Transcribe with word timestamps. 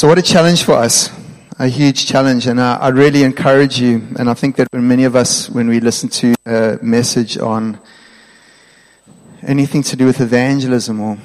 So, 0.00 0.08
what 0.08 0.16
a 0.16 0.22
challenge 0.22 0.64
for 0.64 0.72
us. 0.72 1.10
A 1.58 1.68
huge 1.68 2.06
challenge. 2.06 2.46
And 2.46 2.58
I, 2.58 2.76
I 2.76 2.88
really 2.88 3.22
encourage 3.22 3.78
you. 3.78 3.96
And 4.18 4.30
I 4.30 4.32
think 4.32 4.56
that 4.56 4.66
when 4.70 4.88
many 4.88 5.04
of 5.04 5.14
us, 5.14 5.50
when 5.50 5.68
we 5.68 5.78
listen 5.78 6.08
to 6.08 6.34
a 6.46 6.78
message 6.80 7.36
on 7.36 7.78
anything 9.42 9.82
to 9.82 9.96
do 9.96 10.06
with 10.06 10.22
evangelism 10.22 11.00
or 11.02 11.18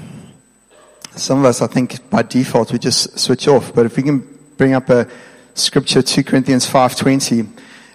some 1.12 1.40
of 1.40 1.46
us, 1.46 1.62
I 1.62 1.68
think 1.68 2.10
by 2.10 2.24
default, 2.24 2.74
we 2.74 2.80
just 2.80 3.18
switch 3.18 3.48
off. 3.48 3.74
But 3.74 3.86
if 3.86 3.96
we 3.96 4.04
can 4.04 4.28
bring 4.58 4.74
up 4.74 4.90
a 4.90 5.08
scripture, 5.54 6.02
2 6.02 6.26
Corinthians 6.26 6.70
5.20, 6.70 7.48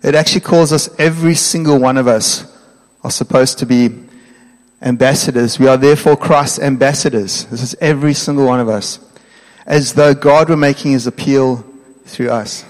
it 0.02 0.14
actually 0.14 0.40
calls 0.40 0.72
us, 0.72 0.88
every 0.98 1.34
single 1.34 1.78
one 1.78 1.98
of 1.98 2.08
us 2.08 2.58
are 3.04 3.10
supposed 3.10 3.58
to 3.58 3.66
be 3.66 3.90
ambassadors. 4.80 5.58
We 5.58 5.68
are 5.68 5.76
therefore 5.76 6.16
Christ's 6.16 6.60
ambassadors. 6.60 7.44
This 7.50 7.62
is 7.62 7.76
every 7.82 8.14
single 8.14 8.46
one 8.46 8.60
of 8.60 8.70
us. 8.70 9.09
As 9.70 9.94
though 9.94 10.14
God 10.14 10.48
were 10.48 10.56
making 10.56 10.90
his 10.90 11.06
appeal 11.06 11.64
through 12.04 12.30
us. 12.30 12.64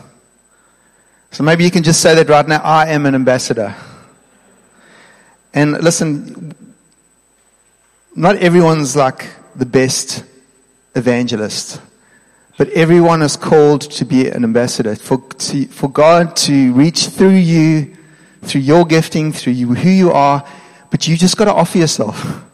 So 1.30 1.42
maybe 1.42 1.64
you 1.64 1.70
can 1.70 1.82
just 1.82 2.02
say 2.02 2.14
that 2.14 2.28
right 2.28 2.46
now, 2.46 2.60
I 2.62 2.88
am 2.88 3.06
an 3.06 3.14
ambassador. 3.14 3.74
And 5.54 5.82
listen, 5.82 6.54
not 8.14 8.36
everyone's 8.36 8.96
like 8.96 9.30
the 9.56 9.64
best 9.64 10.24
evangelist, 10.94 11.80
but 12.58 12.68
everyone 12.68 13.22
is 13.22 13.34
called 13.34 13.80
to 13.92 14.04
be 14.04 14.28
an 14.28 14.44
ambassador. 14.44 14.94
For, 14.94 15.16
to, 15.16 15.66
for 15.68 15.88
God 15.88 16.36
to 16.36 16.74
reach 16.74 17.06
through 17.06 17.30
you, 17.30 17.96
through 18.42 18.60
your 18.60 18.84
gifting, 18.84 19.32
through 19.32 19.54
you, 19.54 19.74
who 19.74 19.88
you 19.88 20.12
are, 20.12 20.46
but 20.90 21.08
you 21.08 21.16
just 21.16 21.38
got 21.38 21.46
to 21.46 21.54
offer 21.54 21.78
yourself. 21.78 22.44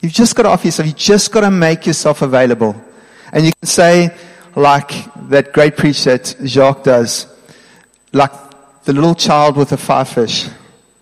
You've 0.00 0.14
just 0.14 0.34
got 0.34 0.44
to 0.44 0.48
offer 0.48 0.68
yourself. 0.68 0.86
You've 0.86 0.96
just 0.96 1.30
got 1.30 1.42
to 1.42 1.50
make 1.50 1.86
yourself 1.86 2.22
available. 2.22 2.74
And 3.32 3.46
you 3.46 3.52
can 3.52 3.66
say, 3.66 4.14
like 4.54 4.92
that 5.28 5.52
great 5.52 5.76
preach 5.76 6.04
that 6.04 6.36
Jacques 6.44 6.84
does, 6.84 7.26
like 8.12 8.32
the 8.84 8.92
little 8.92 9.14
child 9.14 9.56
with 9.56 9.70
the 9.70 9.76
five 9.76 10.08
fish. 10.08 10.48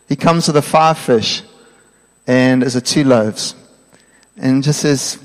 He 0.08 0.16
comes 0.16 0.46
with 0.46 0.54
the 0.54 0.62
five 0.62 0.98
fish 0.98 1.42
and 2.26 2.62
as 2.62 2.76
a 2.76 2.80
two 2.80 3.04
loaves 3.04 3.54
and 4.36 4.62
just 4.62 4.80
says, 4.80 5.18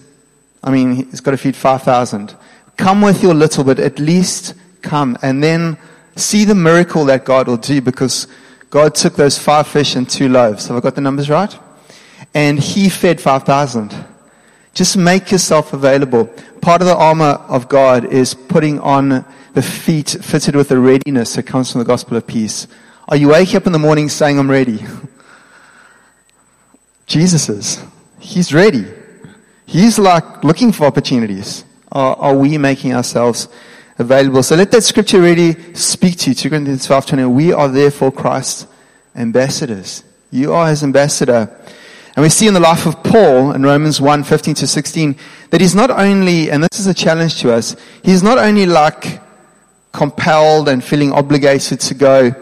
I 0.63 0.71
mean, 0.71 0.95
he's 0.95 1.21
got 1.21 1.31
to 1.31 1.38
feed 1.38 1.55
5,000. 1.55 2.35
Come 2.77 3.02
with 3.02 3.22
your 3.22 3.33
little 3.33 3.63
bit, 3.63 3.79
at 3.79 3.99
least 3.99 4.55
come 4.81 5.17
and 5.22 5.44
then 5.44 5.77
see 6.16 6.45
the 6.45 6.55
miracle 6.55 7.05
that 7.05 7.25
God 7.25 7.47
will 7.47 7.57
do 7.57 7.81
because 7.81 8.27
God 8.69 8.95
took 8.95 9.16
those 9.16 9.38
five 9.38 9.67
fish 9.67 9.95
and 9.95 10.09
two 10.09 10.29
loaves. 10.29 10.67
Have 10.67 10.77
I 10.77 10.79
got 10.79 10.95
the 10.95 11.01
numbers 11.01 11.29
right? 11.29 11.57
And 12.33 12.59
he 12.59 12.89
fed 12.89 13.22
5,000. 13.22 13.94
Just 14.75 14.97
make 14.97 15.31
yourself 15.31 15.73
available. 15.73 16.25
Part 16.61 16.81
of 16.81 16.87
the 16.87 16.95
armor 16.95 17.41
of 17.47 17.69
God 17.69 18.05
is 18.05 18.33
putting 18.33 18.79
on 18.81 19.25
the 19.53 19.61
feet 19.61 20.09
fitted 20.21 20.55
with 20.55 20.67
the 20.67 20.77
readiness 20.77 21.35
that 21.35 21.43
comes 21.43 21.71
from 21.71 21.79
the 21.79 21.85
gospel 21.85 22.17
of 22.17 22.27
peace. 22.27 22.67
Are 23.07 23.15
you 23.15 23.29
waking 23.29 23.55
up 23.55 23.67
in 23.67 23.71
the 23.71 23.79
morning 23.79 24.09
saying, 24.09 24.37
I'm 24.37 24.51
ready? 24.51 24.85
Jesus 27.07 27.47
is. 27.47 27.81
He's 28.19 28.53
ready. 28.53 28.85
He's 29.65 29.97
like 29.97 30.43
looking 30.43 30.73
for 30.73 30.85
opportunities. 30.85 31.63
Are, 31.91 32.17
are 32.17 32.35
we 32.35 32.57
making 32.57 32.93
ourselves 32.93 33.47
available? 33.97 34.43
So 34.43 34.55
let 34.55 34.71
that 34.71 34.83
scripture 34.83 35.21
really 35.21 35.73
speak 35.73 36.17
to 36.19 36.31
you. 36.31 36.35
2 36.35 36.49
Corinthians 36.49 36.85
12, 36.85 37.05
20. 37.05 37.25
We 37.25 37.53
are 37.53 37.69
therefore 37.69 38.11
Christ's 38.11 38.67
ambassadors. 39.15 40.03
You 40.31 40.51
are 40.51 40.67
his 40.67 40.83
ambassador. 40.83 41.49
And 42.16 42.23
we 42.23 42.30
see 42.30 42.47
in 42.47 42.53
the 42.53 42.61
life 42.61 42.85
of 42.85 43.03
Paul 43.03 43.52
in 43.52 43.63
Romans 43.63 43.99
1, 43.99 44.23
15 44.23 44.55
to 44.55 44.67
16, 44.67 45.17
that 45.49 45.59
he's 45.59 45.75
not 45.75 45.91
only, 45.91 46.49
and 46.49 46.63
this 46.63 46.80
is 46.80 46.88
a 46.88 46.94
challenge 46.94 47.41
to 47.41 47.53
us, 47.53 47.75
he's 48.03 48.23
not 48.23 48.38
only 48.38 48.66
like 48.66 49.22
compelled 49.91 50.69
and 50.69 50.81
feeling 50.81 51.11
obligated 51.11 51.80
to 51.81 51.94
go 51.94 52.33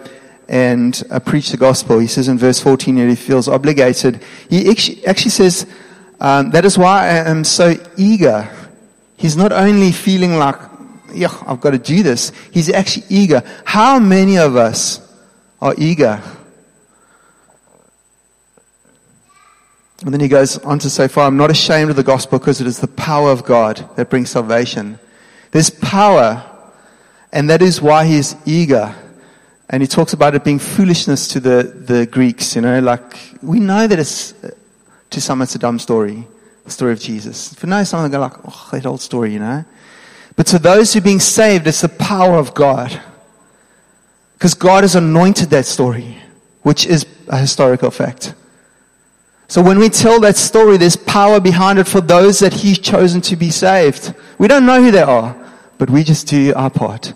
and 0.48 1.04
uh, 1.10 1.20
preach 1.20 1.50
the 1.50 1.58
gospel. 1.58 1.98
He 1.98 2.06
says 2.06 2.28
in 2.28 2.38
verse 2.38 2.60
14 2.60 2.96
that 2.96 3.10
he 3.10 3.16
feels 3.16 3.48
obligated. 3.48 4.24
He 4.48 4.70
actually, 4.70 5.32
says, 5.32 5.66
um, 6.20 6.52
that 6.52 6.66
is 6.66 6.78
why 6.78 7.06
I 7.08 7.30
am 7.30 7.44
so 7.44 7.76
eager. 7.98 8.48
He's 9.18 9.36
not 9.36 9.52
only 9.52 9.92
feeling 9.92 10.38
like, 10.38 10.56
yeah, 11.14 11.36
I've 11.48 11.62
got 11.62 11.72
to 11.72 11.80
do 11.80 12.04
this. 12.04 12.32
He's 12.52 12.70
actually 12.70 13.06
eager. 13.10 13.42
How 13.66 13.98
many 13.98 14.38
of 14.38 14.56
us 14.56 15.00
are 15.60 15.74
eager? 15.80 16.22
And 20.04 20.14
then 20.14 20.20
he 20.20 20.28
goes 20.28 20.58
on 20.60 20.80
to 20.80 20.90
say, 20.90 21.08
For 21.08 21.22
I'm 21.22 21.38
not 21.38 21.50
ashamed 21.50 21.90
of 21.90 21.96
the 21.96 22.04
gospel 22.04 22.38
because 22.38 22.60
it 22.60 22.68
is 22.68 22.80
the 22.80 22.88
power 22.88 23.32
of 23.32 23.46
God 23.46 23.90
that 23.96 24.10
brings 24.10 24.32
salvation. 24.32 25.00
There's 25.52 25.70
power, 25.70 26.44
and 27.32 27.50
that 27.50 27.62
is 27.62 27.82
why 27.82 28.06
he's 28.06 28.36
eager. 28.46 28.94
And 29.70 29.82
he 29.82 29.88
talks 29.88 30.12
about 30.12 30.36
it 30.36 30.44
being 30.44 30.60
foolishness 30.60 31.30
to 31.30 31.40
the, 31.40 31.64
the 31.64 32.06
Greeks, 32.06 32.56
you 32.56 32.62
know, 32.62 32.80
like, 32.80 33.18
we 33.42 33.60
know 33.60 33.88
that 33.88 33.98
it's, 33.98 34.34
to 35.10 35.22
some 35.22 35.42
it's 35.42 35.56
a 35.56 35.60
dumb 35.60 35.80
story, 35.80 36.28
the 36.66 36.72
story 36.72 36.92
of 36.92 37.00
Jesus. 37.00 37.54
For 37.54 37.68
now, 37.68 37.84
some 37.84 38.04
of 38.04 38.12
them 38.12 38.20
go 38.20 38.28
like, 38.28 38.38
oh, 38.46 38.70
that 38.74 38.86
old 38.86 39.02
story, 39.02 39.32
you 39.32 39.40
know. 39.40 39.64
But 40.36 40.48
to 40.48 40.60
those 40.60 40.94
who 40.94 41.00
are 41.00 41.04
being 41.04 41.20
saved, 41.20 41.66
it's 41.66 41.82
the 41.82 41.90
power 41.90 42.36
of 42.36 42.54
God. 42.54 43.02
Because 44.34 44.54
God 44.54 44.84
has 44.84 44.96
anointed 44.96 45.50
that 45.52 45.66
story, 45.66 46.18
which 46.64 46.86
is 46.86 47.06
a 47.30 47.38
historical 47.38 47.90
fact. 47.90 48.34
So 49.48 49.62
when 49.62 49.78
we 49.78 49.90
tell 49.90 50.20
that 50.22 50.36
story, 50.36 50.78
there's 50.78 50.96
power 50.96 51.40
behind 51.40 51.80
it 51.80 51.88
for 51.88 52.02
those 52.02 52.40
that 52.40 52.54
He's 52.54 52.80
chosen 52.80 53.22
to 53.22 53.36
be 53.36 53.50
saved. 53.50 54.14
We 54.38 54.48
don't 54.48 54.66
know 54.66 54.82
who 54.82 54.92
they 54.92 55.02
are, 55.02 55.36
but 55.78 55.90
we 55.90 56.04
just 56.04 56.28
do 56.28 56.54
our 56.56 56.70
part. 56.70 57.14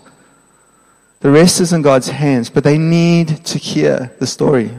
The 1.20 1.30
rest 1.30 1.60
is 1.60 1.72
in 1.72 1.82
God's 1.82 2.08
hands, 2.08 2.48
but 2.48 2.62
they 2.62 2.78
need 2.78 3.44
to 3.46 3.58
hear 3.58 4.14
the 4.20 4.26
story. 4.26 4.70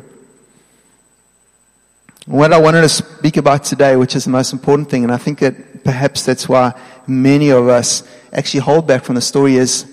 What 2.26 2.54
I 2.54 2.60
wanted 2.60 2.82
to 2.82 2.90
speak 2.90 3.38
about 3.38 3.64
today, 3.64 3.96
which 3.96 4.16
is 4.16 4.26
the 4.26 4.30
most 4.30 4.54
important 4.54 4.90
thing, 4.90 5.04
and 5.04 5.12
I 5.12 5.18
think 5.18 5.40
that 5.40 5.84
perhaps 5.84 6.26
that's 6.26 6.48
why 6.48 6.80
many 7.08 7.50
of 7.50 7.68
us 7.68 8.04
actually 8.32 8.62
hold 8.62 8.88
back 8.88 9.04
from 9.04 9.16
the 9.16 9.22
story, 9.22 9.56
is 9.56 9.86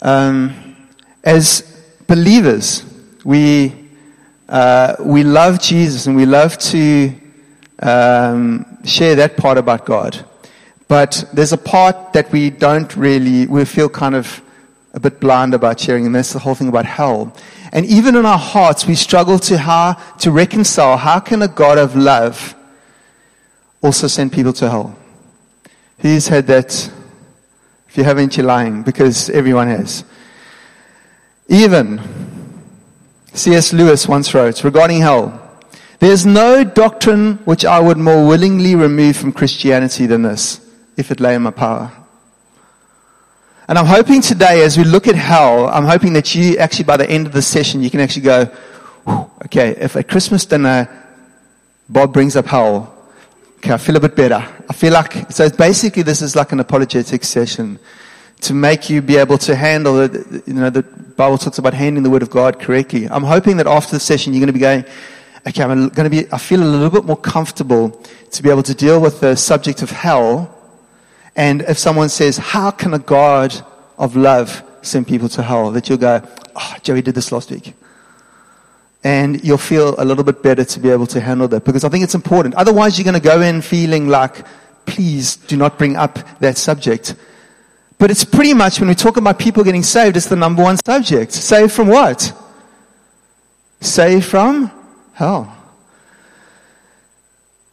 um, 0.00 0.76
as 1.24 1.62
believers, 2.06 2.84
we 3.24 3.83
uh, 4.48 4.96
we 5.00 5.24
love 5.24 5.60
Jesus 5.60 6.06
and 6.06 6.16
we 6.16 6.26
love 6.26 6.58
to 6.58 7.12
um, 7.80 8.84
share 8.84 9.14
that 9.16 9.36
part 9.36 9.58
about 9.58 9.86
God. 9.86 10.24
But 10.88 11.24
there's 11.32 11.52
a 11.52 11.58
part 11.58 12.12
that 12.12 12.30
we 12.30 12.50
don't 12.50 12.94
really, 12.96 13.46
we 13.46 13.64
feel 13.64 13.88
kind 13.88 14.14
of 14.14 14.42
a 14.92 15.00
bit 15.00 15.18
blind 15.18 15.54
about 15.54 15.80
sharing, 15.80 16.06
and 16.06 16.14
that's 16.14 16.32
the 16.32 16.38
whole 16.38 16.54
thing 16.54 16.68
about 16.68 16.84
hell. 16.84 17.34
And 17.72 17.84
even 17.86 18.14
in 18.14 18.24
our 18.24 18.38
hearts, 18.38 18.86
we 18.86 18.94
struggle 18.94 19.38
to 19.40 19.58
how 19.58 19.94
to 20.20 20.30
reconcile 20.30 20.96
how 20.96 21.18
can 21.20 21.42
a 21.42 21.48
God 21.48 21.78
of 21.78 21.96
love 21.96 22.54
also 23.82 24.06
send 24.06 24.32
people 24.32 24.52
to 24.54 24.70
hell? 24.70 24.96
Who's 25.98 26.28
had 26.28 26.46
that? 26.46 26.90
If 27.88 27.98
you 27.98 28.04
haven't, 28.04 28.36
you're 28.36 28.46
lying 28.46 28.82
because 28.82 29.30
everyone 29.30 29.68
has. 29.68 30.04
Even 31.48 32.00
C.S. 33.34 33.72
Lewis 33.72 34.06
once 34.06 34.32
wrote 34.32 34.62
regarding 34.62 35.00
hell, 35.00 35.40
there's 35.98 36.24
no 36.24 36.62
doctrine 36.62 37.36
which 37.44 37.64
I 37.64 37.80
would 37.80 37.98
more 37.98 38.26
willingly 38.26 38.76
remove 38.76 39.16
from 39.16 39.32
Christianity 39.32 40.06
than 40.06 40.22
this, 40.22 40.60
if 40.96 41.10
it 41.10 41.18
lay 41.18 41.34
in 41.34 41.42
my 41.42 41.50
power. 41.50 41.90
And 43.66 43.76
I'm 43.76 43.86
hoping 43.86 44.20
today, 44.20 44.62
as 44.62 44.78
we 44.78 44.84
look 44.84 45.08
at 45.08 45.16
hell, 45.16 45.68
I'm 45.68 45.84
hoping 45.84 46.12
that 46.12 46.32
you 46.34 46.58
actually, 46.58 46.84
by 46.84 46.96
the 46.96 47.10
end 47.10 47.26
of 47.26 47.32
the 47.32 47.42
session, 47.42 47.82
you 47.82 47.90
can 47.90 48.00
actually 48.00 48.22
go, 48.22 48.50
okay, 49.46 49.70
if 49.70 49.96
at 49.96 50.08
Christmas 50.08 50.46
dinner, 50.46 50.88
Bob 51.88 52.12
brings 52.12 52.36
up 52.36 52.46
hell, 52.46 52.94
okay, 53.56 53.72
I 53.72 53.78
feel 53.78 53.96
a 53.96 54.00
bit 54.00 54.14
better. 54.14 54.46
I 54.68 54.72
feel 54.74 54.92
like, 54.92 55.32
so 55.32 55.50
basically 55.50 56.02
this 56.02 56.22
is 56.22 56.36
like 56.36 56.52
an 56.52 56.60
apologetic 56.60 57.24
session 57.24 57.80
to 58.44 58.54
make 58.54 58.90
you 58.90 59.02
be 59.02 59.16
able 59.16 59.38
to 59.38 59.54
handle. 59.54 60.02
You 60.02 60.54
know, 60.54 60.70
the 60.70 60.82
Bible 60.82 61.38
talks 61.38 61.58
about 61.58 61.74
handling 61.74 62.02
the 62.02 62.10
word 62.10 62.22
of 62.22 62.30
God 62.30 62.60
correctly. 62.60 63.08
I'm 63.08 63.24
hoping 63.24 63.56
that 63.56 63.66
after 63.66 63.92
the 63.92 64.00
session 64.00 64.32
you're 64.32 64.40
going 64.40 64.48
to 64.48 64.52
be 64.52 64.60
going, 64.60 64.84
okay, 65.46 65.62
I'm 65.62 65.88
going 65.88 66.04
to 66.04 66.10
be, 66.10 66.30
I 66.32 66.38
feel 66.38 66.62
a 66.62 66.64
little 66.64 66.90
bit 66.90 67.04
more 67.04 67.16
comfortable 67.16 67.90
to 68.32 68.42
be 68.42 68.50
able 68.50 68.62
to 68.64 68.74
deal 68.74 69.00
with 69.00 69.20
the 69.20 69.36
subject 69.36 69.82
of 69.82 69.90
hell. 69.90 70.50
And 71.36 71.62
if 71.62 71.78
someone 71.78 72.08
says, 72.08 72.36
how 72.36 72.70
can 72.70 72.94
a 72.94 72.98
God 72.98 73.54
of 73.98 74.16
love 74.16 74.62
send 74.82 75.06
people 75.06 75.28
to 75.30 75.42
hell? 75.42 75.70
That 75.70 75.88
you'll 75.88 75.98
go, 75.98 76.22
oh, 76.54 76.74
Joey 76.82 77.02
did 77.02 77.14
this 77.14 77.32
last 77.32 77.50
week. 77.50 77.74
And 79.02 79.44
you'll 79.44 79.58
feel 79.58 79.94
a 79.98 80.04
little 80.04 80.24
bit 80.24 80.42
better 80.42 80.64
to 80.64 80.80
be 80.80 80.90
able 80.90 81.06
to 81.08 81.20
handle 81.20 81.46
that 81.48 81.64
because 81.64 81.84
I 81.84 81.90
think 81.90 82.04
it's 82.04 82.14
important. 82.14 82.54
Otherwise 82.54 82.98
you're 82.98 83.04
going 83.04 83.20
to 83.20 83.28
go 83.28 83.40
in 83.42 83.60
feeling 83.60 84.08
like, 84.08 84.46
please 84.86 85.36
do 85.36 85.56
not 85.56 85.78
bring 85.78 85.96
up 85.96 86.18
that 86.40 86.56
subject. 86.56 87.14
But 88.04 88.10
it's 88.10 88.22
pretty 88.22 88.52
much 88.52 88.80
when 88.80 88.90
we 88.90 88.94
talk 88.94 89.16
about 89.16 89.38
people 89.38 89.64
getting 89.64 89.82
saved, 89.82 90.18
it's 90.18 90.26
the 90.26 90.36
number 90.36 90.62
one 90.62 90.76
subject. 90.76 91.32
Saved 91.32 91.72
from 91.72 91.88
what? 91.88 92.34
Saved 93.80 94.26
from 94.26 94.70
hell. 95.14 95.56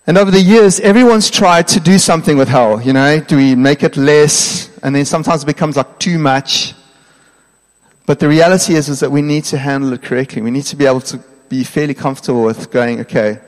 And 0.08 0.18
over 0.18 0.32
the 0.32 0.40
years, 0.40 0.80
everyone's 0.80 1.30
tried 1.30 1.68
to 1.68 1.82
do 1.82 1.98
something 1.98 2.38
with 2.38 2.48
hell. 2.48 2.82
You 2.82 2.94
know, 2.94 3.20
do 3.20 3.36
we 3.36 3.56
make 3.56 3.84
it 3.84 3.98
less 3.98 4.70
and 4.82 4.96
then 4.96 5.04
sometimes 5.04 5.44
it 5.44 5.48
becomes 5.48 5.76
like 5.76 6.00
too 6.00 6.18
much. 6.18 6.76
But 8.06 8.20
the 8.20 8.30
reality 8.30 8.76
is, 8.76 8.88
is 8.88 9.02
that 9.02 9.12
we 9.12 9.22
need 9.22 9.44
to 9.52 9.58
handle 9.58 9.92
it 9.92 10.02
correctly. 10.02 10.42
We 10.42 10.52
need 10.52 10.64
to 10.68 10.78
be 10.78 10.86
able 10.86 11.02
to 11.02 11.18
be 11.50 11.66
fairly 11.66 11.94
comfortable 11.94 12.46
with 12.46 12.72
going, 12.72 13.02
okay, 13.02 13.42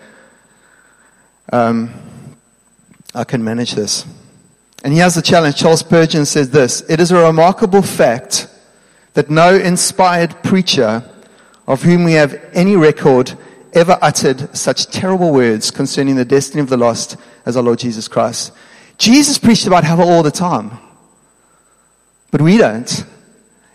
um, 1.54 1.94
I 3.16 3.24
can 3.24 3.42
manage 3.42 3.72
this. 3.72 4.06
And 4.84 4.94
here's 4.94 5.16
the 5.16 5.22
challenge. 5.22 5.56
Charles 5.56 5.80
Spurgeon 5.80 6.26
says 6.26 6.50
this 6.50 6.82
It 6.90 7.00
is 7.00 7.12
a 7.12 7.26
remarkable 7.26 7.82
fact 7.82 8.48
that 9.14 9.30
no 9.30 9.56
inspired 9.56 10.44
preacher 10.44 11.04
of 11.68 11.82
whom 11.82 12.04
we 12.04 12.14
have 12.14 12.34
any 12.54 12.76
record 12.76 13.34
ever 13.74 13.98
uttered 14.02 14.56
such 14.56 14.88
terrible 14.88 15.32
words 15.32 15.72
concerning 15.72 16.16
the 16.16 16.26
destiny 16.26 16.62
of 16.62 16.70
the 16.70 16.78
lost 16.78 17.16
as 17.46 17.56
our 17.56 17.64
Lord 17.64 17.80
Jesus 17.80 18.08
Christ. 18.08 18.52
Jesus 18.98 19.38
preached 19.38 19.66
about 19.66 19.84
hell 19.84 20.02
all 20.02 20.22
the 20.22 20.32
time, 20.32 20.72
but 22.32 22.42
we 22.42 22.58
don't. 22.58 23.06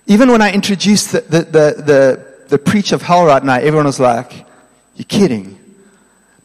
Even 0.06 0.30
when 0.30 0.42
I 0.42 0.52
introduced 0.52 1.12
the, 1.12 1.20
the, 1.22 1.38
the, 1.38 1.82
the, 1.82 2.44
the 2.48 2.58
preach 2.58 2.92
of 2.92 3.02
hell 3.02 3.24
right 3.24 3.42
now, 3.42 3.56
everyone 3.56 3.86
was 3.86 4.00
like, 4.00 4.46
You're 4.94 5.06
kidding. 5.06 5.58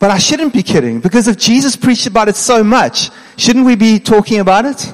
But 0.03 0.11
I 0.11 0.17
shouldn't 0.17 0.51
be 0.51 0.63
kidding 0.63 0.99
because 0.99 1.29
if 1.29 1.37
Jesus 1.37 1.77
preached 1.77 2.07
about 2.07 2.27
it 2.27 2.35
so 2.35 2.61
much, 2.61 3.09
shouldn't 3.37 3.65
we 3.65 3.77
be 3.77 4.01
talking 4.01 4.41
about 4.41 4.65
it? 4.65 4.93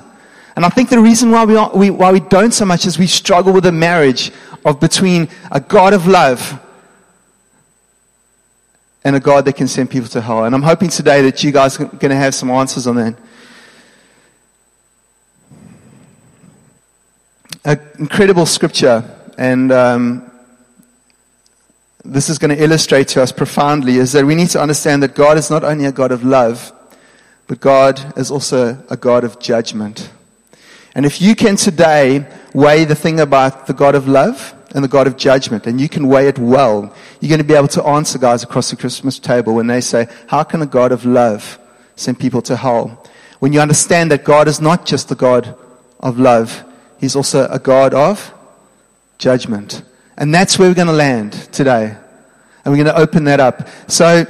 And 0.55 0.63
I 0.63 0.69
think 0.69 0.91
the 0.91 0.99
reason 0.99 1.31
why 1.31 1.45
we, 1.45 1.55
are, 1.55 1.71
we, 1.73 1.89
why 1.89 2.11
we 2.11 2.19
don't 2.19 2.51
so 2.51 2.63
much 2.63 2.85
is 2.85 2.99
we 2.99 3.07
struggle 3.07 3.51
with 3.51 3.63
the 3.63 3.71
marriage 3.71 4.31
of 4.63 4.79
between 4.79 5.27
a 5.51 5.59
God 5.59 5.93
of 5.93 6.05
love 6.05 6.63
and 9.03 9.15
a 9.15 9.19
God 9.19 9.45
that 9.45 9.53
can 9.53 9.67
send 9.67 9.89
people 9.89 10.09
to 10.09 10.21
hell. 10.21 10.45
And 10.45 10.53
I'm 10.53 10.61
hoping 10.61 10.89
today 10.89 11.23
that 11.23 11.43
you 11.43 11.51
guys 11.51 11.79
are 11.79 11.85
going 11.85 12.11
to 12.11 12.15
have 12.15 12.35
some 12.35 12.51
answers 12.51 12.85
on 12.85 12.97
that. 12.97 13.15
An 17.65 17.79
incredible 17.97 18.45
scripture, 18.45 19.03
and 19.39 19.71
um, 19.71 20.28
this 22.09 22.29
is 22.29 22.39
going 22.39 22.55
to 22.55 22.61
illustrate 22.61 23.07
to 23.09 23.21
us 23.21 23.31
profoundly 23.31 23.97
is 23.97 24.11
that 24.13 24.25
we 24.25 24.35
need 24.35 24.49
to 24.49 24.61
understand 24.61 25.03
that 25.03 25.13
God 25.13 25.37
is 25.37 25.49
not 25.49 25.63
only 25.63 25.85
a 25.85 25.91
God 25.91 26.11
of 26.11 26.23
love, 26.23 26.73
but 27.47 27.59
God 27.59 28.17
is 28.17 28.31
also 28.31 28.83
a 28.89 28.97
God 28.97 29.23
of 29.23 29.39
judgment. 29.39 30.11
And 30.95 31.05
if 31.05 31.21
you 31.21 31.35
can 31.35 31.55
today 31.55 32.27
weigh 32.53 32.85
the 32.85 32.95
thing 32.95 33.19
about 33.19 33.67
the 33.67 33.73
God 33.73 33.95
of 33.95 34.07
love 34.07 34.55
and 34.73 34.83
the 34.83 34.87
God 34.87 35.07
of 35.07 35.17
judgment, 35.17 35.67
and 35.67 35.79
you 35.79 35.87
can 35.87 36.07
weigh 36.07 36.27
it 36.27 36.39
well, 36.39 36.93
you're 37.19 37.29
going 37.29 37.39
to 37.39 37.43
be 37.43 37.53
able 37.53 37.67
to 37.69 37.83
answer 37.83 38.17
guys 38.17 38.43
across 38.43 38.71
the 38.71 38.75
Christmas 38.75 39.19
table 39.19 39.53
when 39.53 39.67
they 39.67 39.81
say, 39.81 40.07
How 40.27 40.43
can 40.43 40.61
a 40.61 40.65
God 40.65 40.91
of 40.91 41.05
love 41.05 41.59
send 41.95 42.19
people 42.19 42.41
to 42.43 42.55
hell? 42.55 43.05
When 43.39 43.53
you 43.53 43.61
understand 43.61 44.11
that 44.11 44.23
God 44.23 44.47
is 44.47 44.59
not 44.59 44.85
just 44.85 45.09
the 45.09 45.15
God 45.15 45.55
of 45.99 46.19
love, 46.19 46.63
He's 46.99 47.15
also 47.15 47.47
a 47.49 47.59
God 47.59 47.93
of 47.93 48.33
judgment. 49.17 49.83
And 50.19 50.35
that's 50.35 50.59
where 50.59 50.69
we're 50.69 50.75
going 50.75 50.87
to 50.87 50.93
land 50.93 51.33
today. 51.51 51.95
And 52.63 52.71
we're 52.71 52.83
going 52.83 52.93
to 52.93 52.97
open 52.97 53.23
that 53.23 53.39
up. 53.39 53.67
So, 53.87 54.25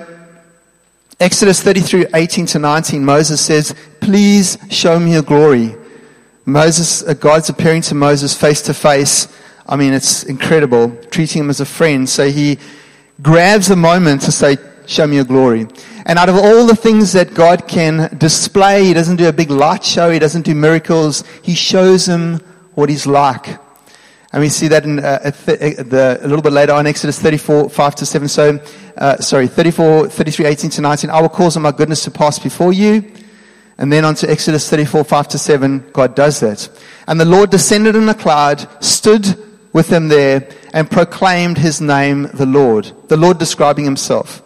Exodus 1.20 1.62
33, 1.62 2.06
18 2.14 2.46
to 2.46 2.60
19, 2.60 3.04
Moses 3.04 3.42
says, 3.42 3.76
Please 4.00 4.58
show 4.70 4.98
me 5.00 5.14
your 5.14 5.24
glory. 5.24 5.76
Moses, 6.46 7.04
uh, 7.04 7.14
God's 7.14 7.50
appearing 7.50 7.82
to 7.84 7.96
Moses 7.96 8.34
face 8.40 8.62
to 8.62 8.74
face. 8.74 9.28
I 9.68 9.76
mean, 9.76 9.94
it's 9.94 10.24
incredible, 10.24 10.96
treating 11.12 11.42
him 11.44 11.50
as 11.50 11.60
a 11.60 11.66
friend. 11.66 12.08
So 12.08 12.30
he 12.30 12.60
grabs 13.22 13.70
a 13.70 13.76
moment 13.76 14.22
to 14.22 14.32
say, 14.32 14.58
Show 14.86 15.06
me 15.06 15.18
your 15.18 15.26
glory. 15.26 15.68
And 16.06 16.18
out 16.18 16.30
of 16.30 16.36
all 16.36 16.66
the 16.66 16.76
things 16.76 17.14
that 17.14 17.36
God 17.36 17.68
can 17.68 18.16
display, 18.18 18.86
He 18.86 18.94
doesn't 18.94 19.18
do 19.18 19.28
a 19.28 19.34
big 19.34 19.52
light 19.52 19.84
show, 19.84 20.10
He 20.10 20.18
doesn't 20.18 20.44
do 20.44 20.56
miracles, 20.56 21.24
He 21.44 21.54
shows 21.54 22.08
him 22.08 22.40
what 22.74 22.90
He's 22.90 23.06
like. 23.06 23.60
And 24.32 24.42
we 24.42 24.50
see 24.50 24.68
that 24.68 24.84
in 24.84 25.00
uh, 25.00 25.20
uh, 25.24 25.32
the, 25.32 26.20
a 26.22 26.28
little 26.28 26.44
bit 26.44 26.54
later 26.54 26.74
on, 26.74 26.86
Exodus 26.86 27.20
34, 27.20 27.70
5 27.70 27.96
to 27.96 28.06
7. 28.06 28.28
So, 28.28 28.60
uh, 28.98 29.18
sorry, 29.18 29.48
34, 29.48 30.10
33, 30.10 30.46
18 30.46 30.70
to 30.72 30.82
19. 30.82 31.10
I 31.10 31.22
will 31.22 31.30
cause 31.30 31.58
my 31.58 31.72
goodness 31.72 32.04
to 32.04 32.12
pass 32.12 32.38
before 32.38 32.72
you. 32.72 33.12
And 33.80 33.92
then 33.92 34.06
on 34.06 34.14
to 34.16 34.30
Exodus 34.30 34.70
34, 34.70 35.04
5 35.04 35.28
to 35.30 35.38
7, 35.40 35.90
God 35.94 36.14
does 36.14 36.42
that. 36.42 36.70
And 37.08 37.20
the 37.20 37.26
Lord 37.26 37.50
descended 37.50 37.96
in 37.96 38.08
a 38.08 38.14
cloud, 38.14 38.68
stood 38.84 39.26
with 39.74 39.88
them 39.88 40.10
there, 40.10 40.48
and 40.74 40.92
proclaimed 40.92 41.58
his 41.58 41.82
name, 41.82 42.24
the 42.34 42.46
Lord. 42.46 42.92
The 43.08 43.18
Lord 43.18 43.40
describing 43.40 43.86
himself. 43.86 44.44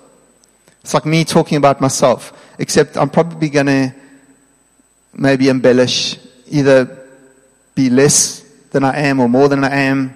It's 0.81 0.93
like 0.93 1.05
me 1.05 1.25
talking 1.25 1.57
about 1.57 1.81
myself, 1.81 2.31
except 2.59 2.95
I'm 2.95 3.09
probably 3.09 3.49
going 3.49 3.65
to 3.65 3.95
maybe 5.13 5.49
embellish, 5.49 6.17
either 6.47 7.05
be 7.75 7.89
less 7.89 8.42
than 8.73 8.83
I 8.83 8.97
am 8.97 9.19
or 9.19 9.29
more 9.29 9.47
than 9.47 9.63
I 9.63 9.73
am. 9.73 10.13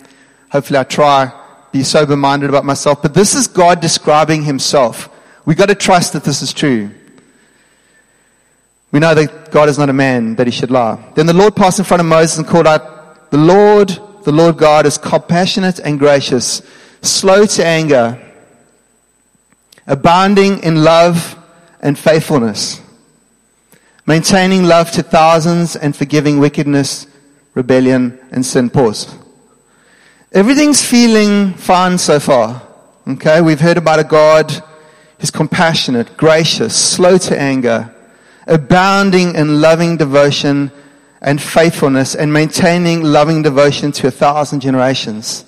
Hopefully 0.51 0.79
I 0.79 0.83
try 0.83 1.31
be 1.71 1.83
sober 1.83 2.15
minded 2.15 2.49
about 2.49 2.65
myself. 2.65 3.01
But 3.01 3.13
this 3.13 3.35
is 3.35 3.47
God 3.47 3.79
describing 3.79 4.43
himself. 4.43 5.09
We 5.45 5.55
got 5.55 5.67
to 5.67 5.75
trust 5.75 6.13
that 6.13 6.23
this 6.23 6.41
is 6.41 6.53
true. 6.53 6.91
We 8.91 8.99
know 8.99 9.13
that 9.13 9.51
God 9.51 9.69
is 9.69 9.77
not 9.77 9.89
a 9.89 9.93
man 9.93 10.35
that 10.35 10.47
he 10.47 10.51
should 10.51 10.71
lie. 10.71 11.11
Then 11.15 11.25
the 11.25 11.33
Lord 11.33 11.55
passed 11.55 11.79
in 11.79 11.85
front 11.85 12.01
of 12.01 12.07
Moses 12.07 12.37
and 12.37 12.47
called 12.47 12.67
out, 12.67 13.31
The 13.31 13.37
Lord, 13.37 13.89
the 14.23 14.31
Lord 14.31 14.57
God 14.57 14.85
is 14.85 14.97
compassionate 14.97 15.79
and 15.79 15.99
gracious, 15.99 16.61
slow 17.01 17.45
to 17.45 17.65
anger, 17.65 18.21
abounding 19.85 20.63
in 20.63 20.83
love 20.83 21.37
and 21.81 21.99
faithfulness, 21.99 22.81
maintaining 24.05 24.63
love 24.63 24.91
to 24.91 25.03
thousands 25.03 25.75
and 25.75 25.95
forgiving 25.95 26.39
wickedness 26.39 27.07
rebellion, 27.57 28.17
and 28.31 28.45
sin. 28.45 28.69
Pause. 28.69 29.17
Everything's 30.31 30.85
feeling 30.85 31.53
fine 31.55 31.97
so 31.97 32.19
far. 32.19 32.61
Okay, 33.07 33.41
we've 33.41 33.59
heard 33.59 33.77
about 33.77 33.99
a 33.99 34.03
God 34.03 34.51
who's 35.19 35.31
compassionate, 35.31 36.15
gracious, 36.15 36.75
slow 36.75 37.17
to 37.17 37.41
anger, 37.41 37.93
abounding 38.45 39.33
in 39.33 39.59
loving 39.59 39.97
devotion 39.97 40.71
and 41.19 41.41
faithfulness, 41.41 42.13
and 42.13 42.31
maintaining 42.31 43.01
loving 43.01 43.41
devotion 43.41 43.91
to 43.91 44.07
a 44.07 44.11
thousand 44.11 44.59
generations, 44.59 45.43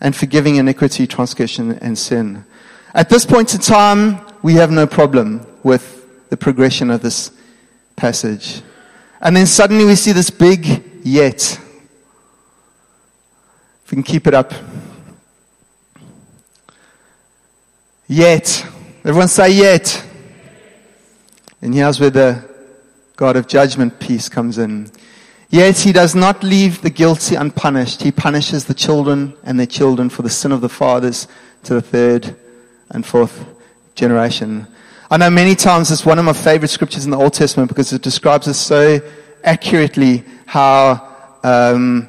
and 0.00 0.16
forgiving 0.16 0.56
iniquity, 0.56 1.06
transgression, 1.06 1.72
and 1.72 1.98
sin. 1.98 2.42
At 2.94 3.10
this 3.10 3.26
point 3.26 3.52
in 3.52 3.60
time, 3.60 4.18
we 4.42 4.54
have 4.54 4.70
no 4.70 4.86
problem 4.86 5.46
with 5.62 5.84
the 6.30 6.38
progression 6.38 6.90
of 6.90 7.02
this 7.02 7.30
passage. 7.96 8.62
And 9.20 9.36
then 9.36 9.46
suddenly 9.46 9.84
we 9.84 9.94
see 9.94 10.12
this 10.12 10.30
big 10.30 10.87
yet. 11.02 11.58
If 13.84 13.90
we 13.90 13.96
can 13.96 14.02
keep 14.02 14.26
it 14.26 14.34
up. 14.34 14.52
Yet. 18.06 18.66
Everyone 19.04 19.28
say 19.28 19.50
yet. 19.50 20.04
And 21.62 21.74
here's 21.74 22.00
where 22.00 22.10
the 22.10 22.48
God 23.16 23.36
of 23.36 23.48
judgment 23.48 23.98
piece 23.98 24.28
comes 24.28 24.58
in. 24.58 24.90
Yet 25.50 25.78
he 25.78 25.92
does 25.92 26.14
not 26.14 26.42
leave 26.42 26.82
the 26.82 26.90
guilty 26.90 27.34
unpunished. 27.34 28.02
He 28.02 28.12
punishes 28.12 28.66
the 28.66 28.74
children 28.74 29.34
and 29.42 29.58
their 29.58 29.66
children 29.66 30.10
for 30.10 30.22
the 30.22 30.30
sin 30.30 30.52
of 30.52 30.60
the 30.60 30.68
fathers 30.68 31.26
to 31.64 31.74
the 31.74 31.80
third 31.82 32.36
and 32.90 33.04
fourth 33.04 33.46
generation. 33.94 34.66
I 35.10 35.16
know 35.16 35.30
many 35.30 35.54
times 35.54 35.90
it's 35.90 36.04
one 36.04 36.18
of 36.18 36.26
my 36.26 36.34
favorite 36.34 36.68
scriptures 36.68 37.06
in 37.06 37.10
the 37.10 37.16
Old 37.16 37.32
Testament 37.32 37.70
because 37.70 37.92
it 37.94 38.02
describes 38.02 38.46
us 38.46 38.58
so 38.58 39.00
accurately 39.44 40.24
how, 40.46 41.16
um, 41.42 42.08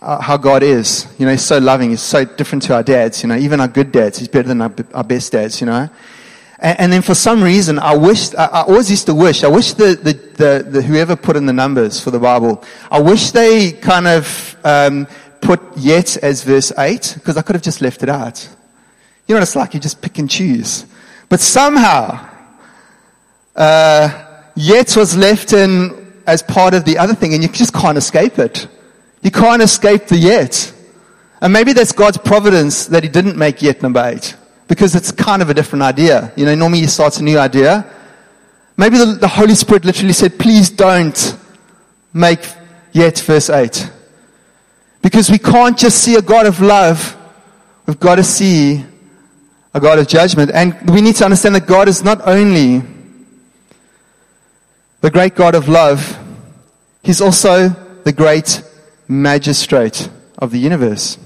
uh, 0.00 0.20
how 0.20 0.36
God 0.36 0.62
is. 0.62 1.06
You 1.18 1.26
know, 1.26 1.32
He's 1.32 1.44
so 1.44 1.58
loving. 1.58 1.90
He's 1.90 2.02
so 2.02 2.24
different 2.24 2.62
to 2.64 2.74
our 2.74 2.82
dads. 2.82 3.22
You 3.22 3.28
know, 3.28 3.36
even 3.36 3.60
our 3.60 3.68
good 3.68 3.92
dads. 3.92 4.18
He's 4.18 4.28
better 4.28 4.48
than 4.48 4.62
our, 4.62 4.72
our 4.94 5.04
best 5.04 5.32
dads, 5.32 5.60
you 5.60 5.66
know. 5.66 5.88
And, 6.58 6.90
then 6.90 7.02
for 7.02 7.14
some 7.14 7.42
reason, 7.42 7.78
I 7.78 7.94
wish, 7.94 8.34
I, 8.34 8.46
I, 8.46 8.62
always 8.62 8.90
used 8.90 9.04
to 9.06 9.14
wish, 9.14 9.44
I 9.44 9.48
wish 9.48 9.74
the, 9.74 9.94
the, 9.94 10.12
the, 10.12 10.70
the, 10.70 10.82
whoever 10.82 11.14
put 11.14 11.36
in 11.36 11.44
the 11.44 11.52
numbers 11.52 12.00
for 12.00 12.10
the 12.10 12.18
Bible, 12.18 12.64
I 12.90 12.98
wish 12.98 13.30
they 13.30 13.72
kind 13.72 14.06
of, 14.06 14.56
um, 14.64 15.06
put 15.42 15.60
yet 15.76 16.16
as 16.18 16.42
verse 16.42 16.72
8, 16.76 17.12
because 17.16 17.36
I 17.36 17.42
could 17.42 17.56
have 17.56 17.62
just 17.62 17.82
left 17.82 18.02
it 18.02 18.08
out. 18.08 18.42
You 19.26 19.34
know 19.34 19.40
what 19.40 19.42
it's 19.42 19.54
like? 19.54 19.74
You 19.74 19.80
just 19.80 20.00
pick 20.00 20.18
and 20.18 20.30
choose. 20.30 20.86
But 21.28 21.40
somehow, 21.40 22.26
uh, 23.54 24.24
yet 24.54 24.96
was 24.96 25.16
left 25.16 25.52
in 25.52 26.05
as 26.26 26.42
part 26.42 26.74
of 26.74 26.84
the 26.84 26.98
other 26.98 27.14
thing, 27.14 27.34
and 27.34 27.42
you 27.42 27.48
just 27.48 27.72
can't 27.72 27.98
escape 27.98 28.38
it. 28.38 28.66
You 29.22 29.30
can't 29.30 29.62
escape 29.62 30.06
the 30.06 30.16
yet. 30.16 30.72
And 31.40 31.52
maybe 31.52 31.72
that's 31.72 31.92
God's 31.92 32.18
providence 32.18 32.86
that 32.86 33.02
He 33.02 33.08
didn't 33.08 33.36
make 33.36 33.62
yet 33.62 33.82
number 33.82 34.02
eight, 34.04 34.36
because 34.68 34.94
it's 34.94 35.12
kind 35.12 35.42
of 35.42 35.50
a 35.50 35.54
different 35.54 35.82
idea. 35.82 36.32
You 36.36 36.46
know, 36.46 36.54
normally 36.54 36.80
He 36.80 36.86
starts 36.86 37.18
a 37.18 37.24
new 37.24 37.38
idea. 37.38 37.90
Maybe 38.76 38.98
the, 38.98 39.06
the 39.06 39.28
Holy 39.28 39.54
Spirit 39.54 39.84
literally 39.84 40.12
said, 40.12 40.38
please 40.38 40.68
don't 40.68 41.38
make 42.12 42.40
yet 42.92 43.18
verse 43.20 43.48
8. 43.48 43.90
Because 45.02 45.30
we 45.30 45.38
can't 45.38 45.78
just 45.78 46.02
see 46.02 46.16
a 46.16 46.22
God 46.22 46.46
of 46.46 46.60
love, 46.60 47.16
we've 47.86 48.00
got 48.00 48.16
to 48.16 48.24
see 48.24 48.84
a 49.72 49.80
God 49.80 49.98
of 49.98 50.08
judgment. 50.08 50.50
And 50.52 50.90
we 50.90 51.00
need 51.00 51.16
to 51.16 51.24
understand 51.24 51.54
that 51.54 51.66
God 51.66 51.88
is 51.88 52.02
not 52.02 52.20
only 52.26 52.82
the 55.06 55.10
great 55.12 55.36
God 55.36 55.54
of 55.54 55.68
love, 55.68 56.18
He's 57.04 57.20
also 57.20 57.68
the 58.02 58.10
great 58.10 58.60
magistrate 59.06 60.10
of 60.38 60.50
the 60.50 60.58
universe. 60.58 61.16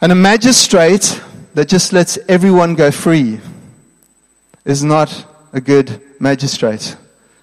And 0.00 0.12
a 0.12 0.14
magistrate 0.14 1.20
that 1.54 1.66
just 1.66 1.92
lets 1.92 2.16
everyone 2.28 2.76
go 2.76 2.92
free 2.92 3.40
is 4.64 4.84
not 4.84 5.26
a 5.52 5.60
good 5.60 6.00
magistrate. 6.20 6.96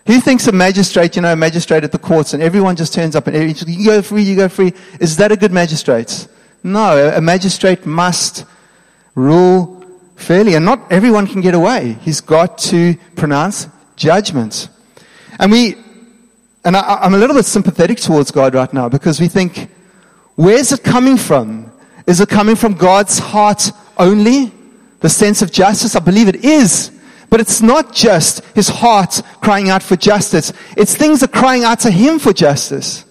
Who 0.07 0.21
thinks 0.21 0.47
a 0.47 0.53
magistrate, 0.53 1.17
you 1.17 1.21
know, 1.21 1.33
a 1.33 1.35
magistrate 1.35 1.83
at 1.83 1.91
the 1.91 1.99
courts 1.99 2.33
and 2.33 2.41
everyone 2.41 2.77
just 2.77 2.93
turns 2.93 3.17
up 3.17 3.27
and 3.27 3.67
you 3.67 3.85
go 3.85 4.01
free, 4.01 4.23
you 4.23 4.37
go 4.37 4.47
free. 4.47 4.71
Is 5.01 5.17
that 5.17 5.33
a 5.33 5.35
good 5.35 5.51
magistrate? 5.51 6.29
No, 6.63 7.09
a 7.13 7.19
magistrate 7.19 7.85
must 7.85 8.45
rule 9.13 9.85
fairly 10.15 10.55
and 10.55 10.63
not 10.63 10.89
everyone 10.89 11.27
can 11.27 11.41
get 11.41 11.53
away. 11.53 11.97
He's 11.99 12.21
got 12.21 12.57
to 12.69 12.95
pronounce 13.17 13.67
judgment. 13.95 14.69
And 15.39 15.51
we, 15.51 15.75
and 16.63 16.75
I, 16.75 16.99
I'm 17.01 17.13
a 17.13 17.17
little 17.17 17.35
bit 17.35 17.45
sympathetic 17.45 17.99
towards 17.99 18.31
God 18.31 18.55
right 18.55 18.71
now 18.73 18.89
because 18.89 19.19
we 19.19 19.27
think, 19.27 19.69
where's 20.35 20.71
it 20.71 20.83
coming 20.83 21.17
from? 21.17 21.71
Is 22.05 22.19
it 22.19 22.29
coming 22.29 22.55
from 22.55 22.73
God's 22.73 23.19
heart 23.19 23.71
only? 23.97 24.51
The 24.99 25.09
sense 25.09 25.41
of 25.41 25.51
justice? 25.51 25.95
I 25.95 25.99
believe 25.99 26.27
it 26.27 26.43
is. 26.43 26.91
But 27.29 27.39
it's 27.39 27.61
not 27.61 27.93
just 27.93 28.45
his 28.53 28.69
heart 28.69 29.21
crying 29.41 29.69
out 29.69 29.81
for 29.81 29.95
justice. 29.95 30.53
It's 30.77 30.95
things 30.95 31.21
that 31.21 31.35
are 31.35 31.39
crying 31.39 31.63
out 31.63 31.79
to 31.81 31.91
him 31.91 32.19
for 32.19 32.31
justice. 32.31 33.05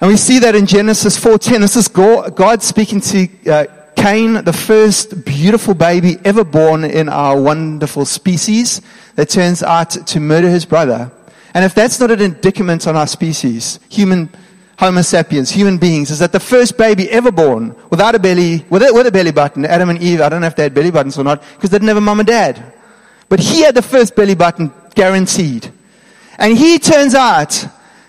And 0.00 0.10
we 0.10 0.16
see 0.16 0.40
that 0.40 0.56
in 0.56 0.66
Genesis 0.66 1.18
4.10. 1.22 1.60
This 1.60 1.76
is 1.76 1.86
God 1.86 2.62
speaking 2.62 3.00
to 3.00 3.28
uh, 3.48 3.66
Cain, 4.02 4.42
the 4.42 4.52
first 4.52 5.24
beautiful 5.24 5.74
baby 5.74 6.18
ever 6.24 6.42
born 6.42 6.82
in 6.82 7.08
our 7.08 7.40
wonderful 7.40 8.04
species 8.04 8.82
that 9.14 9.28
turns 9.28 9.62
out 9.62 9.90
to 9.90 10.18
murder 10.18 10.50
his 10.50 10.64
brother. 10.64 11.08
And 11.54 11.64
if 11.64 11.72
that's 11.72 12.00
not 12.00 12.10
an 12.10 12.20
indictment 12.20 12.88
on 12.88 12.96
our 12.96 13.06
species, 13.06 13.78
human 13.88 14.28
Homo 14.76 15.02
sapiens, 15.02 15.50
human 15.52 15.78
beings, 15.78 16.10
is 16.10 16.18
that 16.18 16.32
the 16.32 16.40
first 16.40 16.76
baby 16.76 17.08
ever 17.12 17.30
born 17.30 17.76
without 17.90 18.16
a 18.16 18.18
belly, 18.18 18.66
with 18.70 18.82
a, 18.82 18.92
with 18.92 19.06
a 19.06 19.12
belly 19.12 19.30
button, 19.30 19.64
Adam 19.64 19.88
and 19.88 20.02
Eve, 20.02 20.20
I 20.20 20.28
don't 20.28 20.40
know 20.40 20.48
if 20.48 20.56
they 20.56 20.64
had 20.64 20.74
belly 20.74 20.90
buttons 20.90 21.16
or 21.16 21.22
not, 21.22 21.40
because 21.54 21.70
they 21.70 21.78
didn't 21.78 21.86
have 21.86 21.96
a 21.96 22.00
mom 22.00 22.18
and 22.18 22.26
dad. 22.26 22.72
But 23.28 23.38
he 23.38 23.60
had 23.60 23.76
the 23.76 23.82
first 23.82 24.16
belly 24.16 24.34
button 24.34 24.72
guaranteed. 24.96 25.70
And 26.38 26.58
he 26.58 26.80
turns 26.80 27.14
out 27.14 27.64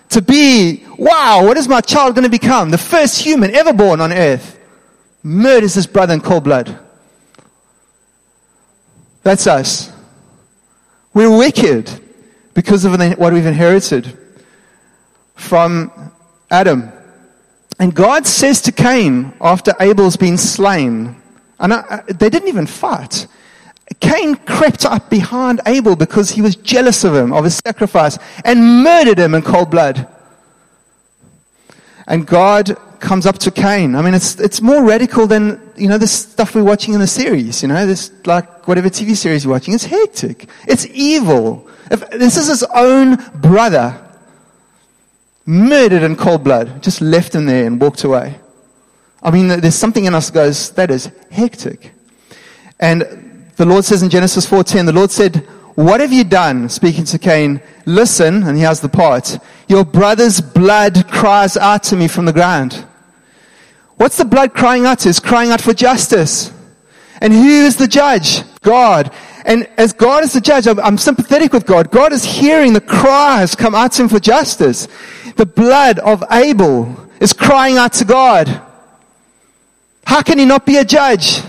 to 0.08 0.20
be, 0.20 0.84
wow, 0.98 1.46
what 1.46 1.56
is 1.56 1.68
my 1.68 1.80
child 1.80 2.16
going 2.16 2.24
to 2.24 2.30
become? 2.30 2.70
The 2.70 2.78
first 2.78 3.20
human 3.20 3.54
ever 3.54 3.72
born 3.72 4.00
on 4.00 4.12
earth. 4.12 4.53
Murders 5.24 5.74
his 5.74 5.86
brother 5.86 6.14
in 6.14 6.20
cold 6.20 6.44
blood. 6.44 6.78
That's 9.22 9.46
us. 9.46 9.90
We're 11.14 11.34
wicked 11.34 11.90
because 12.52 12.84
of 12.84 12.92
what 13.18 13.32
we've 13.32 13.46
inherited 13.46 14.18
from 15.34 16.12
Adam. 16.50 16.92
And 17.78 17.94
God 17.94 18.26
says 18.26 18.60
to 18.62 18.72
Cain, 18.72 19.32
after 19.40 19.72
Abel's 19.80 20.16
been 20.16 20.36
slain, 20.36 21.16
and 21.58 21.72
I, 21.72 22.02
they 22.06 22.28
didn't 22.28 22.48
even 22.48 22.66
fight. 22.66 23.26
Cain 24.00 24.34
crept 24.34 24.84
up 24.84 25.08
behind 25.08 25.60
Abel 25.66 25.96
because 25.96 26.30
he 26.30 26.42
was 26.42 26.54
jealous 26.56 27.02
of 27.02 27.14
him, 27.14 27.32
of 27.32 27.44
his 27.44 27.56
sacrifice, 27.56 28.18
and 28.44 28.82
murdered 28.82 29.18
him 29.18 29.34
in 29.34 29.42
cold 29.42 29.70
blood. 29.70 30.06
And 32.06 32.26
God 32.26 32.76
comes 33.04 33.26
up 33.26 33.38
to 33.38 33.50
Cain. 33.50 33.94
I 33.94 34.02
mean, 34.02 34.14
it's, 34.14 34.40
it's 34.40 34.60
more 34.60 34.82
radical 34.84 35.26
than, 35.26 35.60
you 35.76 35.88
know, 35.88 35.98
the 35.98 36.08
stuff 36.08 36.54
we're 36.54 36.64
watching 36.64 36.94
in 36.94 37.00
the 37.00 37.06
series, 37.06 37.62
you 37.62 37.68
know, 37.68 37.86
this, 37.86 38.10
like, 38.26 38.66
whatever 38.66 38.88
TV 38.88 39.14
series 39.14 39.44
you're 39.44 39.52
watching. 39.52 39.74
It's 39.74 39.84
hectic. 39.84 40.48
It's 40.66 40.86
evil. 40.86 41.68
If, 41.90 42.08
this 42.10 42.36
is 42.36 42.48
his 42.48 42.64
own 42.74 43.16
brother 43.34 44.00
murdered 45.46 46.02
in 46.02 46.16
cold 46.16 46.42
blood, 46.42 46.82
just 46.82 47.00
left 47.00 47.34
him 47.34 47.46
there 47.46 47.66
and 47.66 47.80
walked 47.80 48.02
away. 48.02 48.40
I 49.22 49.30
mean, 49.30 49.48
there's 49.48 49.74
something 49.74 50.04
in 50.04 50.14
us 50.14 50.30
that 50.30 50.34
goes, 50.34 50.70
that 50.72 50.90
is 50.90 51.10
hectic. 51.30 51.92
And 52.80 53.50
the 53.56 53.64
Lord 53.64 53.84
says 53.84 54.02
in 54.02 54.10
Genesis 54.10 54.46
4:10, 54.46 54.86
the 54.86 54.92
Lord 54.92 55.10
said, 55.10 55.46
"What 55.74 56.00
have 56.00 56.12
you 56.12 56.24
done?" 56.24 56.68
Speaking 56.68 57.04
to 57.04 57.18
Cain, 57.18 57.60
"Listen," 57.86 58.42
and 58.42 58.56
he 58.56 58.64
has 58.64 58.80
the 58.80 58.88
part. 58.88 59.38
"Your 59.68 59.84
brother's 59.84 60.40
blood 60.40 61.06
cries 61.10 61.56
out 61.56 61.82
to 61.84 61.96
me 61.96 62.08
from 62.08 62.24
the 62.24 62.32
ground." 62.32 62.84
What's 63.96 64.16
the 64.16 64.24
blood 64.24 64.54
crying 64.54 64.86
out 64.86 65.00
to? 65.00 65.08
It's 65.08 65.20
crying 65.20 65.50
out 65.50 65.60
for 65.60 65.72
justice. 65.72 66.52
And 67.20 67.32
who 67.32 67.48
is 67.64 67.76
the 67.76 67.86
judge? 67.86 68.42
God. 68.60 69.12
And 69.44 69.68
as 69.76 69.92
God 69.92 70.24
is 70.24 70.32
the 70.32 70.40
judge, 70.40 70.66
I'm, 70.66 70.80
I'm, 70.80 70.98
sympathetic 70.98 71.52
with 71.52 71.66
God. 71.66 71.90
God 71.90 72.12
is 72.12 72.24
hearing 72.24 72.72
the 72.72 72.80
cries 72.80 73.54
come 73.54 73.74
out 73.74 73.92
to 73.92 74.02
him 74.02 74.08
for 74.08 74.18
justice. 74.18 74.88
The 75.36 75.46
blood 75.46 75.98
of 75.98 76.24
Abel 76.30 77.08
is 77.20 77.32
crying 77.32 77.76
out 77.76 77.92
to 77.94 78.04
God. 78.04 78.48
How 80.06 80.22
can 80.22 80.38
he 80.38 80.44
not 80.44 80.64
be 80.64 80.78
a 80.78 80.84
judge? 80.84 81.42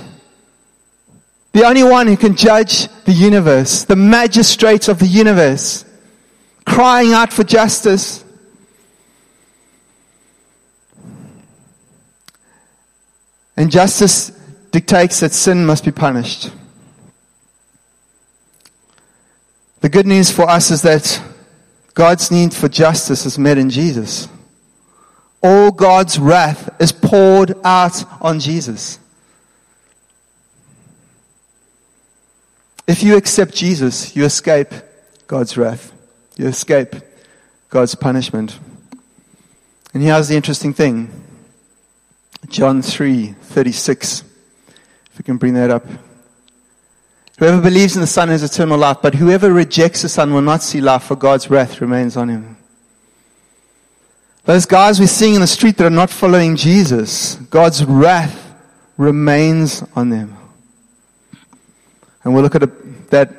The 1.54 1.66
only 1.66 1.84
one 1.84 2.08
who 2.08 2.18
can 2.18 2.36
judge 2.36 2.90
the 3.06 3.14
universe, 3.14 3.86
the 3.86 3.96
magistrate 3.96 4.90
of 4.90 5.00
the 5.00 5.08
universe, 5.08 5.86
crying 6.66 7.14
out 7.14 7.32
for 7.32 7.46
justice. 7.46 8.25
And 13.58 13.72
justice 13.72 14.32
dictates 14.72 15.22
that 15.22 15.32
sin 15.32 15.66
must 15.66 15.86
be 15.86 15.92
punished. 15.92 16.52
The 19.82 19.90
good 19.90 20.08
news 20.08 20.32
for 20.32 20.50
us 20.50 20.72
is 20.72 20.82
that 20.82 21.22
God's 21.94 22.32
need 22.32 22.54
for 22.54 22.68
justice 22.68 23.26
is 23.26 23.38
met 23.38 23.58
in 23.58 23.70
Jesus. 23.70 24.28
All 25.42 25.72
God's 25.72 26.20
wrath 26.20 26.70
is 26.82 26.92
poured 26.92 27.54
out 27.64 28.04
on 28.22 28.40
Jesus. 28.40 29.00
If 32.88 33.04
you 33.04 33.16
accept 33.16 33.54
Jesus, 33.54 34.16
you 34.16 34.26
escape 34.26 34.74
God's 35.28 35.56
wrath. 35.58 35.94
You 36.36 36.48
escape 36.48 36.96
God's 37.70 37.96
punishment. 37.96 38.60
And 39.94 40.04
here's 40.04 40.28
the 40.28 40.36
interesting 40.36 40.74
thing. 40.74 41.25
John 42.48 42.82
3, 42.82 43.34
36. 43.42 44.24
If 45.12 45.18
we 45.18 45.24
can 45.24 45.38
bring 45.38 45.54
that 45.54 45.70
up. 45.70 45.86
Whoever 47.38 47.62
believes 47.62 47.96
in 47.96 48.02
the 48.02 48.08
Son 48.08 48.30
has 48.30 48.44
eternal 48.44 48.78
life, 48.78 48.98
but 49.02 49.16
whoever 49.16 49.52
rejects 49.52 50.02
the 50.02 50.10
Son 50.10 50.34
will 50.34 50.42
not 50.42 50.62
see 50.62 50.80
life, 50.80 51.04
for 51.04 51.16
God's 51.16 51.50
wrath 51.50 51.82
remains 51.82 52.16
on 52.16 52.30
him. 52.30 52.58
Those 54.46 54.66
guys 54.66 55.00
we're 55.00 55.08
seeing 55.08 55.36
in 55.36 55.42
the 55.42 55.48
street 55.48 55.78
that 55.78 55.88
are 55.88 55.90
not 55.90 56.10
following 56.10 56.56
Jesus, 56.56 57.36
God's 57.36 57.84
wrath 57.84 58.54
remains 58.96 59.84
on 59.96 60.10
them. 60.10 60.38
And 62.24 62.34
we'll 62.34 62.44
look 62.44 62.56
at 62.56 63.10
that 63.10 63.34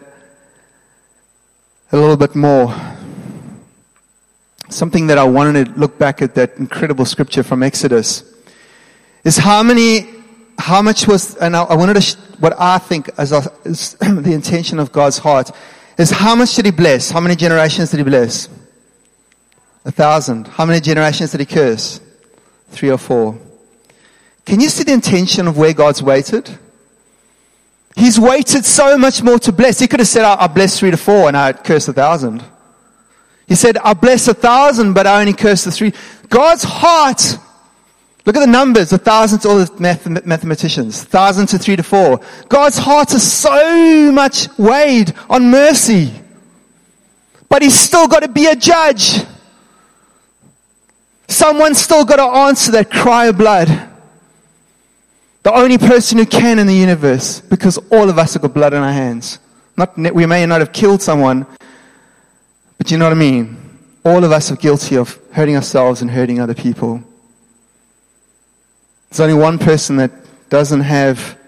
a 1.93 1.97
little 1.97 2.17
bit 2.17 2.35
more. 2.35 2.75
Something 4.69 5.07
that 5.07 5.17
I 5.17 5.25
wanted 5.25 5.67
to 5.67 5.73
look 5.79 5.97
back 5.97 6.21
at 6.23 6.35
that 6.35 6.57
incredible 6.57 7.05
scripture 7.05 7.43
from 7.43 7.63
Exodus 7.63 8.36
is 9.26 9.37
how 9.37 9.62
many 9.62 10.16
how 10.59 10.80
much 10.80 11.06
was, 11.06 11.37
and 11.37 11.56
I, 11.56 11.64
I 11.64 11.76
wanted 11.76 11.95
to, 11.95 12.00
sh- 12.00 12.16
what 12.38 12.54
I 12.59 12.78
think 12.78 13.11
is, 13.18 13.33
is 13.64 13.95
the 14.00 14.33
intention 14.33 14.78
of 14.78 14.92
God's 14.92 15.18
heart 15.18 15.50
is 15.99 16.11
how 16.11 16.35
much 16.35 16.54
did 16.54 16.64
he 16.64 16.71
bless? 16.71 17.11
How 17.11 17.21
many 17.21 17.37
generations 17.37 17.90
did 17.90 17.99
he 17.99 18.04
bless? 18.04 18.49
A 19.85 19.90
thousand. 19.90 20.47
How 20.47 20.64
many 20.64 20.80
generations 20.80 21.33
did 21.33 21.40
he 21.40 21.47
curse? 21.47 22.00
Three 22.71 22.90
or 22.90 22.99
four. 22.99 23.38
Can 24.45 24.61
you 24.61 24.68
see 24.68 24.85
the 24.85 24.92
intention 24.92 25.49
of 25.49 25.59
where 25.59 25.73
God's 25.73 26.02
waited? 26.02 26.59
He's 27.97 28.21
waited 28.21 28.64
so 28.64 28.97
much 28.97 29.23
more 29.23 29.38
to 29.40 29.52
bless. 29.52 29.78
He 29.78 29.88
could 29.88 30.00
have 30.00 30.09
said, 30.09 30.25
I, 30.25 30.45
I 30.45 30.47
bless 30.47 30.78
three 30.78 30.90
to 30.90 30.97
four 30.97 31.28
and 31.28 31.37
I 31.37 31.52
curse 31.52 31.88
a 31.88 31.92
thousand. 31.92 32.45
He 33.49 33.54
said, 33.54 33.78
I 33.78 33.95
bless 33.95 34.28
a 34.28 34.35
thousand, 34.35 34.92
but 34.92 35.06
I 35.06 35.21
only 35.21 35.33
curse 35.33 35.64
the 35.64 35.73
three. 35.73 35.92
God's 36.28 36.64
heart 36.64 37.38
Look 38.26 38.35
at 38.37 38.40
the 38.40 38.49
numbers, 38.49 38.92
a 38.92 38.99
thousands 38.99 39.42
to 39.42 39.49
all 39.49 39.59
the 39.59 39.73
math- 39.80 40.26
mathematicians, 40.26 41.04
thousand 41.04 41.47
to 41.47 41.59
three 41.59 41.76
to 41.76 41.85
four. 41.85 42.21
God's 42.49 42.76
heart 42.76 43.14
is 43.14 43.23
so 43.23 44.11
much 44.11 44.49
weighed 44.59 45.14
on 45.30 45.49
mercy. 45.49 46.12
But 47.49 47.62
he's 47.62 47.78
still 47.78 48.09
got 48.09 48.25
to 48.25 48.28
be 48.28 48.47
a 48.47 48.56
judge. 48.56 49.21
Someone's 51.28 51.78
still 51.78 52.04
got 52.04 52.16
to 52.16 52.25
answer 52.25 52.73
that 52.73 52.90
cry 52.90 53.26
of 53.26 53.38
blood. 53.38 53.68
The 55.45 55.54
only 55.54 55.78
person 55.78 56.18
who 56.18 56.26
can 56.26 56.59
in 56.59 56.66
the 56.66 56.75
universe, 56.75 57.40
because 57.40 57.78
all 57.92 58.11
of 58.11 58.18
us 58.18 58.33
have 58.33 58.42
got 58.42 58.52
blood 58.52 58.75
on 58.75 58.83
our 58.83 58.92
hands. 58.92 59.38
Not, 59.76 59.97
we 59.97 60.26
may 60.26 60.45
not 60.47 60.61
have 60.61 60.73
killed 60.73 61.00
someone, 61.00 61.47
but 62.76 62.90
you 62.90 62.99
know 62.99 63.04
what 63.04 63.12
I 63.12 63.14
mean? 63.14 63.56
All 64.04 64.25
of 64.25 64.33
us 64.33 64.50
are 64.50 64.56
guilty 64.56 64.97
of 64.97 65.16
hurting 65.30 65.54
ourselves 65.54 66.02
and 66.02 66.11
hurting 66.11 66.40
other 66.40 66.54
people. 66.54 67.04
There's 69.11 69.21
only 69.21 69.35
one 69.35 69.59
person 69.59 69.97
that 69.97 70.11
doesn't 70.49 70.81
have 70.81 71.39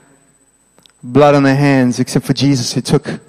blood 1.03 1.35
on 1.35 1.43
their 1.43 1.57
hands 1.57 2.00
except 2.00 2.27
for 2.27 2.33
Jesus 2.33 2.73
who 2.73 2.81
took 2.81 3.21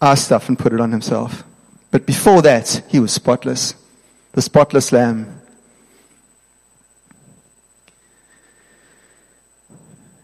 our, 0.00 0.16
stuff 0.16 0.48
and 0.48 0.58
put 0.58 0.72
it 0.72 0.80
on 0.80 0.92
himself. 0.92 1.44
But 1.90 2.06
before 2.06 2.42
that, 2.42 2.82
he 2.88 3.00
was 3.00 3.12
spotless. 3.12 3.74
The 4.32 4.42
spotless 4.42 4.92
lamb. 4.92 5.40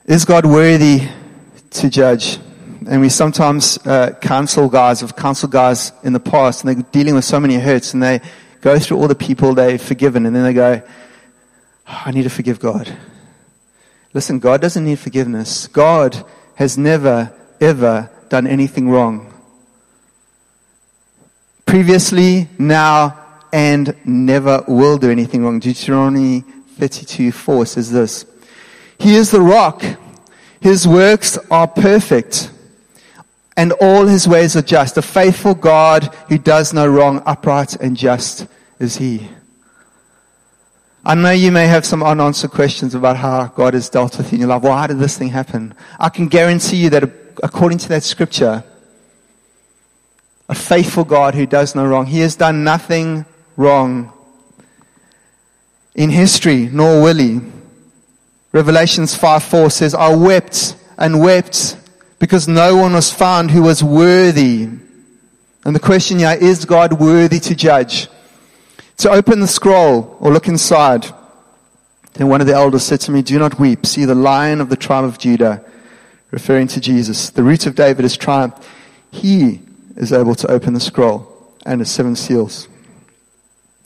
Is 0.06 0.24
God 0.24 0.44
worthy 0.44 1.08
to 1.70 1.88
judge? 1.88 2.38
And 2.86 3.00
we 3.00 3.08
sometimes 3.08 3.78
uh, 3.86 4.10
counsel 4.20 4.68
guys, 4.68 5.00
have 5.00 5.16
counseled 5.16 5.52
guys 5.52 5.92
in 6.02 6.12
the 6.12 6.20
past, 6.20 6.62
and 6.62 6.76
they're 6.76 6.84
dealing 6.92 7.14
with 7.14 7.24
so 7.24 7.40
many 7.40 7.54
hurts, 7.54 7.94
and 7.94 8.02
they 8.02 8.20
go 8.60 8.78
through 8.78 8.98
all 8.98 9.08
the 9.08 9.14
people 9.14 9.54
they've 9.54 9.80
forgiven, 9.80 10.26
and 10.26 10.36
then 10.36 10.42
they 10.42 10.52
go, 10.52 10.82
I 11.86 12.10
need 12.10 12.22
to 12.22 12.30
forgive 12.30 12.60
God. 12.60 12.96
Listen, 14.12 14.38
God 14.38 14.60
doesn't 14.60 14.84
need 14.84 14.98
forgiveness. 14.98 15.66
God 15.66 16.24
has 16.54 16.78
never, 16.78 17.32
ever 17.60 18.10
done 18.28 18.46
anything 18.46 18.88
wrong. 18.88 19.32
Previously, 21.66 22.48
now, 22.58 23.20
and 23.52 23.94
never 24.04 24.64
will 24.66 24.98
do 24.98 25.10
anything 25.10 25.44
wrong. 25.44 25.58
Deuteronomy 25.58 26.40
32 26.78 27.32
4 27.32 27.66
says 27.66 27.90
this. 27.90 28.26
He 28.98 29.16
is 29.16 29.30
the 29.30 29.40
rock. 29.40 29.84
His 30.60 30.86
works 30.86 31.38
are 31.50 31.68
perfect 31.68 32.50
and 33.56 33.72
all 33.72 34.06
his 34.06 34.26
ways 34.26 34.56
are 34.56 34.62
just. 34.62 34.96
A 34.96 35.02
faithful 35.02 35.54
God 35.54 36.04
who 36.28 36.38
does 36.38 36.72
no 36.72 36.86
wrong, 36.86 37.22
upright 37.26 37.76
and 37.76 37.96
just 37.96 38.46
is 38.78 38.96
he. 38.96 39.28
I 41.06 41.14
know 41.14 41.32
you 41.32 41.52
may 41.52 41.66
have 41.66 41.84
some 41.84 42.02
unanswered 42.02 42.52
questions 42.52 42.94
about 42.94 43.18
how 43.18 43.48
God 43.48 43.74
has 43.74 43.90
dealt 43.90 44.16
with 44.16 44.32
you 44.32 44.36
in 44.36 44.40
your 44.40 44.48
life. 44.48 44.62
Why 44.62 44.86
did 44.86 44.98
this 44.98 45.18
thing 45.18 45.28
happen? 45.28 45.74
I 46.00 46.08
can 46.08 46.28
guarantee 46.28 46.76
you 46.78 46.90
that 46.90 47.04
according 47.42 47.76
to 47.78 47.88
that 47.90 48.04
scripture, 48.04 48.64
a 50.48 50.54
faithful 50.54 51.04
God 51.04 51.34
who 51.34 51.44
does 51.44 51.74
no 51.74 51.86
wrong, 51.86 52.06
he 52.06 52.20
has 52.20 52.36
done 52.36 52.64
nothing 52.64 53.26
wrong 53.56 54.14
in 55.94 56.08
history, 56.08 56.70
nor 56.72 57.02
will 57.02 57.18
he. 57.18 57.40
Revelations 58.52 59.14
5 59.14 59.42
4 59.42 59.70
says, 59.70 59.94
I 59.94 60.14
wept 60.14 60.74
and 60.96 61.20
wept 61.20 61.76
because 62.18 62.48
no 62.48 62.76
one 62.76 62.94
was 62.94 63.12
found 63.12 63.50
who 63.50 63.62
was 63.62 63.84
worthy. 63.84 64.70
And 65.64 65.76
the 65.76 65.80
question 65.80 66.20
here 66.20 66.38
is 66.40 66.64
God 66.64 66.94
worthy 66.94 67.40
to 67.40 67.54
judge? 67.54 68.08
To 68.98 69.10
open 69.10 69.40
the 69.40 69.48
scroll 69.48 70.16
or 70.20 70.32
look 70.32 70.48
inside. 70.48 71.06
Then 72.14 72.28
one 72.28 72.40
of 72.40 72.46
the 72.46 72.54
elders 72.54 72.84
said 72.84 73.00
to 73.02 73.10
me, 73.10 73.22
Do 73.22 73.38
not 73.38 73.58
weep. 73.58 73.86
See 73.86 74.04
the 74.04 74.14
lion 74.14 74.60
of 74.60 74.68
the 74.68 74.76
tribe 74.76 75.04
of 75.04 75.18
Judah, 75.18 75.64
referring 76.30 76.68
to 76.68 76.80
Jesus. 76.80 77.30
The 77.30 77.42
root 77.42 77.66
of 77.66 77.74
David 77.74 78.02
has 78.02 78.16
triumphed. 78.16 78.64
He 79.10 79.60
is 79.96 80.12
able 80.12 80.34
to 80.36 80.50
open 80.50 80.74
the 80.74 80.80
scroll 80.80 81.30
and 81.66 81.80
the 81.80 81.84
seven 81.84 82.16
seals. 82.16 82.68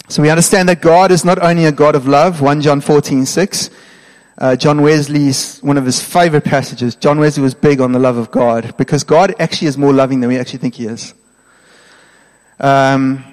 So 0.08 0.22
we 0.22 0.30
understand 0.30 0.68
that 0.70 0.80
God 0.80 1.10
is 1.10 1.24
not 1.24 1.38
only 1.42 1.66
a 1.66 1.72
God 1.72 1.94
of 1.94 2.08
love, 2.08 2.40
1 2.40 2.62
John 2.62 2.80
14, 2.80 3.26
6. 3.26 3.70
Uh, 4.38 4.56
John 4.56 4.82
Wesley's, 4.82 5.58
one 5.60 5.76
of 5.76 5.84
his 5.84 6.02
favorite 6.02 6.44
passages. 6.44 6.94
John 6.94 7.18
Wesley 7.18 7.42
was 7.42 7.54
big 7.54 7.80
on 7.80 7.92
the 7.92 7.98
love 7.98 8.16
of 8.16 8.30
God 8.30 8.74
because 8.78 9.04
God 9.04 9.34
actually 9.40 9.68
is 9.68 9.76
more 9.76 9.92
loving 9.92 10.20
than 10.20 10.28
we 10.28 10.38
actually 10.38 10.60
think 10.60 10.76
he 10.76 10.86
is. 10.86 11.12
Um, 12.60 13.24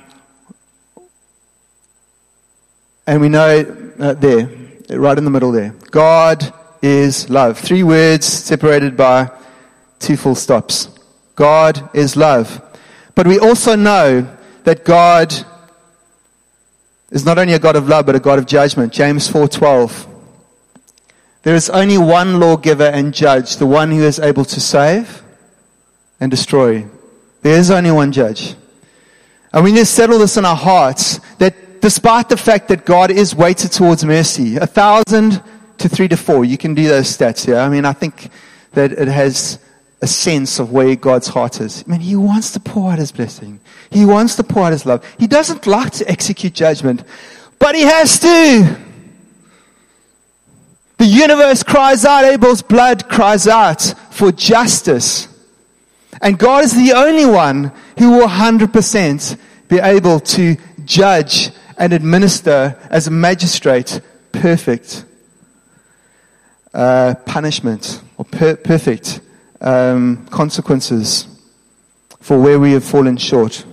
and 3.08 3.22
we 3.22 3.30
know 3.30 3.94
uh, 4.00 4.14
there, 4.14 4.50
right 4.90 5.18
in 5.18 5.26
the 5.26 5.32
middle 5.32 5.52
there, 5.52 5.74
God 5.92 6.54
is 6.82 7.30
love. 7.30 7.58
Three 7.60 7.84
words 7.84 8.26
separated 8.26 8.98
by 8.98 9.32
two 10.00 10.18
full 10.18 10.36
stops. 10.36 10.90
God 11.36 11.90
is 11.94 12.16
love. 12.16 12.62
But 13.14 13.28
we 13.28 13.40
also 13.40 13.76
know 13.76 14.28
that 14.64 14.84
God 14.84 15.34
is 17.12 17.26
not 17.26 17.38
only 17.38 17.54
a 17.54 17.60
God 17.60 17.76
of 17.76 17.88
love, 17.88 18.06
but 18.06 18.16
a 18.16 18.20
God 18.20 18.40
of 18.40 18.46
judgment. 18.46 18.92
James 18.92 19.30
4.12. 19.30 20.12
There 21.44 21.56
is 21.56 21.70
only 21.70 21.98
one 21.98 22.40
lawgiver 22.40 22.86
and 22.86 23.14
judge, 23.14 23.58
the 23.58 23.68
one 23.68 23.92
who 23.92 24.02
is 24.02 24.20
able 24.20 24.46
to 24.46 24.60
save 24.60 25.22
and 26.20 26.32
destroy. 26.32 26.88
There 27.42 27.58
is 27.58 27.70
only 27.70 27.92
one 27.92 28.12
judge. 28.12 28.56
And 29.54 29.64
we 29.64 29.72
need 29.72 29.80
to 29.80 29.86
settle 29.86 30.18
this 30.18 30.38
in 30.38 30.46
our 30.46 30.56
hearts 30.56 31.20
that 31.38 31.56
despite 31.86 32.30
the 32.30 32.36
fact 32.36 32.68
that 32.70 32.84
God 32.84 33.12
is 33.12 33.36
weighted 33.36 33.72
towards 33.72 34.04
mercy, 34.04 34.58
a 34.58 34.66
thousand 34.66 35.40
to 35.78 35.88
three 35.88 36.08
to 36.08 36.18
four, 36.18 36.44
you 36.44 36.58
can 36.58 36.74
do 36.74 36.88
those 36.88 37.16
stats 37.16 37.46
here. 37.46 37.58
I 37.58 37.70
mean, 37.70 37.86
I 37.86 37.94
think 37.94 38.32
that 38.72 38.92
it 38.92 39.08
has 39.08 39.60
a 40.02 40.08
sense 40.08 40.58
of 40.58 40.72
where 40.72 40.96
God's 40.96 41.28
heart 41.28 41.62
is. 41.62 41.84
I 41.88 41.92
mean, 41.92 42.00
He 42.00 42.16
wants 42.16 42.54
to 42.54 42.60
pour 42.60 42.92
out 42.92 42.98
His 42.98 43.12
blessing. 43.12 43.60
He 43.92 44.04
wants 44.04 44.36
to 44.38 44.44
pour 44.44 44.66
out 44.66 44.72
His 44.72 44.88
love. 44.88 45.06
He 45.20 45.28
doesn't 45.28 45.68
like 45.68 45.92
to 46.00 46.10
execute 46.10 46.56
judgment, 46.56 47.04
but 47.60 47.76
He 47.76 47.84
has 47.84 48.18
to. 48.18 48.78
The 50.98 51.06
universe 51.06 51.62
cries 51.62 52.04
out, 52.04 52.24
Abel's 52.24 52.64
blood 52.64 53.08
cries 53.10 53.48
out 53.48 53.94
for 54.10 54.32
justice. 54.32 55.28
And 56.20 56.40
God 56.40 56.64
is 56.64 56.76
the 56.76 56.94
only 56.94 57.28
one 57.28 57.72
who 58.00 58.10
will 58.10 58.28
100% 58.28 59.38
be 59.68 59.78
able 59.78 60.20
to 60.20 60.58
judge 60.84 61.52
and 61.78 61.94
administer 61.94 62.78
as 62.90 63.08
a 63.08 63.12
magistrate 63.12 64.02
perfect 64.32 65.06
uh, 66.74 67.16
punishment 67.26 68.02
or 68.18 68.26
per- 68.26 68.58
perfect 68.58 69.22
um, 69.62 70.26
consequences 70.28 71.28
for 72.20 72.40
where 72.40 72.60
we 72.60 72.74
have 72.74 72.84
fallen 72.84 73.18
short. 73.18 73.66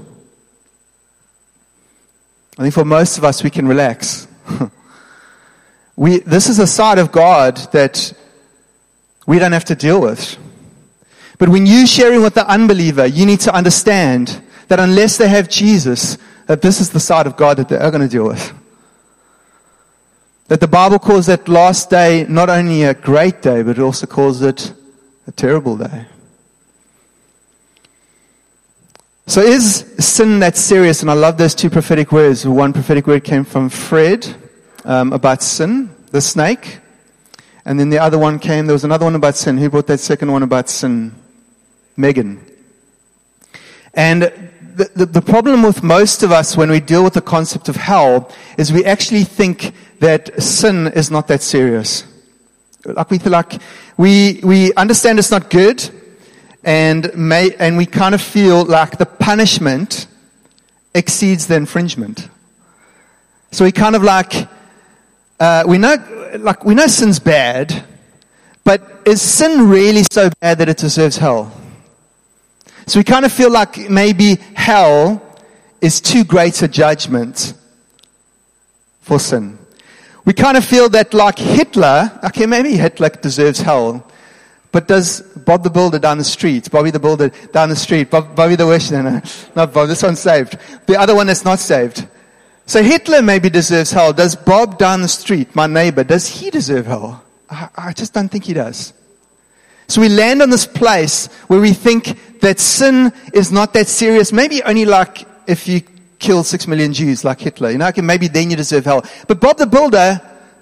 I 2.58 2.62
think 2.62 2.74
for 2.74 2.84
most 2.84 3.18
of 3.18 3.24
us, 3.24 3.42
we 3.42 3.50
can 3.50 3.66
relax. 3.66 4.28
we, 5.96 6.18
this 6.20 6.48
is 6.48 6.58
a 6.58 6.66
side 6.66 6.98
of 6.98 7.10
God 7.10 7.56
that 7.72 8.12
we 9.26 9.38
don't 9.38 9.52
have 9.52 9.64
to 9.66 9.74
deal 9.74 10.00
with. 10.00 10.36
But 11.38 11.48
when 11.48 11.66
you're 11.66 11.86
sharing 11.86 12.22
with 12.22 12.34
the 12.34 12.46
unbeliever, 12.46 13.06
you 13.06 13.26
need 13.26 13.40
to 13.40 13.54
understand 13.54 14.42
that 14.68 14.78
unless 14.78 15.16
they 15.16 15.28
have 15.28 15.48
Jesus, 15.48 16.18
that 16.46 16.62
this 16.62 16.80
is 16.80 16.90
the 16.90 17.00
side 17.00 17.26
of 17.26 17.36
God 17.36 17.56
that 17.58 17.68
they 17.68 17.76
are 17.76 17.90
going 17.90 18.02
to 18.02 18.08
deal 18.08 18.26
with. 18.26 18.52
That 20.48 20.60
the 20.60 20.68
Bible 20.68 20.98
calls 20.98 21.26
that 21.26 21.48
last 21.48 21.90
day 21.90 22.26
not 22.28 22.50
only 22.50 22.82
a 22.82 22.94
great 22.94 23.42
day, 23.42 23.62
but 23.62 23.78
it 23.78 23.82
also 23.82 24.06
calls 24.06 24.42
it 24.42 24.72
a 25.26 25.32
terrible 25.32 25.76
day. 25.76 26.06
So 29.26 29.40
is 29.40 29.94
sin 29.98 30.40
that 30.40 30.56
serious? 30.56 31.00
And 31.00 31.10
I 31.10 31.14
love 31.14 31.38
those 31.38 31.54
two 31.54 31.70
prophetic 31.70 32.12
words. 32.12 32.46
One 32.46 32.72
prophetic 32.72 33.06
word 33.06 33.24
came 33.24 33.44
from 33.44 33.70
Fred 33.70 34.26
um, 34.84 35.12
about 35.12 35.42
sin, 35.42 35.94
the 36.10 36.20
snake. 36.20 36.80
And 37.64 37.78
then 37.78 37.88
the 37.88 38.00
other 38.00 38.18
one 38.18 38.38
came, 38.38 38.66
there 38.66 38.74
was 38.74 38.84
another 38.84 39.04
one 39.04 39.14
about 39.14 39.36
sin. 39.36 39.56
Who 39.56 39.70
brought 39.70 39.86
that 39.86 40.00
second 40.00 40.32
one 40.32 40.42
about 40.42 40.68
sin? 40.68 41.14
Megan. 41.96 42.44
And 43.94 44.50
the, 44.76 44.90
the, 44.94 45.06
the, 45.06 45.22
problem 45.22 45.62
with 45.62 45.82
most 45.82 46.22
of 46.22 46.32
us 46.32 46.56
when 46.56 46.70
we 46.70 46.80
deal 46.80 47.04
with 47.04 47.14
the 47.14 47.20
concept 47.20 47.68
of 47.68 47.76
hell 47.76 48.30
is 48.58 48.72
we 48.72 48.84
actually 48.84 49.24
think 49.24 49.72
that 50.00 50.42
sin 50.42 50.88
is 50.88 51.10
not 51.10 51.28
that 51.28 51.42
serious. 51.42 52.04
Like 52.84 53.10
we 53.10 53.18
like 53.20 53.60
we 53.96 54.40
we 54.42 54.74
understand 54.74 55.18
it's 55.18 55.30
not 55.30 55.50
good, 55.50 55.88
and 56.64 57.14
may 57.14 57.54
and 57.58 57.76
we 57.76 57.86
kind 57.86 58.14
of 58.14 58.20
feel 58.20 58.64
like 58.64 58.98
the 58.98 59.06
punishment 59.06 60.08
exceeds 60.94 61.46
the 61.46 61.54
infringement. 61.54 62.28
So 63.52 63.64
we 63.64 63.70
kind 63.70 63.94
of 63.94 64.02
like 64.02 64.48
uh, 65.38 65.64
we 65.66 65.78
know 65.78 65.94
like 66.38 66.64
we 66.64 66.74
know 66.74 66.88
sin's 66.88 67.20
bad, 67.20 67.84
but 68.64 69.02
is 69.04 69.22
sin 69.22 69.68
really 69.68 70.02
so 70.10 70.30
bad 70.40 70.58
that 70.58 70.68
it 70.68 70.78
deserves 70.78 71.18
hell? 71.18 71.52
So 72.86 73.00
we 73.00 73.04
kind 73.04 73.24
of 73.24 73.32
feel 73.32 73.50
like 73.50 73.90
maybe 73.90 74.36
hell 74.54 75.22
is 75.80 76.00
too 76.00 76.24
great 76.24 76.60
a 76.62 76.68
judgment 76.68 77.54
for 79.00 79.18
sin 79.18 79.58
we 80.24 80.32
kind 80.32 80.56
of 80.56 80.64
feel 80.64 80.88
that 80.90 81.14
like 81.14 81.38
Hitler, 81.38 82.18
okay, 82.24 82.46
maybe 82.46 82.76
Hitler 82.76 83.08
deserves 83.08 83.60
hell. 83.60 84.06
But 84.70 84.88
does 84.88 85.20
Bob 85.20 85.64
the 85.64 85.70
Builder 85.70 85.98
down 85.98 86.18
the 86.18 86.24
street, 86.24 86.70
Bobby 86.70 86.90
the 86.90 87.00
Builder 87.00 87.28
down 87.52 87.68
the 87.68 87.76
street, 87.76 88.10
Bob, 88.10 88.34
Bobby 88.34 88.56
the 88.56 88.66
Westerner, 88.66 89.22
not 89.54 89.72
Bob, 89.72 89.88
this 89.88 90.02
one's 90.02 90.20
saved. 90.20 90.56
The 90.86 90.98
other 90.98 91.14
one 91.14 91.28
is 91.28 91.44
not 91.44 91.58
saved. 91.58 92.06
So 92.64 92.82
Hitler 92.82 93.20
maybe 93.20 93.50
deserves 93.50 93.90
hell. 93.90 94.12
Does 94.12 94.34
Bob 94.34 94.78
down 94.78 95.02
the 95.02 95.08
street, 95.08 95.54
my 95.54 95.66
neighbor, 95.66 96.04
does 96.04 96.26
he 96.26 96.48
deserve 96.48 96.86
hell? 96.86 97.22
I, 97.50 97.68
I 97.76 97.92
just 97.92 98.14
don't 98.14 98.30
think 98.30 98.44
he 98.44 98.54
does. 98.54 98.94
So 99.92 100.00
we 100.00 100.08
land 100.08 100.40
on 100.40 100.48
this 100.48 100.64
place 100.64 101.26
where 101.48 101.60
we 101.60 101.74
think 101.74 102.40
that 102.40 102.58
sin 102.58 103.12
is 103.34 103.52
not 103.52 103.74
that 103.74 103.88
serious. 103.88 104.32
Maybe 104.32 104.62
only 104.62 104.86
like 104.86 105.26
if 105.46 105.68
you 105.68 105.82
killed 106.18 106.46
six 106.46 106.66
million 106.66 106.94
Jews 106.94 107.26
like 107.26 107.40
Hitler. 107.40 107.70
You 107.70 107.76
know, 107.76 107.88
okay, 107.88 108.00
maybe 108.00 108.26
then 108.26 108.48
you 108.48 108.56
deserve 108.56 108.86
hell. 108.86 109.04
But 109.28 109.38
Bob 109.38 109.58
the 109.58 109.66
Builder, 109.66 110.18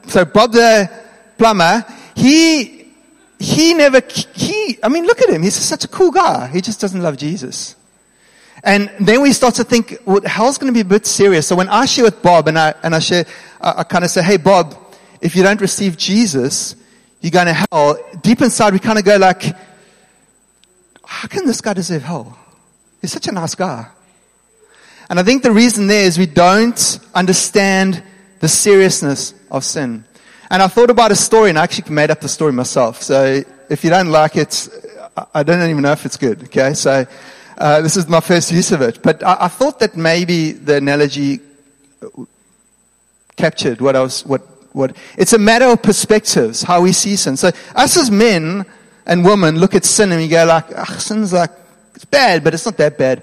so 0.09 0.25
Bob 0.25 0.51
the 0.51 0.91
plumber, 1.39 1.85
he, 2.17 2.89
he 3.39 3.73
never, 3.73 4.03
he, 4.35 4.81
I 4.83 4.89
mean, 4.89 5.07
look 5.07 5.23
at 5.23 5.29
him. 5.29 5.45
He's 5.45 5.55
such 5.55 5.85
a 5.85 5.89
cool 5.89 6.11
guy. 6.11 6.49
He 6.49 6.61
just 6.61 6.81
doesn't 6.81 7.01
love 7.01 7.17
Jesus. 7.17 7.77
And 8.65 8.91
then 8.99 9.23
we 9.23 9.33
start 9.33 9.55
to 9.55 9.65
think, 9.65 9.97
well, 10.07 10.23
hell's 10.23 10.59
going 10.59 10.73
to 10.73 10.77
be 10.77 10.81
a 10.81 10.85
bit 10.85 11.07
serious. 11.07 11.47
So 11.47 11.55
when 11.55 11.69
I 11.69 11.87
share 11.87 12.05
with 12.05 12.21
Bob 12.21 12.49
and 12.49 12.59
I, 12.59 12.75
and 12.83 12.97
I 12.97 12.99
share, 12.99 13.27
I, 13.61 13.75
I 13.77 13.85
kind 13.85 14.05
of 14.05 14.11
say, 14.11 14.25
hey, 14.25 14.39
Bob, 14.39 14.75
if 15.21 15.37
you 15.37 15.45
don't 15.45 15.61
receive 15.61 15.97
Jesus, 15.97 16.75
you're 17.21 17.31
going 17.31 17.47
to 17.47 17.67
hell. 17.71 17.99
Deep 18.23 18.41
inside, 18.41 18.73
we 18.73 18.79
kind 18.79 18.99
of 18.99 19.05
go 19.05 19.17
like, 19.17 19.43
how 21.05 21.29
can 21.29 21.47
this 21.47 21.61
guy 21.61 21.75
deserve 21.75 22.03
hell? 22.03 22.39
He's 23.01 23.13
such 23.13 23.29
a 23.29 23.33
nice 23.33 23.55
guy. 23.55 23.87
And 25.09 25.19
I 25.19 25.23
think 25.23 25.43
the 25.43 25.51
reason 25.51 25.87
there 25.87 26.05
is 26.05 26.19
we 26.19 26.27
don't 26.27 27.01
understand 27.15 28.03
the 28.41 28.49
seriousness 28.49 29.35
of 29.51 29.65
sin. 29.65 30.05
And 30.51 30.63
I 30.63 30.69
thought 30.69 30.91
about 30.91 31.13
a 31.13 31.17
story 31.17 31.51
and 31.51 31.59
I 31.59 31.65
actually 31.65 31.93
made 31.93 32.11
up 32.11 32.21
the 32.21 32.29
story 32.29 32.53
myself. 32.53 33.03
So 33.03 33.43
if 33.69 33.85
you 33.85 33.91
don't 33.91 34.09
like 34.09 34.37
it, 34.37 34.69
I 35.35 35.43
don't 35.43 35.69
even 35.69 35.83
know 35.83 35.93
if 35.93 36.07
it's 36.07 36.17
good. 36.17 36.45
Okay. 36.45 36.75
So, 36.75 37.07
uh, 37.59 37.83
this 37.83 37.97
is 37.97 38.09
my 38.09 38.21
first 38.21 38.51
use 38.51 38.73
of 38.73 38.81
it. 38.81 39.03
But 39.03 39.23
I, 39.23 39.37
I 39.41 39.49
thought 39.49 39.81
that 39.81 39.97
maybe 39.97 40.53
the 40.53 40.77
analogy 40.77 41.41
captured 43.37 43.81
what 43.81 43.97
I 43.97 44.01
was, 44.01 44.25
what, 44.25 44.43
what, 44.73 44.97
it's 45.17 45.33
a 45.33 45.39
matter 45.39 45.67
of 45.67 45.83
perspectives, 45.83 46.63
how 46.63 46.83
we 46.83 46.93
see 46.93 47.17
sin. 47.17 47.37
So 47.37 47.51
us 47.75 47.97
as 47.97 48.11
men 48.11 48.65
and 49.07 49.25
women 49.25 49.59
look 49.59 49.75
at 49.75 49.85
sin 49.85 50.13
and 50.13 50.21
we 50.21 50.29
go 50.29 50.45
like, 50.45 50.67
ah, 50.77 50.97
sin's 50.99 51.33
like, 51.33 51.51
it's 51.95 52.05
bad, 52.05 52.45
but 52.45 52.55
it's 52.55 52.65
not 52.65 52.77
that 52.77 52.97
bad. 52.97 53.23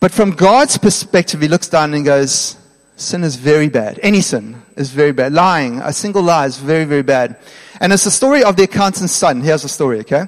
But 0.00 0.12
from 0.12 0.32
God's 0.32 0.76
perspective, 0.78 1.40
he 1.40 1.48
looks 1.48 1.68
down 1.68 1.94
and 1.94 2.04
goes, 2.04 2.56
sin 2.96 3.24
is 3.24 3.36
very 3.36 3.68
bad. 3.68 4.00
Any 4.02 4.20
sin 4.20 4.60
is 4.76 4.90
very 4.90 5.12
bad. 5.12 5.32
Lying, 5.32 5.78
a 5.80 5.92
single 5.92 6.22
lie 6.22 6.46
is 6.46 6.58
very, 6.58 6.84
very 6.84 7.02
bad. 7.02 7.36
And 7.80 7.92
it's 7.92 8.04
the 8.04 8.10
story 8.10 8.42
of 8.42 8.56
the 8.56 8.64
accountant's 8.64 9.12
son. 9.12 9.40
Here's 9.40 9.62
the 9.62 9.68
story, 9.68 10.00
okay? 10.00 10.26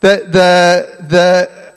The, 0.00 0.26
the, 0.28 1.06
the 1.06 1.74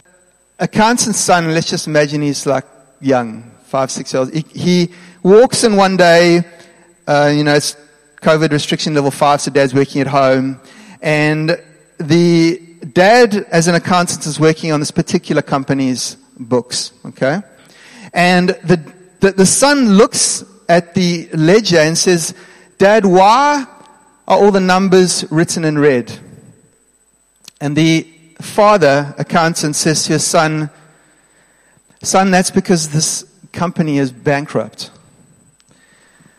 accountant's 0.59 1.19
son, 1.19 1.53
let's 1.53 1.69
just 1.69 1.87
imagine 1.87 2.21
he's 2.21 2.45
like 2.45 2.65
young, 3.01 3.51
five, 3.63 3.91
six 3.91 4.13
years 4.13 4.27
old. 4.27 4.33
He, 4.33 4.59
he 4.59 4.93
walks 5.23 5.63
in 5.63 5.75
one 5.75 5.97
day, 5.97 6.43
uh, 7.07 7.31
you 7.35 7.43
know, 7.43 7.55
it's 7.55 7.75
COVID 8.21 8.51
restriction 8.51 8.93
level 8.93 9.11
five, 9.11 9.41
so 9.41 9.51
dad's 9.51 9.73
working 9.73 10.01
at 10.01 10.07
home. 10.07 10.59
And 11.01 11.61
the 11.97 12.57
dad, 12.93 13.35
as 13.51 13.67
an 13.67 13.75
accountant, 13.75 14.25
is 14.25 14.39
working 14.39 14.71
on 14.71 14.79
this 14.79 14.91
particular 14.91 15.41
company's 15.41 16.17
books, 16.37 16.91
okay? 17.05 17.41
And 18.13 18.49
the, 18.49 18.93
the, 19.19 19.31
the 19.31 19.45
son 19.45 19.97
looks 19.97 20.43
at 20.67 20.93
the 20.93 21.29
ledger 21.33 21.77
and 21.77 21.97
says, 21.97 22.33
Dad, 22.77 23.05
why 23.05 23.65
are 24.27 24.37
all 24.37 24.51
the 24.51 24.59
numbers 24.59 25.29
written 25.31 25.63
in 25.63 25.77
red? 25.77 26.17
And 27.61 27.75
the 27.75 28.03
father, 28.41 29.15
accountant, 29.17 29.75
says 29.75 30.05
to 30.05 30.13
his 30.13 30.25
son, 30.25 30.69
Son, 32.03 32.29
that's 32.29 32.51
because 32.51 32.89
this 32.89 33.23
company 33.51 33.97
is 33.97 34.11
bankrupt. 34.11 34.91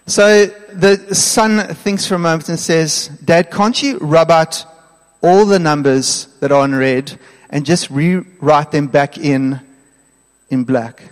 So 0.07 0.47
the 0.47 1.15
son 1.15 1.75
thinks 1.75 2.07
for 2.07 2.15
a 2.15 2.19
moment 2.19 2.49
and 2.49 2.59
says, 2.59 3.09
Dad, 3.25 3.51
can't 3.51 3.83
you 3.83 3.99
rub 3.99 4.31
out 4.31 4.65
all 5.21 5.45
the 5.45 5.59
numbers 5.59 6.29
that 6.41 6.53
are 6.53 6.65
in 6.65 6.75
red 6.75 7.19
and 7.51 7.67
just 7.67 7.91
rewrite 7.91 8.71
them 8.71 8.87
back 8.87 9.19
in 9.19 9.61
in 10.49 10.63
black? 10.63 11.03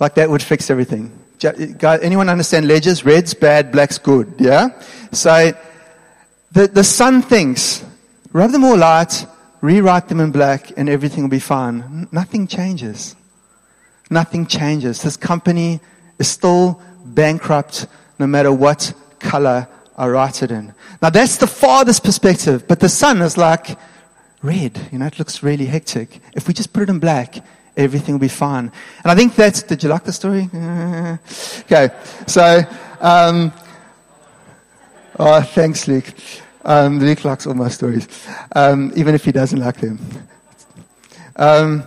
Like 0.00 0.16
that 0.16 0.28
would 0.28 0.42
fix 0.42 0.70
everything. 0.70 1.16
Uh, 1.44 1.98
anyone 2.02 2.28
understand 2.28 2.66
ledgers? 2.66 3.04
Red's 3.04 3.34
bad, 3.34 3.70
black's 3.70 3.98
good. 3.98 4.34
Yeah? 4.38 4.70
So 5.12 5.52
the, 6.50 6.66
the 6.66 6.84
son 6.84 7.22
thinks, 7.22 7.84
rub 8.32 8.50
them 8.50 8.64
all 8.64 8.82
out, 8.82 9.24
rewrite 9.60 10.08
them 10.08 10.18
in 10.18 10.32
black, 10.32 10.76
and 10.76 10.88
everything 10.88 11.22
will 11.22 11.30
be 11.30 11.38
fine. 11.38 12.08
Nothing 12.10 12.48
changes. 12.48 13.14
Nothing 14.10 14.46
changes. 14.46 15.02
This 15.02 15.16
company 15.16 15.80
is 16.18 16.28
still 16.28 16.80
bankrupt 17.04 17.86
no 18.18 18.26
matter 18.26 18.52
what 18.52 18.92
color 19.18 19.68
I 19.96 20.08
write 20.08 20.42
it 20.42 20.50
in. 20.50 20.74
Now 21.00 21.10
that's 21.10 21.36
the 21.36 21.46
father's 21.46 22.00
perspective, 22.00 22.66
but 22.66 22.80
the 22.80 22.88
son 22.88 23.22
is 23.22 23.36
like, 23.36 23.78
red, 24.42 24.88
you 24.90 24.98
know, 24.98 25.06
it 25.06 25.18
looks 25.18 25.42
really 25.42 25.66
hectic. 25.66 26.20
If 26.34 26.48
we 26.48 26.54
just 26.54 26.72
put 26.72 26.84
it 26.84 26.88
in 26.88 26.98
black, 26.98 27.44
everything 27.76 28.14
will 28.14 28.20
be 28.20 28.28
fine. 28.28 28.72
And 29.02 29.12
I 29.12 29.14
think 29.14 29.34
that's, 29.34 29.62
did 29.62 29.82
you 29.82 29.88
like 29.88 30.04
the 30.04 30.12
story? 30.12 30.48
okay, 31.64 31.90
so, 32.26 32.62
um, 33.00 33.52
oh, 35.18 35.42
thanks, 35.42 35.88
Luke. 35.88 36.12
Um, 36.64 37.00
Luke 37.00 37.24
likes 37.24 37.46
all 37.46 37.54
my 37.54 37.68
stories, 37.68 38.06
um, 38.54 38.92
even 38.94 39.14
if 39.14 39.24
he 39.24 39.32
doesn't 39.32 39.58
like 39.58 39.78
them. 39.78 39.98
Um, 41.36 41.84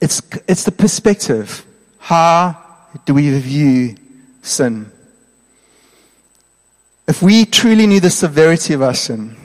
it's, 0.00 0.22
it's 0.48 0.64
the 0.64 0.72
perspective. 0.72 1.64
How 1.98 2.65
do 3.04 3.14
we 3.14 3.38
view 3.38 3.96
sin? 4.42 4.90
If 7.06 7.22
we 7.22 7.44
truly 7.44 7.86
knew 7.86 8.00
the 8.00 8.10
severity 8.10 8.74
of 8.74 8.82
our 8.82 8.94
sin, 8.94 9.36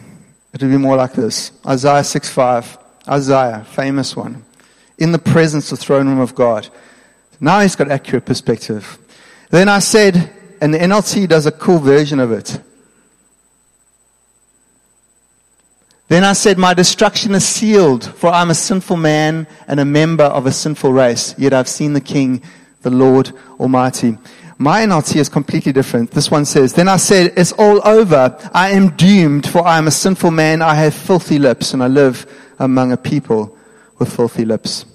it 0.54 0.62
would 0.62 0.72
be 0.72 0.78
more 0.78 0.96
like 0.96 1.14
this. 1.14 1.52
Isaiah 1.66 2.04
6 2.04 2.30
5. 2.30 2.78
Isaiah, 3.08 3.66
famous 3.70 4.16
one. 4.16 4.44
In 4.98 5.12
the 5.12 5.20
presence 5.20 5.72
of 5.72 5.80
the 5.80 5.86
throne 5.86 6.08
room 6.08 6.20
of 6.20 6.36
God. 6.36 6.68
Now 7.40 7.60
he's 7.60 7.76
got 7.76 7.90
accurate 7.90 8.26
perspective. 8.26 9.00
Then 9.50 9.68
I 9.68 9.80
said, 9.80 10.32
and 10.62 10.74
the 10.74 10.78
NLT 10.78 11.28
does 11.28 11.46
a 11.48 11.52
cool 11.52 11.80
version 11.80 12.20
of 12.20 12.32
it. 12.32 12.62
Then 16.08 16.24
I 16.24 16.34
said, 16.34 16.58
My 16.58 16.74
destruction 16.74 17.34
is 17.34 17.48
sealed, 17.48 18.04
for 18.04 18.30
I'm 18.30 18.50
a 18.50 18.56
sinful 18.56 18.98
man 18.98 19.48
and 19.68 19.80
a 19.80 19.86
member 19.86 20.26
of 20.26 20.46
a 20.46 20.52
sinful 20.52 20.92
race. 20.92 21.34
Yet 21.38 21.54
I've 21.54 21.70
seen 21.70 21.94
the 21.94 22.02
King, 22.02 22.44
the 22.82 22.90
Lord 22.90 23.32
Almighty. 23.60 24.18
My 24.58 24.86
NLT 24.86 25.16
is 25.16 25.28
completely 25.30 25.72
different. 25.72 26.12
This 26.12 26.30
one 26.30 26.46
says, 26.46 26.74
Then 26.74 26.88
I 26.88 26.98
said, 26.98 27.34
It's 27.36 27.52
all 27.54 27.82
over. 27.88 28.38
I 28.54 28.72
am 28.72 28.96
doomed, 28.96 29.48
for 29.48 29.66
I 29.66 29.78
am 29.80 29.88
a 29.88 29.92
sinful 29.92 30.32
man. 30.32 30.62
I 30.62 30.76
have 30.76 30.94
filthy 30.94 31.40
lips, 31.40 31.74
and 31.74 31.82
I 31.82 31.88
live 31.88 32.32
among 32.60 32.92
a 32.92 32.98
people 32.98 33.58
with 33.98 34.16
filthy 34.16 34.46
lips. 34.46 34.86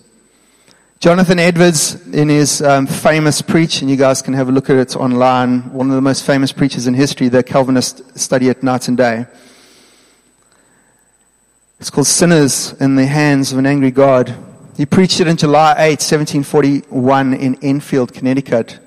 Jonathan 1.00 1.38
Edwards, 1.38 1.94
in 2.08 2.28
his 2.28 2.62
um, 2.62 2.86
famous 2.86 3.42
preach, 3.42 3.82
and 3.82 3.90
you 3.90 3.96
guys 3.96 4.22
can 4.22 4.34
have 4.34 4.48
a 4.48 4.52
look 4.52 4.70
at 4.70 4.76
it 4.76 4.96
online, 4.96 5.72
one 5.72 5.90
of 5.90 5.94
the 5.94 6.00
most 6.00 6.24
famous 6.24 6.52
preachers 6.52 6.86
in 6.86 6.94
history, 6.94 7.28
the 7.28 7.42
Calvinist 7.42 8.18
study 8.18 8.48
at 8.48 8.62
night 8.62 8.88
and 8.88 8.96
day. 8.96 9.26
It's 11.78 11.90
called 11.90 12.06
Sinners 12.06 12.72
in 12.80 12.96
the 12.96 13.06
Hands 13.06 13.52
of 13.52 13.58
an 13.58 13.66
Angry 13.66 13.90
God. 13.90 14.34
He 14.76 14.84
preached 14.84 15.20
it 15.20 15.28
on 15.28 15.36
July 15.36 15.74
8, 15.78 15.90
1741 16.00 17.34
in 17.34 17.54
Enfield, 17.62 18.12
Connecticut. 18.12 18.78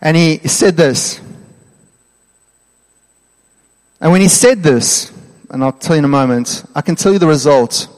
And 0.00 0.16
he 0.16 0.38
said 0.48 0.76
this. 0.76 1.20
And 4.00 4.12
when 4.12 4.20
he 4.20 4.28
said 4.28 4.62
this, 4.62 5.12
and 5.50 5.62
I'll 5.62 5.72
tell 5.72 5.96
you 5.96 6.00
in 6.00 6.04
a 6.04 6.08
moment, 6.08 6.64
I 6.74 6.80
can 6.80 6.96
tell 6.96 7.12
you 7.12 7.18
the 7.18 7.26
result. 7.26 7.88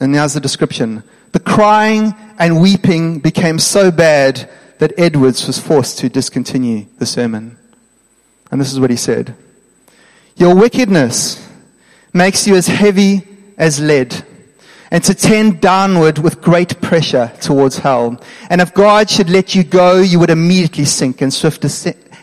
And 0.00 0.14
there's 0.14 0.34
the 0.34 0.40
description. 0.40 1.02
The 1.32 1.40
crying 1.40 2.14
and 2.38 2.60
weeping 2.60 3.18
became 3.18 3.58
so 3.58 3.90
bad 3.90 4.50
that 4.78 4.92
Edwards 4.98 5.46
was 5.46 5.58
forced 5.58 5.98
to 5.98 6.08
discontinue 6.08 6.86
the 6.98 7.06
sermon. 7.06 7.56
And 8.50 8.60
this 8.60 8.72
is 8.72 8.78
what 8.78 8.90
he 8.90 8.96
said. 8.96 9.34
Your 10.36 10.54
wickedness 10.54 11.48
makes 12.12 12.46
you 12.46 12.54
as 12.54 12.66
heavy 12.66 13.26
as 13.56 13.80
lead, 13.80 14.24
and 14.94 15.02
to 15.02 15.12
tend 15.12 15.60
downward 15.60 16.18
with 16.18 16.40
great 16.40 16.80
pressure 16.80 17.32
towards 17.40 17.78
hell. 17.78 18.16
And 18.48 18.60
if 18.60 18.72
God 18.72 19.10
should 19.10 19.28
let 19.28 19.52
you 19.52 19.64
go, 19.64 20.00
you 20.00 20.20
would 20.20 20.30
immediately 20.30 20.84
sink 20.84 21.20
and, 21.20 21.34
swift 21.34 21.64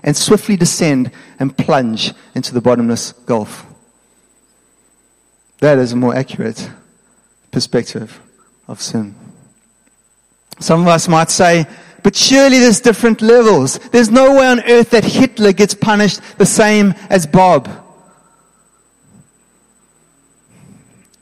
and 0.03 0.15
swiftly 0.15 0.55
descend 0.55 1.11
and 1.37 1.57
plunge 1.57 2.13
into 2.33 2.53
the 2.53 2.61
bottomless 2.61 3.11
gulf. 3.11 3.65
That 5.59 5.79
is 5.79 5.91
a 5.91 5.97
more 5.97 6.15
accurate 6.15 6.71
perspective 7.51 8.21
of 8.69 8.79
sin. 8.79 9.15
Some 10.61 10.83
of 10.83 10.87
us 10.87 11.09
might 11.09 11.29
say, 11.29 11.65
but 12.03 12.15
surely 12.15 12.59
there's 12.59 12.79
different 12.79 13.21
levels. 13.21 13.79
There's 13.89 14.09
no 14.09 14.37
way 14.37 14.47
on 14.47 14.61
earth 14.61 14.91
that 14.91 15.03
Hitler 15.03 15.51
gets 15.51 15.73
punished 15.73 16.21
the 16.37 16.45
same 16.45 16.93
as 17.09 17.27
Bob. 17.27 17.67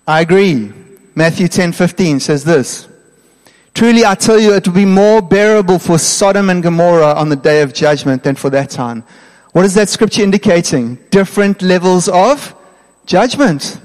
I 0.07 0.21
agree. 0.21 0.73
Matthew 1.19 1.49
10:15 1.49 2.21
says 2.21 2.45
this. 2.45 2.87
Truly 3.73 4.05
I 4.05 4.15
tell 4.15 4.39
you 4.39 4.53
it 4.53 4.65
will 4.65 4.73
be 4.73 4.85
more 4.85 5.21
bearable 5.21 5.77
for 5.77 5.99
Sodom 5.99 6.49
and 6.49 6.63
Gomorrah 6.63 7.13
on 7.13 7.27
the 7.27 7.35
day 7.35 7.61
of 7.61 7.73
judgment 7.73 8.23
than 8.23 8.35
for 8.35 8.49
that 8.51 8.69
time. 8.69 9.03
What 9.51 9.65
is 9.65 9.73
that 9.73 9.89
scripture 9.89 10.23
indicating? 10.23 10.97
Different 11.09 11.61
levels 11.61 12.07
of 12.07 12.55
judgment. 13.05 13.81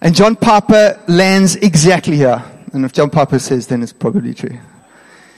And 0.00 0.14
John 0.14 0.36
Piper 0.36 0.96
lands 1.08 1.56
exactly 1.56 2.14
here. 2.14 2.40
And 2.72 2.84
if 2.84 2.92
John 2.92 3.10
Piper 3.10 3.40
says, 3.40 3.66
then 3.66 3.82
it's 3.82 3.92
probably 3.92 4.32
true. 4.32 4.56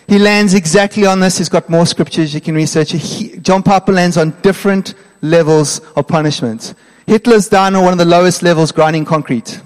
He 0.07 0.19
lands 0.19 0.53
exactly 0.53 1.07
on 1.07 1.21
this. 1.21 1.39
He's 1.39 1.49
got 1.49 1.71
more 1.71 1.87
scriptures 1.87 2.35
you 2.35 2.43
can 2.43 2.55
research. 2.55 2.93
He, 2.93 3.39
John 3.39 3.63
Piper 3.63 3.93
lands 3.93 4.19
on 4.19 4.39
different 4.43 4.93
levels 5.23 5.81
of 5.97 6.07
punishment. 6.07 6.75
Hitler's 7.07 7.49
down 7.49 7.75
on 7.75 7.85
one 7.85 7.93
of 7.93 7.99
the 7.99 8.05
lowest 8.05 8.43
levels, 8.43 8.71
grinding 8.71 9.07
concrete, 9.07 9.63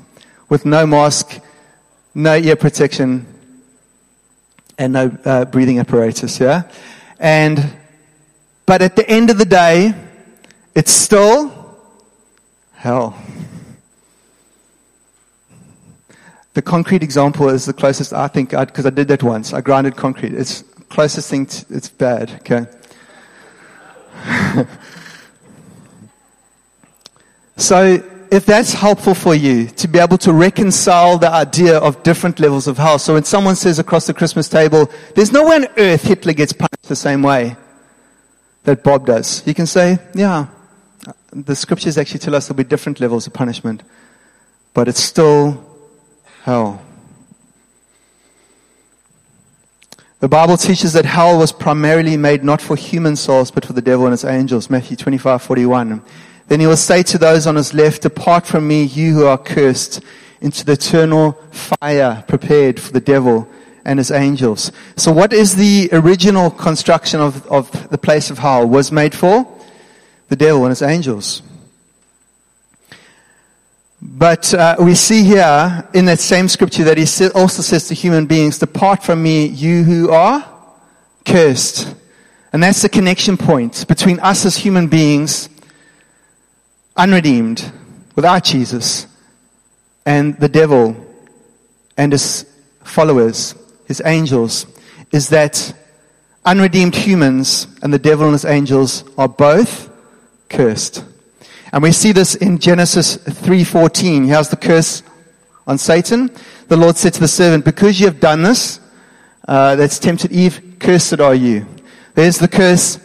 with 0.53 0.67
no 0.67 0.87
mask 0.87 1.41
no 2.15 2.37
ear 2.37 2.57
protection, 2.57 3.27
and 4.77 4.93
no 4.93 5.17
uh, 5.25 5.47
breathing 5.47 5.79
apparatus, 5.79 6.39
yeah? 6.39 6.71
And, 7.19 7.75
but 8.67 8.83
at 8.83 8.97
the 8.97 9.09
end 9.09 9.31
of 9.31 9.39
the 9.39 9.47
day, 9.47 9.95
it's 10.75 10.93
still 10.93 11.79
hell. 12.75 13.17
The 16.53 16.61
concrete 16.61 17.03
example 17.03 17.49
is 17.49 17.65
the 17.65 17.73
closest 17.73 18.13
I 18.13 18.29
think, 18.29 18.51
because 18.51 18.85
I, 18.85 18.91
did 18.91 19.09
that 19.09 19.23
once. 19.23 19.55
I 19.55 19.63
grinded 19.63 19.97
concrete. 19.97 20.35
It's 20.35 20.65
closest 20.91 21.31
thing, 21.31 21.47
to, 21.47 21.65
it's 21.71 21.89
bad, 21.89 22.31
okay? 22.43 22.67
so, 27.57 28.12
if 28.33 28.47
that's 28.47 28.73
helpful 28.73 29.15
for 29.15 29.35
you 29.35 29.67
to 29.67 29.87
be 29.87 29.99
able 29.99 30.17
to 30.17 30.33
reconcile 30.33 31.19
the 31.19 31.31
idea 31.31 31.77
of 31.77 32.03
different 32.03 32.41
levels 32.41 32.67
of 32.67 32.79
hell. 32.79 32.99
So 32.99 33.13
when 33.13 33.25
someone 33.25 33.57
says 33.57 33.79
across 33.79 34.07
the 34.07 34.15
Christmas 34.15 34.49
table, 34.49 34.91
there's 35.15 35.33
no 35.33 35.47
way 35.47 35.57
on 35.57 35.67
earth 35.77 36.03
Hitler 36.03 36.33
gets 36.33 36.55
punished 36.55 36.89
the 36.89 36.97
same 36.97 37.23
way 37.23 37.57
that 38.65 38.83
Bob 38.83 39.05
does. 39.05 39.47
You 39.47 39.53
can 39.53 39.67
say, 39.67 39.99
yeah, 40.15 40.47
the 41.31 41.55
scriptures 41.55 41.99
actually 41.99 42.21
tell 42.21 42.35
us 42.35 42.49
there'll 42.49 42.57
be 42.57 42.65
different 42.65 43.01
levels 43.01 43.27
of 43.27 43.35
punishment, 43.35 43.83
but 44.73 44.89
it's 44.89 45.01
still 45.01 45.63
hell. 46.45 46.83
The 50.21 50.29
Bible 50.29 50.57
teaches 50.57 50.95
that 50.95 51.05
hell 51.05 51.39
was 51.39 51.53
primarily 51.53 52.17
made 52.17 52.45
not 52.45 52.63
for 52.63 52.77
human 52.77 53.15
souls, 53.15 53.51
but 53.51 53.67
for 53.67 53.75
the 53.75 53.83
devil 53.83 54.07
and 54.07 54.13
his 54.13 54.25
angels. 54.25 54.71
Matthew 54.71 54.97
25, 54.97 55.43
41. 55.43 56.03
Then 56.49 56.61
he 56.61 56.67
will 56.67 56.77
say 56.77 57.03
to 57.05 57.19
those 57.19 57.47
on 57.47 57.57
his 57.57 57.73
left, 57.73 58.03
Depart 58.03 58.47
from 58.47 58.67
me, 58.67 58.85
you 58.85 59.15
who 59.15 59.27
are 59.27 59.39
cursed, 59.39 60.03
into 60.41 60.65
the 60.65 60.73
eternal 60.73 61.33
fire 61.51 62.25
prepared 62.27 62.81
for 62.81 62.93
the 62.93 63.01
devil 63.01 63.49
and 63.85 63.99
his 63.99 64.11
angels. 64.11 64.73
So 64.97 65.13
what 65.13 65.33
is 65.33 65.55
the 65.55 65.89
original 65.93 66.51
construction 66.51 67.21
of, 67.21 67.47
of 67.47 67.91
the 67.91 67.99
place 67.99 68.31
of 68.31 68.39
hell? 68.39 68.69
Was 68.69 68.93
made 68.93 69.15
for 69.15 69.47
the 70.29 70.37
devil 70.37 70.65
and 70.65 70.71
his 70.71 70.83
angels. 70.83 71.43
But 74.01 74.53
uh, 74.53 74.77
we 74.81 74.97
see 74.97 75.23
here 75.23 75.89
in 75.95 76.07
that 76.07 76.19
same 76.19 76.49
scripture 76.49 76.83
that 76.85 76.99
he 76.99 77.05
also 77.31 77.63
says 77.63 77.87
to 77.87 77.95
human 77.95 78.27
beings, 78.27 78.59
Depart 78.59 79.05
from 79.05 79.23
me, 79.23 79.47
you 79.47 79.85
who 79.85 80.11
are 80.11 80.45
cursed. 81.25 81.95
And 82.53 82.63
that's 82.63 82.83
the 82.83 82.89
connection 82.89 83.37
point 83.37 83.87
between 83.87 84.19
us 84.21 84.45
as 84.45 84.57
human 84.57 84.89
beings, 84.89 85.49
unredeemed, 86.97 87.73
without 88.15 88.45
Jesus, 88.45 89.07
and 90.05 90.39
the 90.39 90.49
devil 90.49 90.97
and 91.97 92.13
his 92.13 92.47
followers, 92.85 93.55
his 93.87 94.03
angels, 94.05 94.67
is 95.13 95.29
that 95.29 95.75
unredeemed 96.45 96.95
humans 96.95 97.67
and 97.83 97.93
the 97.93 97.99
devil 97.99 98.27
and 98.27 98.33
his 98.33 98.45
angels 98.45 99.05
are 99.17 99.29
both 99.29 99.91
cursed. 100.49 101.05
And 101.73 101.83
we 101.83 101.93
see 101.93 102.13
this 102.13 102.35
in 102.35 102.59
Genesis 102.59 103.17
3:14. 103.17 104.27
Here's 104.27 104.49
the 104.49 104.57
curse 104.57 105.03
on 105.67 105.79
Satan. 105.79 106.31
The 106.69 106.77
Lord 106.77 106.97
said 106.97 107.15
to 107.15 107.21
the 107.21 107.29
servant, 107.29 107.65
"Because 107.65 107.99
you 107.99 108.07
have 108.07 108.21
done 108.21 108.43
this, 108.43 108.81
uh, 109.49 109.77
that's 109.77 109.99
tempted 109.99 110.33
Eve. 110.33 110.61
Cursed 110.79 111.21
are 111.21 111.35
you." 111.35 111.67
There's 112.15 112.39
the 112.39 112.49
curse 112.49 112.99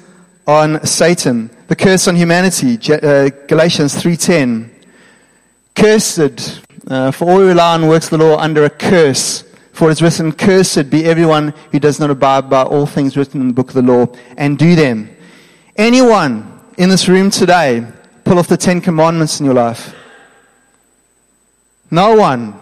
on 0.46 0.86
Satan. 0.86 1.50
The 1.68 1.76
curse 1.76 2.08
on 2.08 2.16
humanity. 2.16 2.80
Uh, 2.90 3.30
Galatians 3.48 3.94
3:10. 3.96 4.70
Cursed 5.76 6.62
uh, 6.88 7.12
for 7.12 7.30
all 7.30 7.40
who 7.40 7.48
rely 7.48 7.74
on 7.74 7.88
works 7.88 8.06
of 8.06 8.18
the 8.18 8.26
law 8.26 8.38
under 8.38 8.64
a 8.64 8.70
curse. 8.70 9.44
For 9.74 9.90
it 9.90 9.94
is 9.94 10.02
written, 10.02 10.32
Cursed 10.32 10.90
be 10.90 11.04
everyone 11.04 11.54
who 11.72 11.80
does 11.80 12.00
not 12.00 12.10
abide 12.10 12.50
by 12.50 12.64
all 12.64 12.86
things 12.86 13.18
written 13.18 13.42
in 13.42 13.48
the 13.48 13.54
book 13.54 13.68
of 13.68 13.74
the 13.76 13.82
law 13.82 14.08
and 14.38 14.58
do 14.58 14.76
them. 14.76 15.10
Anyone 15.76 16.60
in 16.78 16.90
this 16.90 17.10
room 17.10 17.30
today 17.30 17.86
pull 18.24 18.40
off 18.40 18.48
the 18.48 18.58
Ten 18.58 18.80
Commandments 18.80 19.40
in 19.40 19.46
your 19.46 19.54
life? 19.54 19.94
No 21.92 22.16
one. 22.16 22.58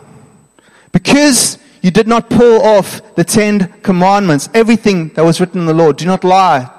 Because 0.92 1.60
you 1.82 1.92
did 1.92 2.08
not 2.08 2.30
pull 2.30 2.62
off 2.64 3.16
the 3.16 3.24
Ten 3.24 3.72
Commandments, 3.84 4.50
everything 4.56 5.10
that 5.10 5.24
was 5.24 5.40
written 5.40 5.62
in 5.62 5.68
the 5.68 5.74
law, 5.74 5.92
do 5.92 6.06
not 6.06 6.24
lie, 6.24 6.70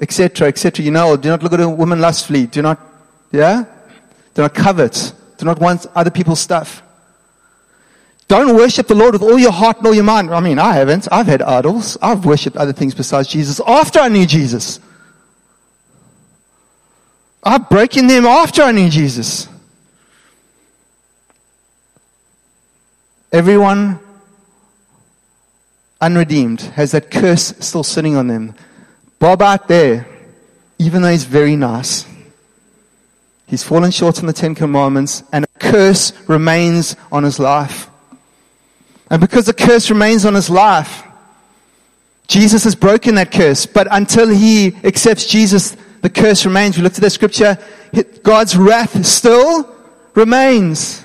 etc., 0.00 0.48
etc. 0.48 0.84
You 0.84 0.90
know, 0.90 1.16
do 1.16 1.28
not 1.28 1.42
look 1.42 1.52
at 1.52 1.60
a 1.60 1.68
woman 1.68 2.00
lustfully, 2.00 2.46
do 2.46 2.62
not, 2.62 2.80
yeah? 3.30 3.64
Do 4.34 4.42
not 4.42 4.54
covet, 4.54 5.12
do 5.38 5.44
not 5.44 5.58
want 5.58 5.86
other 5.94 6.10
people's 6.10 6.40
stuff. 6.40 6.82
Don't 8.28 8.54
worship 8.54 8.86
the 8.86 8.94
Lord 8.94 9.14
with 9.14 9.22
all 9.22 9.40
your 9.40 9.50
heart 9.50 9.78
and 9.78 9.86
all 9.88 9.94
your 9.94 10.04
mind. 10.04 10.32
I 10.32 10.38
mean, 10.38 10.60
I 10.60 10.72
haven't. 10.72 11.08
I've 11.10 11.26
had 11.26 11.42
idols. 11.42 11.98
I've 12.00 12.24
worshipped 12.24 12.56
other 12.56 12.72
things 12.72 12.94
besides 12.94 13.26
Jesus 13.26 13.60
after 13.66 13.98
I 13.98 14.08
knew 14.08 14.24
Jesus. 14.24 14.78
I've 17.42 17.68
broken 17.68 18.06
them 18.06 18.26
after 18.26 18.62
I 18.62 18.70
knew 18.70 18.88
Jesus. 18.88 19.48
Everyone 23.32 23.98
unredeemed 26.00 26.60
has 26.60 26.92
that 26.92 27.10
curse 27.10 27.52
still 27.58 27.82
sitting 27.82 28.14
on 28.14 28.28
them. 28.28 28.54
Bob 29.20 29.42
out 29.42 29.68
there, 29.68 30.08
even 30.78 31.02
though 31.02 31.10
he's 31.10 31.24
very 31.24 31.54
nice, 31.54 32.06
he's 33.46 33.62
fallen 33.62 33.90
short 33.90 34.18
on 34.18 34.26
the 34.26 34.32
Ten 34.32 34.54
Commandments, 34.54 35.22
and 35.30 35.44
a 35.44 35.58
curse 35.58 36.12
remains 36.26 36.96
on 37.12 37.22
his 37.22 37.38
life. 37.38 37.88
And 39.10 39.20
because 39.20 39.46
the 39.46 39.52
curse 39.52 39.90
remains 39.90 40.24
on 40.24 40.34
his 40.34 40.48
life, 40.48 41.04
Jesus 42.28 42.64
has 42.64 42.74
broken 42.74 43.16
that 43.16 43.30
curse. 43.30 43.66
But 43.66 43.88
until 43.90 44.28
he 44.28 44.74
accepts 44.84 45.26
Jesus, 45.26 45.76
the 46.00 46.08
curse 46.08 46.46
remains. 46.46 46.76
We 46.76 46.82
looked 46.82 46.96
at 46.96 47.02
the 47.02 47.10
scripture. 47.10 47.58
God's 48.22 48.56
wrath 48.56 49.04
still 49.04 49.68
remains. 50.14 51.04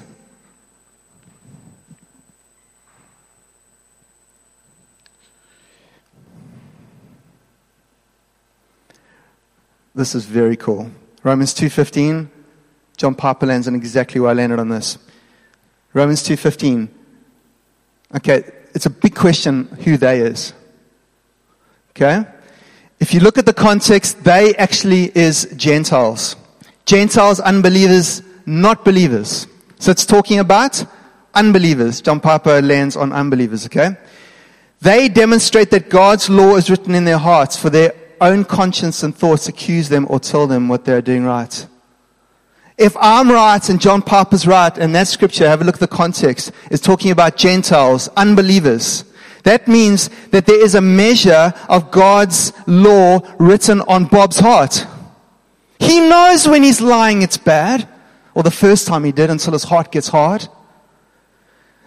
This 9.95 10.13
is 10.13 10.25
very 10.25 10.57
cool. 10.57 10.91
Romans 11.23 11.53
2.15. 11.53 12.27
John 12.97 13.15
Piper 13.15 13.45
lands 13.45 13.67
on 13.67 13.75
exactly 13.75 14.19
where 14.19 14.31
I 14.31 14.33
landed 14.33 14.59
on 14.59 14.67
this. 14.67 14.97
Romans 15.93 16.21
2.15. 16.21 16.89
Okay, 18.17 18.43
it's 18.73 18.85
a 18.85 18.89
big 18.89 19.15
question 19.15 19.65
who 19.83 19.95
they 19.95 20.19
is. 20.19 20.53
Okay? 21.91 22.25
If 22.99 23.13
you 23.13 23.21
look 23.21 23.37
at 23.37 23.45
the 23.45 23.53
context, 23.53 24.23
they 24.23 24.53
actually 24.55 25.11
is 25.17 25.45
Gentiles. 25.55 26.35
Gentiles, 26.85 27.39
unbelievers, 27.39 28.21
not 28.45 28.83
believers. 28.83 29.47
So 29.79 29.91
it's 29.91 30.05
talking 30.05 30.39
about 30.39 30.85
unbelievers. 31.33 32.01
John 32.01 32.19
Piper 32.19 32.61
lands 32.61 32.97
on 32.97 33.13
unbelievers, 33.13 33.65
okay? 33.65 33.97
They 34.81 35.07
demonstrate 35.07 35.71
that 35.71 35.89
God's 35.89 36.29
law 36.29 36.55
is 36.55 36.69
written 36.69 36.95
in 36.95 37.05
their 37.05 37.17
hearts 37.17 37.57
for 37.57 37.69
their 37.69 37.93
own 38.29 38.45
conscience 38.45 39.03
and 39.03 39.15
thoughts 39.15 39.47
accuse 39.47 39.89
them 39.89 40.05
or 40.09 40.19
tell 40.19 40.47
them 40.47 40.67
what 40.67 40.85
they're 40.85 41.01
doing 41.01 41.23
right. 41.23 41.67
If 42.77 42.97
I'm 42.99 43.31
right 43.31 43.69
and 43.69 43.79
John 43.79 44.01
Piper's 44.01 44.45
right, 44.45 44.77
and 44.77 44.93
that 44.95 45.07
scripture, 45.07 45.47
have 45.47 45.61
a 45.61 45.63
look 45.63 45.75
at 45.75 45.79
the 45.79 45.87
context, 45.87 46.51
is 46.69 46.81
talking 46.81 47.11
about 47.11 47.37
Gentiles, 47.37 48.09
unbelievers. 48.17 49.05
That 49.43 49.67
means 49.67 50.09
that 50.31 50.45
there 50.45 50.61
is 50.61 50.75
a 50.75 50.81
measure 50.81 51.53
of 51.69 51.91
God's 51.91 52.51
law 52.67 53.19
written 53.39 53.79
on 53.81 54.05
Bob's 54.05 54.39
heart. 54.39 54.85
He 55.79 56.01
knows 56.01 56.47
when 56.47 56.63
he's 56.63 56.81
lying 56.81 57.21
it's 57.21 57.37
bad, 57.37 57.87
or 58.33 58.43
the 58.43 58.51
first 58.51 58.87
time 58.87 59.05
he 59.05 59.11
did 59.13 59.29
until 59.29 59.53
his 59.53 59.63
heart 59.63 59.91
gets 59.91 60.09
hard. 60.09 60.47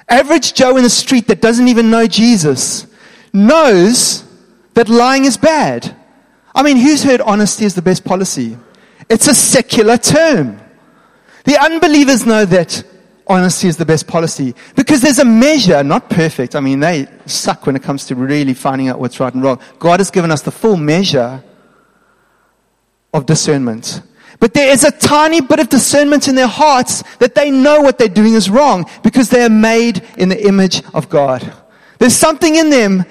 Average 0.08 0.54
Joe 0.54 0.76
in 0.78 0.84
the 0.84 0.90
street 0.90 1.26
that 1.26 1.42
doesn't 1.42 1.68
even 1.68 1.90
know 1.90 2.06
Jesus 2.06 2.86
knows 3.32 4.24
that 4.72 4.88
lying 4.88 5.26
is 5.26 5.36
bad. 5.36 5.94
I 6.58 6.64
mean, 6.64 6.76
who's 6.76 7.04
heard 7.04 7.20
honesty 7.20 7.64
is 7.66 7.76
the 7.76 7.82
best 7.82 8.04
policy? 8.04 8.58
It's 9.08 9.28
a 9.28 9.34
secular 9.34 9.96
term. 9.96 10.60
The 11.44 11.56
unbelievers 11.56 12.26
know 12.26 12.44
that 12.46 12.82
honesty 13.28 13.68
is 13.68 13.76
the 13.76 13.86
best 13.86 14.08
policy 14.08 14.56
because 14.74 15.00
there's 15.00 15.20
a 15.20 15.24
measure, 15.24 15.84
not 15.84 16.10
perfect. 16.10 16.56
I 16.56 16.60
mean, 16.60 16.80
they 16.80 17.06
suck 17.26 17.64
when 17.64 17.76
it 17.76 17.84
comes 17.84 18.06
to 18.06 18.16
really 18.16 18.54
finding 18.54 18.88
out 18.88 18.98
what's 18.98 19.20
right 19.20 19.32
and 19.32 19.40
wrong. 19.40 19.60
God 19.78 20.00
has 20.00 20.10
given 20.10 20.32
us 20.32 20.42
the 20.42 20.50
full 20.50 20.76
measure 20.76 21.44
of 23.14 23.24
discernment. 23.24 24.02
But 24.40 24.52
there 24.52 24.68
is 24.68 24.82
a 24.82 24.90
tiny 24.90 25.40
bit 25.40 25.60
of 25.60 25.68
discernment 25.68 26.26
in 26.26 26.34
their 26.34 26.48
hearts 26.48 27.04
that 27.18 27.36
they 27.36 27.52
know 27.52 27.82
what 27.82 27.98
they're 27.98 28.08
doing 28.08 28.34
is 28.34 28.50
wrong 28.50 28.84
because 29.04 29.30
they 29.30 29.44
are 29.44 29.48
made 29.48 30.02
in 30.16 30.28
the 30.28 30.44
image 30.44 30.82
of 30.92 31.08
God. 31.08 31.52
There's 32.00 32.16
something 32.16 32.56
in 32.56 32.68
them. 32.68 33.04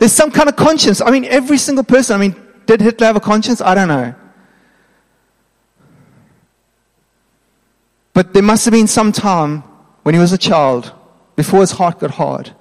There's 0.00 0.12
some 0.12 0.32
kind 0.32 0.48
of 0.48 0.56
conscience. 0.56 1.00
I 1.00 1.12
mean, 1.12 1.26
every 1.26 1.58
single 1.58 1.84
person, 1.84 2.16
I 2.16 2.18
mean, 2.18 2.47
did 2.68 2.82
Hitler 2.82 3.06
have 3.06 3.16
a 3.16 3.20
conscience? 3.20 3.60
I 3.60 3.74
don't 3.74 3.88
know. 3.88 4.14
But 8.12 8.34
there 8.34 8.42
must 8.42 8.64
have 8.66 8.72
been 8.72 8.86
some 8.86 9.10
time 9.10 9.62
when 10.02 10.14
he 10.14 10.20
was 10.20 10.32
a 10.32 10.38
child 10.38 10.92
before 11.34 11.60
his 11.60 11.70
heart 11.70 11.98
got 12.00 12.10
hard, 12.10 12.54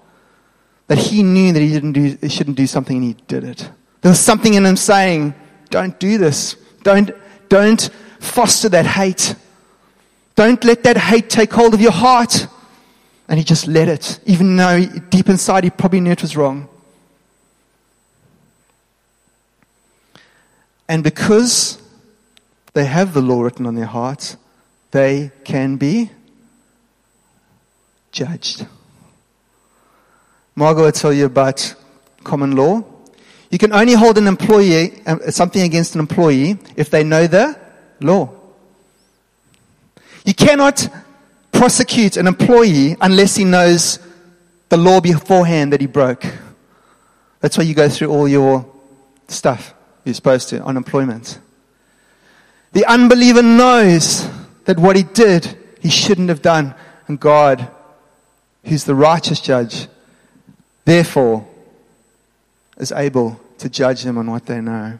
that 0.87 0.97
he 0.97 1.23
knew 1.23 1.51
that 1.51 1.59
he, 1.59 1.69
didn't 1.69 1.91
do, 1.91 2.17
he 2.21 2.29
shouldn't 2.29 2.55
do 2.55 2.67
something 2.67 2.97
and 2.97 3.05
he 3.05 3.13
did 3.27 3.43
it. 3.43 3.69
There 4.01 4.11
was 4.11 4.19
something 4.19 4.53
in 4.53 4.65
him 4.65 4.77
saying, 4.77 5.33
don't 5.69 5.99
do 5.99 6.17
this. 6.17 6.55
Don't, 6.83 7.11
don't 7.49 7.89
foster 8.19 8.69
that 8.69 8.85
hate. 8.85 9.35
Don't 10.35 10.63
let 10.63 10.83
that 10.83 10.95
hate 10.95 11.29
take 11.29 11.51
hold 11.51 11.73
of 11.73 11.81
your 11.81 11.91
heart. 11.91 12.47
And 13.27 13.37
he 13.37 13.43
just 13.43 13.67
let 13.67 13.89
it, 13.89 14.19
even 14.25 14.55
though 14.55 14.85
deep 15.09 15.27
inside 15.27 15.65
he 15.65 15.69
probably 15.69 15.99
knew 15.99 16.11
it 16.11 16.21
was 16.21 16.37
wrong. 16.37 16.69
And 20.89 21.03
because 21.03 21.81
they 22.73 22.85
have 22.85 23.13
the 23.13 23.21
law 23.21 23.41
written 23.41 23.65
on 23.65 23.75
their 23.75 23.85
hearts, 23.85 24.37
they 24.91 25.31
can 25.43 25.75
be 25.75 26.11
judged. 28.11 28.65
Margot 30.55 30.83
will 30.83 30.91
tell 30.91 31.13
you 31.13 31.25
about 31.25 31.75
common 32.23 32.55
law. 32.55 32.83
You 33.51 33.57
can 33.57 33.73
only 33.73 33.93
hold 33.93 34.17
an 34.17 34.27
employee, 34.27 35.01
uh, 35.05 35.31
something 35.31 35.61
against 35.61 35.95
an 35.95 35.99
employee 36.01 36.57
if 36.75 36.89
they 36.89 37.03
know 37.03 37.27
the 37.27 37.57
law. 38.01 38.29
You 40.25 40.33
cannot 40.33 40.87
prosecute 41.51 42.17
an 42.17 42.27
employee 42.27 42.95
unless 42.99 43.35
he 43.35 43.45
knows 43.45 43.99
the 44.69 44.77
law 44.77 44.99
beforehand 44.99 45.73
that 45.73 45.81
he 45.81 45.87
broke. 45.87 46.25
That's 47.39 47.57
why 47.57 47.63
you 47.63 47.73
go 47.73 47.87
through 47.87 48.09
all 48.09 48.27
your 48.27 48.65
stuff 49.27 49.73
you're 50.07 50.13
supposed 50.13 50.49
to 50.49 50.61
on 50.61 50.77
employment. 50.77 51.39
The 52.73 52.85
unbeliever 52.85 53.43
knows 53.43 54.27
that 54.65 54.79
what 54.79 54.95
he 54.95 55.03
did, 55.03 55.57
he 55.79 55.89
shouldn't 55.89 56.29
have 56.29 56.41
done. 56.41 56.75
And 57.07 57.19
God, 57.19 57.69
who's 58.65 58.83
the 58.83 58.95
righteous 58.95 59.39
judge, 59.39 59.87
therefore 60.85 61.47
is 62.77 62.91
able 62.91 63.39
to 63.59 63.69
judge 63.69 64.03
them 64.03 64.17
on 64.17 64.29
what 64.29 64.45
they 64.45 64.61
know. 64.61 64.99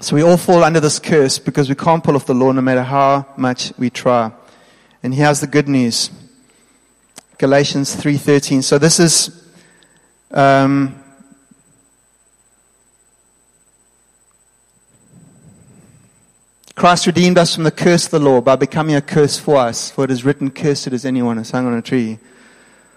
So 0.00 0.16
we 0.16 0.22
all 0.22 0.36
fall 0.36 0.64
under 0.64 0.80
this 0.80 0.98
curse 0.98 1.38
because 1.38 1.68
we 1.68 1.76
can't 1.76 2.02
pull 2.02 2.16
off 2.16 2.26
the 2.26 2.34
law 2.34 2.50
no 2.50 2.60
matter 2.60 2.82
how 2.82 3.26
much 3.36 3.72
we 3.78 3.88
try. 3.88 4.32
And 5.02 5.14
here's 5.14 5.38
the 5.40 5.46
good 5.46 5.68
news. 5.68 6.10
Galatians 7.42 7.96
3:13. 7.96 8.62
So 8.62 8.78
this 8.78 9.00
is 9.00 9.42
um, 10.30 10.94
Christ 16.76 17.08
redeemed 17.08 17.38
us 17.38 17.52
from 17.52 17.64
the 17.64 17.72
curse 17.72 18.04
of 18.04 18.12
the 18.12 18.20
law 18.20 18.40
by 18.40 18.54
becoming 18.54 18.94
a 18.94 19.00
curse 19.00 19.40
for 19.40 19.56
us. 19.56 19.90
For 19.90 20.04
it 20.04 20.12
is 20.12 20.24
written, 20.24 20.52
Cursed 20.52 20.92
is 20.92 21.04
anyone 21.04 21.36
who's 21.36 21.50
hung 21.50 21.66
on 21.66 21.74
a 21.74 21.82
tree. 21.82 22.20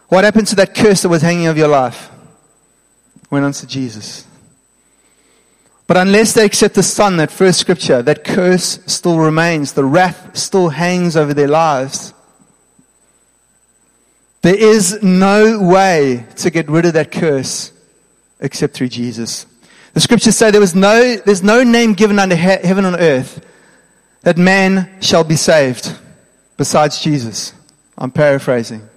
What 0.09 0.23
happened 0.23 0.45
to 0.49 0.55
that 0.57 0.75
curse 0.75 1.01
that 1.01 1.09
was 1.09 1.23
hanging 1.23 1.47
over 1.47 1.57
your 1.57 1.67
life? 1.67 2.11
Went 3.31 3.45
on 3.45 3.51
to 3.53 3.65
Jesus. 3.65 4.27
But 5.87 5.97
unless 5.97 6.33
they 6.33 6.45
accept 6.45 6.75
the 6.75 6.83
Son, 6.83 7.17
that 7.17 7.31
first 7.31 7.59
scripture, 7.59 8.03
that 8.03 8.23
curse 8.23 8.77
still 8.85 9.17
remains. 9.17 9.73
The 9.73 9.85
wrath 9.85 10.37
still 10.37 10.69
hangs 10.69 11.17
over 11.17 11.33
their 11.33 11.47
lives. 11.47 12.13
There 14.45 14.53
is 14.53 15.01
no 15.01 15.59
way 15.59 16.23
to 16.35 16.51
get 16.51 16.69
rid 16.69 16.85
of 16.85 16.93
that 16.93 17.11
curse 17.11 17.73
except 18.39 18.75
through 18.75 18.89
Jesus. 18.89 19.47
The 19.95 19.99
scriptures 19.99 20.37
say 20.37 20.51
there 20.51 20.61
was 20.61 20.75
no, 20.75 21.15
there's 21.15 21.41
no 21.41 21.63
name 21.63 21.93
given 21.93 22.19
under 22.19 22.35
he- 22.35 22.43
heaven 22.43 22.85
on 22.85 22.95
earth 22.95 23.43
that 24.21 24.37
man 24.37 25.01
shall 25.01 25.23
be 25.23 25.35
saved 25.35 25.97
besides 26.57 27.01
Jesus. 27.01 27.55
I'm 27.97 28.11
paraphrasing. 28.11 28.87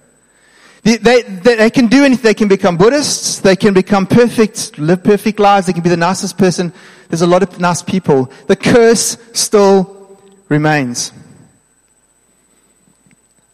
They, 0.83 0.97
they, 0.97 1.23
they, 1.23 1.69
can 1.71 1.87
do 1.87 2.05
anything. 2.05 2.25
They 2.25 2.35
can 2.35 2.47
become 2.47 2.77
Buddhists. 2.77 3.39
They 3.39 3.55
can 3.55 3.73
become 3.73 4.05
perfect, 4.05 4.77
live 4.77 5.03
perfect 5.03 5.39
lives. 5.39 5.65
They 5.65 5.73
can 5.73 5.81
be 5.81 5.89
the 5.89 5.97
nicest 5.97 6.37
person. 6.37 6.71
There's 7.07 7.23
a 7.23 7.27
lot 7.27 7.41
of 7.41 7.59
nice 7.59 7.81
people. 7.81 8.31
The 8.45 8.55
curse 8.55 9.17
still 9.33 10.21
remains. 10.47 11.11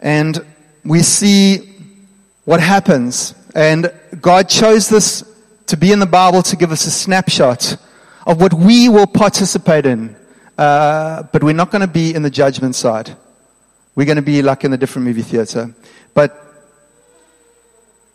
And 0.02 0.46
we 0.84 1.02
see 1.02 1.72
what 2.46 2.62
happens. 2.62 3.36
And 3.54 3.92
God 4.22 4.48
chose 4.48 4.88
this 4.88 5.24
to 5.68 5.78
be 5.78 5.92
in 5.92 6.00
the 6.00 6.06
Bible 6.06 6.42
to 6.44 6.56
give 6.56 6.72
us 6.72 6.86
a 6.86 6.92
snapshot 6.92 7.78
of 8.26 8.40
what 8.40 8.54
we 8.54 8.88
will 8.90 9.08
participate 9.08 9.86
in. 9.86 10.16
Uh, 10.58 11.24
but 11.24 11.44
we're 11.44 11.54
not 11.54 11.72
going 11.72 11.82
to 11.82 11.88
be 11.88 12.14
in 12.14 12.22
the 12.22 12.30
judgment 12.30 12.76
side. 12.76 13.16
We're 13.96 14.06
going 14.06 14.18
to 14.18 14.22
be 14.22 14.42
like 14.42 14.64
in 14.64 14.72
the 14.72 14.78
different 14.78 15.08
movie 15.08 15.22
theater. 15.22 15.74
But 16.14 16.42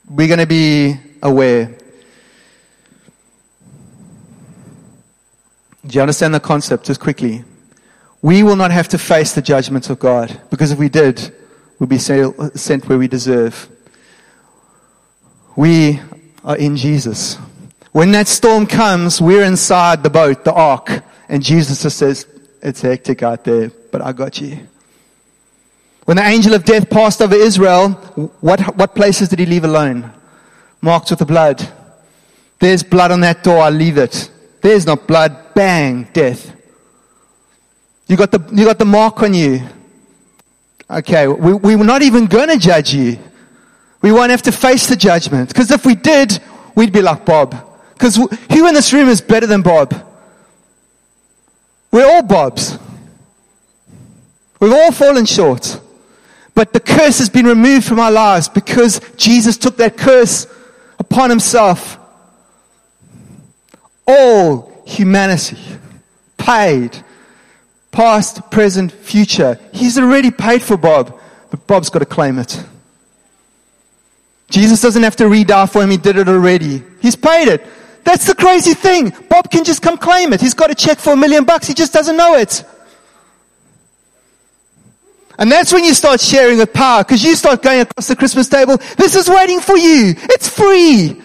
we're 0.09 0.29
going 0.29 0.41
to 0.41 0.47
be 0.47 0.95
aware. 1.23 1.77
Do 5.87 5.97
you 5.97 6.01
understand 6.01 6.35
the 6.35 6.41
concept 6.41 6.87
just 6.87 7.01
quickly? 7.01 7.45
We 8.23 8.43
will 8.43 8.57
not 8.57 8.71
have 8.71 8.89
to 8.89 8.99
face 8.99 9.33
the 9.33 9.43
judgment 9.43 9.89
of 9.89 9.99
God 9.99 10.41
because 10.51 10.71
if 10.71 10.79
we 10.79 10.91
did, 10.91 11.35
we'd 11.79 11.89
be 11.89 11.99
sent 11.99 12.89
where 12.89 12.99
we 12.99 13.09
deserve. 13.09 13.69
We 15.57 16.01
are 16.45 16.57
in 16.57 16.77
Jesus. 16.77 17.37
When 17.93 18.13
that 18.13 18.29
storm 18.29 18.67
comes, 18.67 19.21
we're 19.21 19.45
inside 19.45 20.03
the 20.03 20.11
boat, 20.11 20.45
the 20.45 20.53
ark, 20.53 21.03
and 21.29 21.43
Jesus 21.43 21.83
just 21.83 21.99
says, 21.99 22.27
It's 22.63 22.81
hectic 22.81 23.23
out 23.23 23.45
there, 23.45 23.71
but 23.91 24.01
I 24.01 24.13
got 24.13 24.41
you. 24.41 24.69
When 26.05 26.17
the 26.17 26.25
angel 26.25 26.55
of 26.55 26.65
death 26.65 26.89
passed 26.89 27.21
over 27.21 27.35
Israel, 27.35 27.91
what, 28.41 28.61
what 28.77 28.95
places 28.95 29.29
did 29.29 29.39
he 29.39 29.47
leave 29.47 29.65
alone? 29.65 30.13
Marked 30.81 31.11
with 31.11 31.19
the 31.19 31.27
blood. 31.27 31.67
There's 32.59 32.83
blood 32.83 33.11
on 33.11 33.21
that 33.21 33.43
door, 33.43 33.59
I 33.59 33.71
leave 33.71 33.99
it. 33.99 34.31
There's 34.61 34.87
not 34.87 35.07
blood, 35.07 35.55
bang, 35.55 36.09
death. 36.13 36.55
You 38.07 38.17
got 38.17 38.31
the, 38.31 38.45
you 38.53 38.65
got 38.65 38.79
the 38.79 38.85
mark 38.85 39.23
on 39.23 39.35
you. 39.35 39.63
Okay, 40.91 41.29
we, 41.29 41.55
we 41.55 41.77
were 41.77 41.85
not 41.85 42.03
even 42.03 42.27
going 42.27 42.49
to 42.49 42.59
judge 42.59 42.93
you. 42.93 43.19
We 44.03 44.13
won't 44.13 44.31
have 44.31 44.43
to 44.43 44.53
face 44.53 44.87
the 44.87 44.97
judgment. 44.97 45.49
Because 45.49 45.71
if 45.71 45.85
we 45.85 45.95
did, 45.95 46.41
we'd 46.75 46.93
be 46.93 47.03
like 47.03 47.25
Bob. 47.27 47.55
Because 47.93 48.17
who 48.17 48.67
in 48.67 48.75
this 48.75 48.93
room 48.93 49.09
is 49.09 49.21
better 49.21 49.47
than 49.47 49.63
Bob? 49.63 49.95
We're 51.93 52.07
all 52.07 52.23
Bobs. 52.23 52.79
We've 54.59 54.73
all 54.73 54.93
fallen 54.93 55.27
short. 55.27 55.81
But 56.55 56.73
the 56.73 56.81
curse 56.81 57.19
has 57.19 57.29
been 57.29 57.47
removed 57.47 57.87
from 57.87 57.99
our 57.99 58.11
lives 58.11 58.49
because 58.49 59.01
Jesus 59.17 59.57
took 59.57 59.77
that 59.79 59.97
curse 59.97 60.47
upon 60.99 61.31
himself. 61.31 61.99
All 64.07 64.83
humanity 64.87 65.59
paid. 66.37 67.05
Past, 67.91 68.51
present, 68.51 68.93
future. 68.93 69.59
He's 69.73 69.99
already 69.99 70.31
paid 70.31 70.63
for 70.63 70.77
Bob, 70.77 71.19
but 71.51 71.67
Bob's 71.67 71.91
got 71.91 72.01
to 72.01 72.07
claim 72.07 72.39
it. 72.39 72.63
Jesus 74.51 74.83
doesn't 74.83 75.03
have 75.03 75.17
to 75.17 75.29
re-die 75.29 75.67
for 75.67 75.83
him. 75.83 75.91
He 75.91 75.97
did 75.97 76.17
it 76.17 76.29
already. 76.29 76.83
He's 77.01 77.17
paid 77.17 77.49
it. 77.49 77.65
That's 78.05 78.27
the 78.27 78.35
crazy 78.35 78.75
thing. 78.75 79.13
Bob 79.29 79.51
can 79.51 79.65
just 79.65 79.83
come 79.83 79.97
claim 79.97 80.33
it. 80.33 80.41
He's 80.41 80.55
got 80.55 80.71
a 80.71 80.75
check 80.75 80.99
for 80.99 81.13
a 81.13 81.17
million 81.17 81.45
bucks. 81.45 81.67
He 81.67 81.75
just 81.75 81.93
doesn't 81.93 82.17
know 82.17 82.35
it. 82.35 82.65
And 85.39 85.51
that's 85.51 85.73
when 85.73 85.85
you 85.85 85.95
start 85.95 86.21
sharing 86.21 86.59
with 86.59 86.73
power 86.73 87.03
because 87.03 87.25
you 87.25 87.35
start 87.35 87.63
going 87.63 87.81
across 87.81 88.09
the 88.09 88.17
Christmas 88.17 88.49
table. 88.49 88.77
This 88.99 89.15
is 89.15 89.29
waiting 89.29 89.61
for 89.61 89.77
you. 89.77 90.15
It's 90.17 90.49
free. 90.49 91.23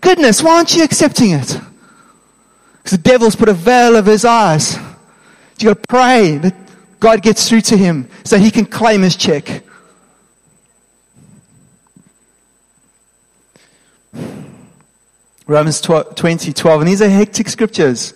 Goodness, 0.00 0.42
why 0.42 0.56
aren't 0.56 0.74
you 0.74 0.82
accepting 0.82 1.30
it? 1.30 1.60
Because 2.78 2.98
the 2.98 2.98
devil's 2.98 3.36
put 3.36 3.48
a 3.48 3.52
veil 3.52 3.96
over 3.96 4.10
his 4.10 4.24
eyes. 4.24 4.76
You 5.58 5.68
got 5.68 5.80
to 5.80 5.88
pray 5.88 6.38
that 6.38 6.56
God 6.98 7.22
gets 7.22 7.48
through 7.48 7.60
to 7.62 7.76
him 7.76 8.08
so 8.24 8.36
he 8.36 8.50
can 8.50 8.66
claim 8.66 9.02
his 9.02 9.14
check. 9.14 9.62
Romans 15.52 15.80
20, 15.80 16.52
12. 16.52 16.80
And 16.80 16.88
these 16.88 17.02
are 17.02 17.08
hectic 17.08 17.48
scriptures. 17.48 18.14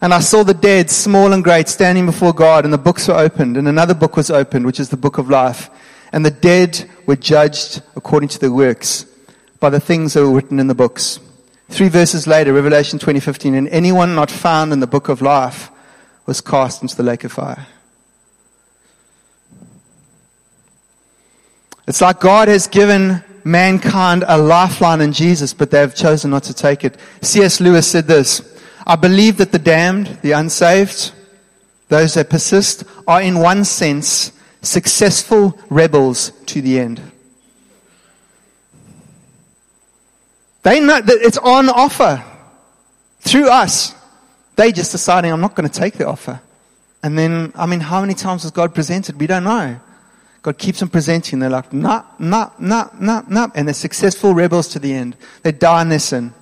And 0.00 0.12
I 0.12 0.20
saw 0.20 0.42
the 0.42 0.52
dead, 0.52 0.90
small 0.90 1.32
and 1.32 1.42
great, 1.42 1.68
standing 1.68 2.04
before 2.04 2.34
God, 2.34 2.64
and 2.64 2.74
the 2.74 2.78
books 2.78 3.08
were 3.08 3.14
opened, 3.14 3.56
and 3.56 3.66
another 3.66 3.94
book 3.94 4.16
was 4.16 4.30
opened, 4.30 4.66
which 4.66 4.78
is 4.78 4.90
the 4.90 4.98
book 4.98 5.16
of 5.16 5.30
life. 5.30 5.70
And 6.12 6.26
the 6.26 6.30
dead 6.30 6.90
were 7.06 7.16
judged 7.16 7.80
according 7.96 8.28
to 8.30 8.38
their 8.38 8.52
works 8.52 9.06
by 9.60 9.70
the 9.70 9.80
things 9.80 10.12
that 10.12 10.20
were 10.20 10.34
written 10.34 10.60
in 10.60 10.66
the 10.66 10.74
books. 10.74 11.20
Three 11.70 11.88
verses 11.88 12.26
later, 12.26 12.52
Revelation 12.52 12.98
20:15, 12.98 13.54
and 13.54 13.68
anyone 13.68 14.14
not 14.14 14.30
found 14.30 14.72
in 14.72 14.80
the 14.80 14.86
book 14.86 15.08
of 15.08 15.22
life 15.22 15.70
was 16.26 16.42
cast 16.42 16.82
into 16.82 16.96
the 16.96 17.02
lake 17.02 17.24
of 17.24 17.32
fire. 17.32 17.66
It's 21.86 22.02
like 22.02 22.20
God 22.20 22.48
has 22.48 22.66
given 22.66 23.23
mankind 23.44 24.24
a 24.26 24.38
lifeline 24.38 25.00
in 25.00 25.12
Jesus, 25.12 25.54
but 25.54 25.70
they 25.70 25.78
have 25.78 25.94
chosen 25.94 26.30
not 26.30 26.44
to 26.44 26.54
take 26.54 26.84
it. 26.84 26.96
C.S. 27.20 27.60
Lewis 27.60 27.86
said 27.86 28.06
this 28.06 28.42
I 28.86 28.96
believe 28.96 29.36
that 29.38 29.52
the 29.52 29.58
damned, 29.58 30.18
the 30.22 30.32
unsaved, 30.32 31.12
those 31.88 32.14
that 32.14 32.30
persist, 32.30 32.84
are 33.06 33.22
in 33.22 33.38
one 33.38 33.64
sense 33.64 34.32
successful 34.62 35.58
rebels 35.68 36.32
to 36.46 36.60
the 36.60 36.80
end. 36.80 37.00
They 40.62 40.80
know 40.80 41.00
that 41.00 41.18
it's 41.20 41.36
on 41.38 41.68
offer 41.68 42.24
through 43.20 43.50
us. 43.50 43.94
They 44.56 44.72
just 44.72 44.92
deciding, 44.92 45.30
I'm 45.30 45.40
not 45.40 45.54
going 45.54 45.68
to 45.68 45.80
take 45.80 45.94
the 45.94 46.06
offer. 46.06 46.40
And 47.02 47.18
then, 47.18 47.52
I 47.54 47.66
mean, 47.66 47.80
how 47.80 48.00
many 48.00 48.14
times 48.14 48.44
has 48.44 48.50
God 48.50 48.74
presented? 48.74 49.20
We 49.20 49.26
don't 49.26 49.44
know. 49.44 49.78
God 50.44 50.58
keeps 50.58 50.82
on 50.82 50.88
presenting. 50.90 51.38
They're 51.38 51.48
like, 51.48 51.72
nah, 51.72 52.04
nah, 52.18 52.50
nah, 52.58 52.90
nah, 53.00 53.22
nah. 53.26 53.48
And 53.54 53.66
they're 53.66 53.72
successful 53.72 54.34
rebels 54.34 54.68
to 54.68 54.78
the 54.78 54.92
end. 54.92 55.16
They 55.42 55.52
die 55.52 55.80
in 55.80 55.88
their 55.88 55.98
sin. 55.98 56.34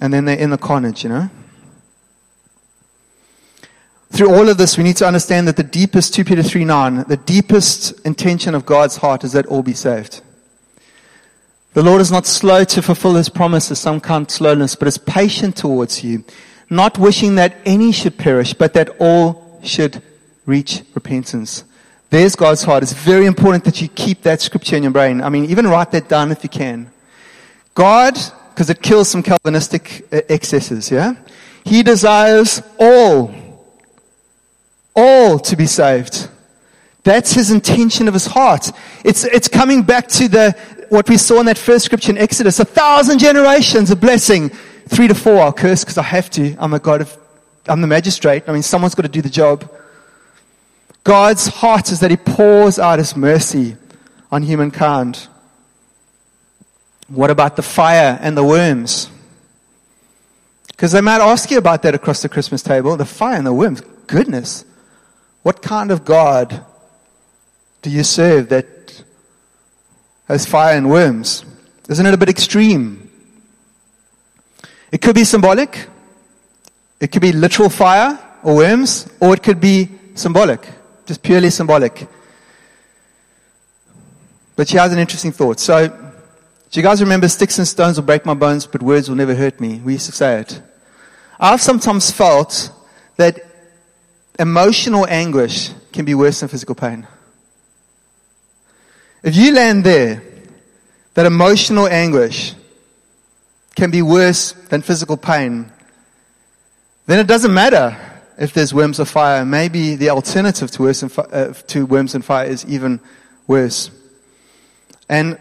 And 0.00 0.14
then 0.14 0.26
they're 0.26 0.38
in 0.38 0.50
the 0.50 0.58
carnage, 0.58 1.02
you 1.02 1.10
know? 1.10 1.28
Through 4.12 4.32
all 4.32 4.48
of 4.48 4.58
this, 4.58 4.78
we 4.78 4.84
need 4.84 4.96
to 4.98 5.08
understand 5.08 5.48
that 5.48 5.56
the 5.56 5.64
deepest, 5.64 6.14
2 6.14 6.24
Peter 6.24 6.42
3 6.44 6.64
9, 6.64 7.04
the 7.08 7.16
deepest 7.16 7.98
intention 8.06 8.54
of 8.54 8.64
God's 8.64 8.98
heart 8.98 9.24
is 9.24 9.32
that 9.32 9.46
all 9.46 9.64
be 9.64 9.74
saved. 9.74 10.22
The 11.74 11.82
Lord 11.82 12.00
is 12.00 12.12
not 12.12 12.26
slow 12.26 12.62
to 12.62 12.80
fulfill 12.80 13.16
his 13.16 13.28
promises, 13.28 13.80
some 13.80 14.00
count 14.00 14.30
slowness, 14.30 14.76
but 14.76 14.86
is 14.86 14.98
patient 14.98 15.56
towards 15.56 16.04
you, 16.04 16.22
not 16.70 16.96
wishing 16.96 17.34
that 17.34 17.56
any 17.66 17.90
should 17.90 18.16
perish, 18.16 18.54
but 18.54 18.72
that 18.74 18.90
all 19.00 19.60
should 19.64 20.00
reach 20.46 20.82
repentance. 20.94 21.64
There's 22.10 22.36
God's 22.36 22.62
heart. 22.62 22.82
It's 22.82 22.92
very 22.92 23.26
important 23.26 23.64
that 23.64 23.82
you 23.82 23.88
keep 23.88 24.22
that 24.22 24.40
scripture 24.40 24.76
in 24.76 24.84
your 24.84 24.92
brain. 24.92 25.20
I 25.20 25.28
mean, 25.28 25.46
even 25.46 25.66
write 25.66 25.90
that 25.90 26.08
down 26.08 26.30
if 26.30 26.42
you 26.42 26.48
can. 26.48 26.90
God, 27.74 28.16
because 28.50 28.70
it 28.70 28.80
kills 28.80 29.08
some 29.08 29.22
Calvinistic 29.22 30.06
uh, 30.12 30.20
excesses, 30.28 30.90
yeah? 30.90 31.14
He 31.64 31.82
desires 31.82 32.62
all 32.78 33.34
all 34.96 35.38
to 35.38 35.56
be 35.56 35.66
saved. 35.66 36.28
That's 37.04 37.32
his 37.32 37.50
intention 37.50 38.08
of 38.08 38.14
his 38.14 38.26
heart. 38.26 38.72
It's, 39.04 39.24
it's 39.24 39.46
coming 39.46 39.82
back 39.82 40.08
to 40.08 40.26
the, 40.26 40.56
what 40.88 41.08
we 41.08 41.18
saw 41.18 41.38
in 41.38 41.46
that 41.46 41.58
first 41.58 41.84
scripture 41.84 42.10
in 42.10 42.18
Exodus. 42.18 42.58
A 42.58 42.64
thousand 42.64 43.18
generations 43.18 43.90
of 43.90 44.00
blessing. 44.00 44.48
Three 44.88 45.06
to 45.06 45.14
four 45.14 45.38
I'll 45.38 45.52
curse 45.52 45.84
because 45.84 45.98
I 45.98 46.02
have 46.02 46.30
to. 46.30 46.56
I'm 46.58 46.72
a 46.72 46.78
God 46.78 47.02
of, 47.02 47.16
I'm 47.68 47.80
the 47.80 47.86
magistrate. 47.86 48.44
I 48.48 48.52
mean, 48.52 48.62
someone's 48.62 48.94
got 48.94 49.02
to 49.02 49.08
do 49.08 49.22
the 49.22 49.28
job. 49.28 49.70
God's 51.06 51.46
heart 51.46 51.92
is 51.92 52.00
that 52.00 52.10
he 52.10 52.16
pours 52.16 52.80
out 52.80 52.98
his 52.98 53.14
mercy 53.14 53.76
on 54.32 54.42
humankind. 54.42 55.28
What 57.06 57.30
about 57.30 57.54
the 57.54 57.62
fire 57.62 58.18
and 58.20 58.36
the 58.36 58.42
worms? 58.42 59.08
Because 60.66 60.90
they 60.90 61.00
might 61.00 61.20
ask 61.20 61.48
you 61.52 61.58
about 61.58 61.82
that 61.82 61.94
across 61.94 62.22
the 62.22 62.28
Christmas 62.28 62.60
table. 62.60 62.96
The 62.96 63.04
fire 63.04 63.36
and 63.36 63.46
the 63.46 63.52
worms. 63.52 63.82
Goodness. 64.08 64.64
What 65.44 65.62
kind 65.62 65.92
of 65.92 66.04
God 66.04 66.64
do 67.82 67.90
you 67.90 68.02
serve 68.02 68.48
that 68.48 69.04
has 70.26 70.44
fire 70.44 70.76
and 70.76 70.90
worms? 70.90 71.44
Isn't 71.88 72.04
it 72.04 72.14
a 72.14 72.18
bit 72.18 72.28
extreme? 72.28 73.08
It 74.90 75.00
could 75.00 75.14
be 75.14 75.22
symbolic. 75.22 75.86
It 76.98 77.12
could 77.12 77.22
be 77.22 77.30
literal 77.30 77.68
fire 77.68 78.18
or 78.42 78.56
worms, 78.56 79.08
or 79.20 79.34
it 79.34 79.44
could 79.44 79.60
be 79.60 79.88
symbolic, 80.16 80.66
just 81.06 81.22
purely 81.22 81.50
symbolic. 81.50 82.06
But 84.56 84.68
she 84.68 84.76
has 84.76 84.92
an 84.92 84.98
interesting 84.98 85.32
thought. 85.32 85.60
So, 85.60 85.88
do 85.88 86.80
you 86.80 86.82
guys 86.82 87.00
remember 87.00 87.28
sticks 87.28 87.58
and 87.58 87.66
stones 87.66 87.96
will 87.96 88.06
break 88.06 88.26
my 88.26 88.34
bones, 88.34 88.66
but 88.66 88.82
words 88.82 89.08
will 89.08 89.16
never 89.16 89.34
hurt 89.34 89.60
me? 89.60 89.80
We 89.84 89.94
used 89.94 90.06
to 90.06 90.12
say 90.12 90.40
it. 90.40 90.60
I've 91.38 91.60
sometimes 91.62 92.10
felt 92.10 92.72
that 93.16 93.38
emotional 94.38 95.06
anguish 95.06 95.70
can 95.92 96.04
be 96.04 96.14
worse 96.14 96.40
than 96.40 96.48
physical 96.48 96.74
pain. 96.74 97.06
If 99.22 99.36
you 99.36 99.52
land 99.52 99.84
there, 99.84 100.22
that 101.14 101.26
emotional 101.26 101.86
anguish 101.86 102.54
can 103.74 103.90
be 103.90 104.02
worse 104.02 104.52
than 104.52 104.82
physical 104.82 105.16
pain, 105.16 105.70
then 107.06 107.20
it 107.20 107.26
doesn't 107.26 107.52
matter 107.52 108.15
if 108.38 108.52
there's 108.52 108.74
worms 108.74 109.00
or 109.00 109.04
fire. 109.04 109.44
Maybe 109.44 109.94
the 109.94 110.10
alternative 110.10 110.70
to, 110.72 110.82
worms 110.82 111.02
and, 111.02 111.12
fi- 111.12 111.22
uh, 111.22 111.52
to 111.52 111.86
worms 111.86 112.14
and 112.14 112.24
fire 112.24 112.46
is 112.46 112.64
even 112.66 113.00
worse. 113.46 113.90
And 115.08 115.38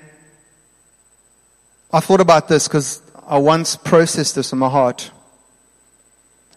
I 1.92 2.00
thought 2.00 2.22
about 2.22 2.48
this 2.48 2.68
because 2.68 3.02
I 3.28 3.38
once 3.38 3.76
processed 3.76 4.36
this 4.36 4.52
in 4.52 4.60
my 4.60 4.70
heart. 4.70 5.12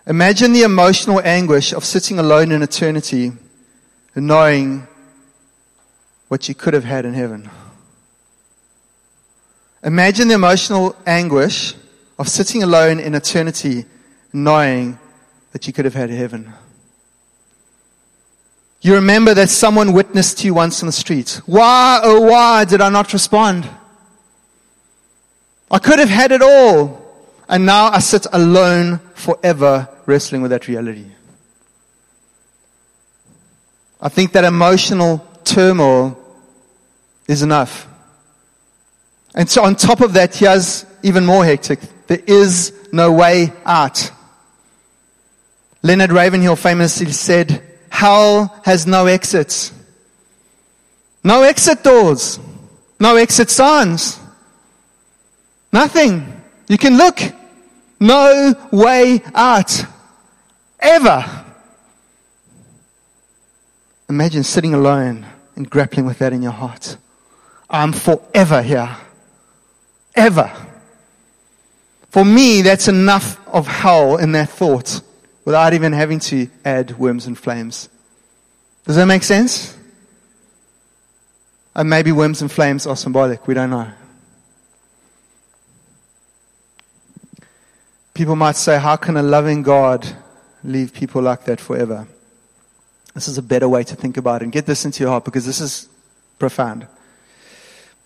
Imagine 0.06 0.52
the 0.52 0.62
emotional 0.62 1.20
anguish 1.20 1.72
of 1.72 1.84
sitting 1.84 2.18
alone 2.18 2.50
in 2.50 2.62
eternity 2.62 3.32
and 4.14 4.26
knowing 4.26 4.86
what 6.28 6.48
you 6.48 6.54
could 6.54 6.74
have 6.74 6.84
had 6.84 7.04
in 7.04 7.14
heaven. 7.14 7.50
Imagine 9.82 10.28
the 10.28 10.34
emotional 10.34 10.96
anguish 11.06 11.74
of 12.18 12.28
sitting 12.28 12.62
alone 12.62 12.98
in 12.98 13.14
eternity 13.14 13.84
knowing 14.32 14.98
that 15.52 15.66
you 15.66 15.72
could 15.72 15.84
have 15.84 15.94
had 15.94 16.10
heaven. 16.10 16.52
You 18.80 18.94
remember 18.94 19.34
that 19.34 19.50
someone 19.50 19.92
witnessed 19.92 20.38
to 20.38 20.46
you 20.46 20.54
once 20.54 20.82
on 20.82 20.86
the 20.86 20.92
street. 20.92 21.40
Why, 21.46 22.00
oh, 22.02 22.20
why 22.22 22.64
did 22.64 22.80
I 22.80 22.88
not 22.90 23.12
respond? 23.12 23.68
I 25.70 25.78
could 25.78 25.98
have 25.98 26.08
had 26.08 26.32
it 26.32 26.42
all. 26.42 27.04
And 27.48 27.66
now 27.66 27.86
I 27.86 27.98
sit 27.98 28.26
alone 28.32 29.00
forever 29.14 29.88
wrestling 30.06 30.42
with 30.42 30.50
that 30.50 30.68
reality. 30.68 31.06
I 34.00 34.08
think 34.08 34.32
that 34.32 34.44
emotional 34.44 35.26
turmoil 35.44 36.16
is 37.26 37.42
enough. 37.42 37.88
And 39.34 39.48
so 39.48 39.64
on 39.64 39.76
top 39.76 40.00
of 40.00 40.12
that, 40.12 40.34
here's 40.34 40.86
even 41.02 41.26
more 41.26 41.44
hectic. 41.44 41.80
There 42.06 42.22
is 42.26 42.72
no 42.92 43.12
way 43.12 43.52
out. 43.64 44.10
Leonard 45.82 46.12
Ravenhill 46.12 46.56
famously 46.56 47.12
said, 47.12 47.62
Hell 47.90 48.60
has 48.64 48.86
no 48.86 49.06
exits. 49.06 49.72
No 51.22 51.42
exit 51.42 51.82
doors. 51.82 52.38
No 53.00 53.16
exit 53.16 53.50
signs. 53.50 54.18
Nothing. 55.72 56.42
You 56.68 56.78
can 56.78 56.96
look. 56.96 57.20
No 58.00 58.54
way 58.72 59.22
out. 59.34 59.84
Ever. 60.80 61.44
Imagine 64.08 64.42
sitting 64.42 64.74
alone 64.74 65.26
and 65.54 65.68
grappling 65.68 66.06
with 66.06 66.18
that 66.18 66.32
in 66.32 66.42
your 66.42 66.52
heart. 66.52 66.96
I'm 67.68 67.92
forever 67.92 68.62
here. 68.62 68.96
Ever. 70.14 70.50
For 72.10 72.24
me, 72.24 72.62
that's 72.62 72.88
enough 72.88 73.38
of 73.48 73.66
hell 73.66 74.16
in 74.16 74.32
that 74.32 74.48
thought 74.48 75.02
without 75.48 75.72
even 75.72 75.94
having 75.94 76.18
to 76.18 76.46
add 76.62 76.98
worms 76.98 77.26
and 77.26 77.38
flames. 77.38 77.88
Does 78.84 78.96
that 78.96 79.06
make 79.06 79.22
sense? 79.22 79.74
And 81.74 81.88
maybe 81.88 82.12
worms 82.12 82.42
and 82.42 82.52
flames 82.52 82.86
are 82.86 82.94
symbolic. 82.94 83.46
We 83.46 83.54
don't 83.54 83.70
know. 83.70 83.90
People 88.12 88.36
might 88.36 88.56
say, 88.56 88.78
How 88.78 88.96
can 88.96 89.16
a 89.16 89.22
loving 89.22 89.62
God 89.62 90.06
leave 90.64 90.92
people 90.92 91.22
like 91.22 91.46
that 91.46 91.60
forever? 91.60 92.06
This 93.14 93.26
is 93.26 93.38
a 93.38 93.42
better 93.42 93.70
way 93.70 93.84
to 93.84 93.96
think 93.96 94.18
about 94.18 94.42
it. 94.42 94.44
And 94.44 94.52
get 94.52 94.66
this 94.66 94.84
into 94.84 95.02
your 95.02 95.08
heart 95.12 95.24
because 95.24 95.46
this 95.46 95.62
is 95.62 95.88
profound. 96.38 96.86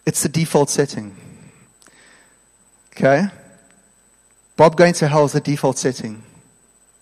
It's 0.07 0.22
the 0.22 0.28
default 0.28 0.70
setting. 0.70 1.16
Okay? 2.93 3.24
Bob 4.57 4.76
going 4.76 4.93
to 4.93 5.09
hell 5.09 5.24
is 5.24 5.32
the 5.32 5.40
default 5.40 5.76
setting. 5.76 6.22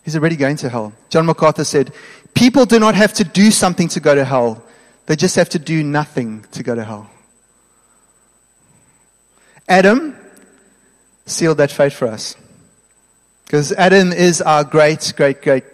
He's 0.04 0.16
already 0.16 0.36
going 0.36 0.56
to 0.56 0.68
hell. 0.68 0.92
John 1.08 1.26
MacArthur 1.26 1.64
said, 1.64 1.92
People 2.34 2.64
do 2.64 2.78
not 2.78 2.94
have 2.94 3.12
to 3.14 3.24
do 3.24 3.50
something 3.50 3.88
to 3.88 4.00
go 4.00 4.14
to 4.14 4.24
hell, 4.24 4.62
they 5.06 5.16
just 5.16 5.36
have 5.36 5.48
to 5.50 5.58
do 5.58 5.82
nothing 5.82 6.44
to 6.52 6.62
go 6.62 6.74
to 6.74 6.84
hell. 6.84 7.10
Adam 9.68 10.16
sealed 11.26 11.58
that 11.58 11.70
fate 11.70 11.92
for 11.92 12.08
us. 12.08 12.36
Because 13.44 13.72
Adam 13.72 14.12
is 14.12 14.40
our 14.40 14.64
great, 14.64 15.12
great, 15.16 15.42
great, 15.42 15.64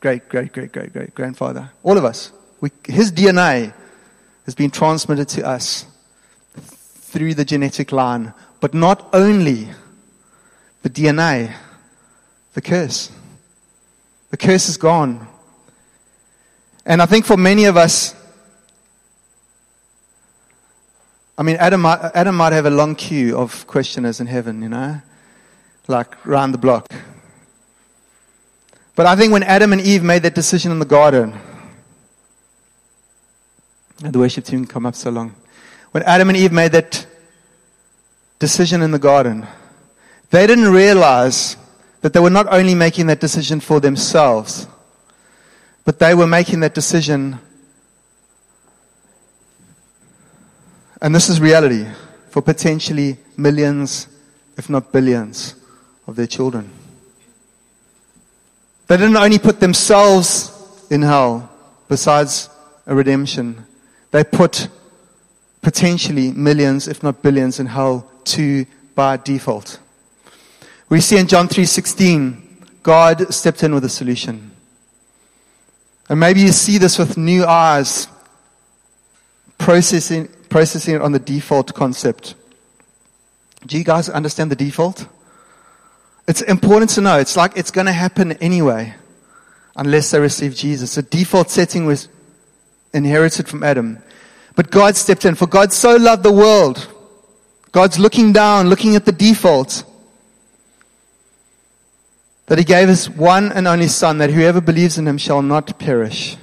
great, 0.00 0.28
great, 0.28 0.52
great, 0.52 0.72
great, 0.72 0.92
great 0.92 1.14
grandfather. 1.14 1.70
All 1.82 1.96
of 1.96 2.04
us. 2.04 2.32
We, 2.60 2.70
his 2.86 3.12
DNA 3.12 3.72
has 4.44 4.54
been 4.54 4.70
transmitted 4.70 5.28
to 5.30 5.46
us 5.46 5.86
through 6.56 7.34
the 7.34 7.44
genetic 7.44 7.92
line. 7.92 8.34
But 8.60 8.74
not 8.74 9.08
only 9.12 9.68
the 10.82 10.90
DNA, 10.90 11.54
the 12.54 12.60
curse. 12.60 13.10
The 14.30 14.36
curse 14.36 14.68
is 14.68 14.76
gone. 14.76 15.26
And 16.86 17.00
I 17.02 17.06
think 17.06 17.24
for 17.24 17.36
many 17.36 17.66
of 17.66 17.76
us, 17.76 18.14
I 21.36 21.42
mean, 21.42 21.56
Adam 21.56 21.82
might, 21.82 22.00
Adam 22.14 22.36
might 22.36 22.52
have 22.52 22.66
a 22.66 22.70
long 22.70 22.94
queue 22.94 23.36
of 23.36 23.66
questioners 23.66 24.20
in 24.20 24.26
heaven, 24.26 24.62
you 24.62 24.68
know? 24.68 25.00
like 25.88 26.24
round 26.24 26.54
the 26.54 26.58
block. 26.58 26.86
But 28.96 29.06
I 29.06 29.16
think 29.16 29.32
when 29.32 29.42
Adam 29.42 29.72
and 29.72 29.80
Eve 29.80 30.02
made 30.02 30.22
that 30.22 30.34
decision 30.34 30.70
in 30.72 30.78
the 30.78 30.84
garden, 30.84 31.34
the 33.98 34.18
worship 34.18 34.44
team 34.44 34.66
come 34.66 34.86
up 34.86 34.94
so 34.94 35.10
long. 35.10 35.34
When 35.90 36.02
Adam 36.04 36.28
and 36.28 36.38
Eve 36.38 36.52
made 36.52 36.72
that 36.72 37.06
decision 38.38 38.82
in 38.82 38.90
the 38.90 38.98
garden, 38.98 39.46
they 40.30 40.46
didn't 40.46 40.68
realize 40.68 41.56
that 42.04 42.12
they 42.12 42.20
were 42.20 42.28
not 42.28 42.46
only 42.52 42.74
making 42.74 43.06
that 43.06 43.18
decision 43.18 43.60
for 43.60 43.80
themselves, 43.80 44.66
but 45.86 45.98
they 45.98 46.14
were 46.14 46.26
making 46.26 46.60
that 46.60 46.74
decision, 46.74 47.38
and 51.00 51.14
this 51.14 51.30
is 51.30 51.40
reality, 51.40 51.86
for 52.28 52.42
potentially 52.42 53.16
millions, 53.38 54.06
if 54.58 54.68
not 54.68 54.92
billions, 54.92 55.54
of 56.06 56.14
their 56.14 56.26
children. 56.26 56.70
They 58.86 58.98
didn't 58.98 59.16
only 59.16 59.38
put 59.38 59.60
themselves 59.60 60.52
in 60.90 61.00
hell, 61.00 61.50
besides 61.88 62.50
a 62.84 62.94
redemption, 62.94 63.64
they 64.10 64.24
put 64.24 64.68
potentially 65.62 66.32
millions, 66.32 66.86
if 66.86 67.02
not 67.02 67.22
billions, 67.22 67.60
in 67.60 67.64
hell 67.64 68.06
too 68.24 68.66
by 68.94 69.16
default. 69.16 69.78
We 70.88 71.00
see 71.00 71.16
in 71.16 71.26
John 71.26 71.48
3:16, 71.48 72.42
God 72.82 73.32
stepped 73.32 73.62
in 73.62 73.74
with 73.74 73.84
a 73.84 73.88
solution. 73.88 74.50
And 76.08 76.20
maybe 76.20 76.40
you 76.40 76.52
see 76.52 76.78
this 76.78 76.98
with 76.98 77.16
new 77.16 77.46
eyes, 77.46 78.08
processing, 79.56 80.28
processing 80.50 80.96
it 80.96 81.00
on 81.00 81.12
the 81.12 81.18
default 81.18 81.74
concept. 81.74 82.34
Do 83.66 83.78
you 83.78 83.84
guys 83.84 84.10
understand 84.10 84.50
the 84.50 84.56
default? 84.56 85.06
It's 86.28 86.42
important 86.42 86.90
to 86.92 87.00
know. 87.00 87.18
It's 87.18 87.36
like 87.36 87.56
it's 87.56 87.70
going 87.70 87.86
to 87.86 87.92
happen 87.92 88.32
anyway, 88.32 88.94
unless 89.76 90.10
they 90.10 90.20
receive 90.20 90.54
Jesus. 90.54 90.94
The 90.94 91.02
default 91.02 91.50
setting 91.50 91.86
was 91.86 92.08
inherited 92.92 93.48
from 93.48 93.62
Adam. 93.62 93.98
But 94.54 94.70
God 94.70 94.96
stepped 94.96 95.24
in. 95.24 95.34
For 95.34 95.46
God 95.46 95.72
so 95.72 95.96
loved 95.96 96.22
the 96.22 96.32
world. 96.32 96.86
God's 97.72 97.98
looking 97.98 98.32
down, 98.32 98.68
looking 98.68 98.94
at 98.94 99.04
the 99.04 99.12
default. 99.12 99.84
That 102.46 102.58
he 102.58 102.64
gave 102.64 102.88
his 102.88 103.08
one 103.08 103.52
and 103.52 103.66
only 103.66 103.88
Son, 103.88 104.18
that 104.18 104.30
whoever 104.30 104.60
believes 104.60 104.98
in 104.98 105.08
him 105.08 105.18
shall 105.18 105.42
not 105.42 105.78
perish, 105.78 106.36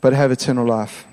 but 0.00 0.12
have 0.12 0.30
eternal 0.30 0.66
life. 0.66 1.06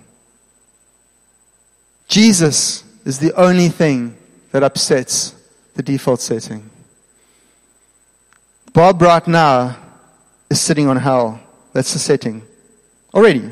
Jesus 2.07 2.83
is 3.05 3.19
the 3.19 3.33
only 3.39 3.69
thing 3.69 4.17
that 4.51 4.63
upsets 4.63 5.35
the 5.75 5.83
default 5.83 6.19
setting. 6.19 6.69
Bob 8.73 9.01
right 9.01 9.27
now 9.27 9.77
is 10.49 10.59
sitting 10.59 10.87
on 10.87 10.97
hell. 10.97 11.39
That's 11.73 11.93
the 11.93 11.99
setting. 11.99 12.43
Already. 13.13 13.49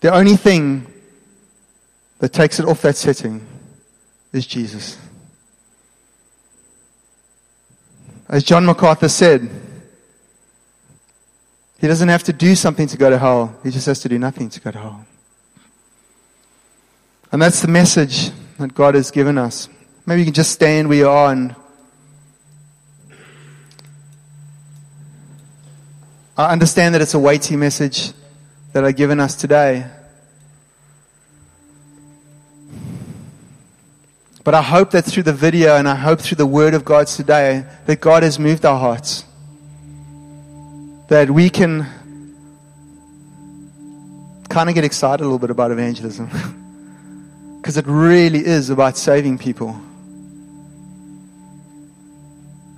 The 0.00 0.12
only 0.12 0.36
thing 0.36 0.86
that 2.18 2.32
takes 2.32 2.58
it 2.58 2.66
off 2.66 2.82
that 2.82 2.96
setting 2.96 3.46
is 4.32 4.46
Jesus. 4.46 4.98
As 8.28 8.42
John 8.42 8.64
MacArthur 8.64 9.08
said, 9.08 9.48
he 11.78 11.86
doesn't 11.86 12.08
have 12.08 12.22
to 12.24 12.32
do 12.32 12.54
something 12.54 12.86
to 12.86 12.96
go 12.96 13.10
to 13.10 13.18
hell, 13.18 13.56
he 13.62 13.70
just 13.70 13.86
has 13.86 14.00
to 14.00 14.08
do 14.08 14.18
nothing 14.18 14.48
to 14.50 14.60
go 14.60 14.70
to 14.70 14.78
hell. 14.78 15.06
And 17.30 17.42
that's 17.42 17.60
the 17.60 17.68
message 17.68 18.30
that 18.58 18.74
God 18.74 18.94
has 18.94 19.10
given 19.10 19.36
us. 19.38 19.68
Maybe 20.06 20.20
you 20.20 20.26
can 20.26 20.34
just 20.34 20.52
stand 20.52 20.88
where 20.88 20.98
you 20.98 21.08
are 21.08 21.32
and 21.32 21.54
I 26.36 26.50
understand 26.52 26.94
that 26.94 27.02
it's 27.02 27.14
a 27.14 27.18
weighty 27.18 27.54
message 27.54 28.12
that 28.72 28.84
I've 28.84 28.96
given 28.96 29.20
us 29.20 29.36
today. 29.36 29.86
But 34.44 34.54
I 34.54 34.60
hope 34.60 34.90
that 34.90 35.06
through 35.06 35.22
the 35.22 35.32
video 35.32 35.76
and 35.76 35.88
I 35.88 35.94
hope 35.94 36.20
through 36.20 36.36
the 36.36 36.46
word 36.46 36.74
of 36.74 36.84
God 36.84 37.06
today, 37.06 37.64
that 37.86 38.00
God 38.02 38.22
has 38.22 38.38
moved 38.38 38.66
our 38.66 38.78
hearts. 38.78 39.24
That 41.08 41.30
we 41.30 41.48
can 41.48 41.86
kind 44.50 44.68
of 44.68 44.74
get 44.74 44.84
excited 44.84 45.22
a 45.22 45.24
little 45.24 45.38
bit 45.38 45.50
about 45.50 45.70
evangelism. 45.70 46.30
Because 47.64 47.78
it 47.78 47.86
really 47.86 48.44
is 48.44 48.68
about 48.68 48.98
saving 48.98 49.38
people. 49.38 49.70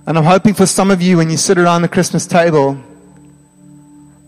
And 0.07 0.17
I'm 0.17 0.23
hoping 0.23 0.53
for 0.53 0.65
some 0.65 0.91
of 0.91 1.01
you 1.01 1.17
when 1.17 1.29
you 1.29 1.35
sit 1.35 1.57
around 1.57 1.81
the 1.81 1.89
Christmas 1.89 2.25
table, 2.25 2.75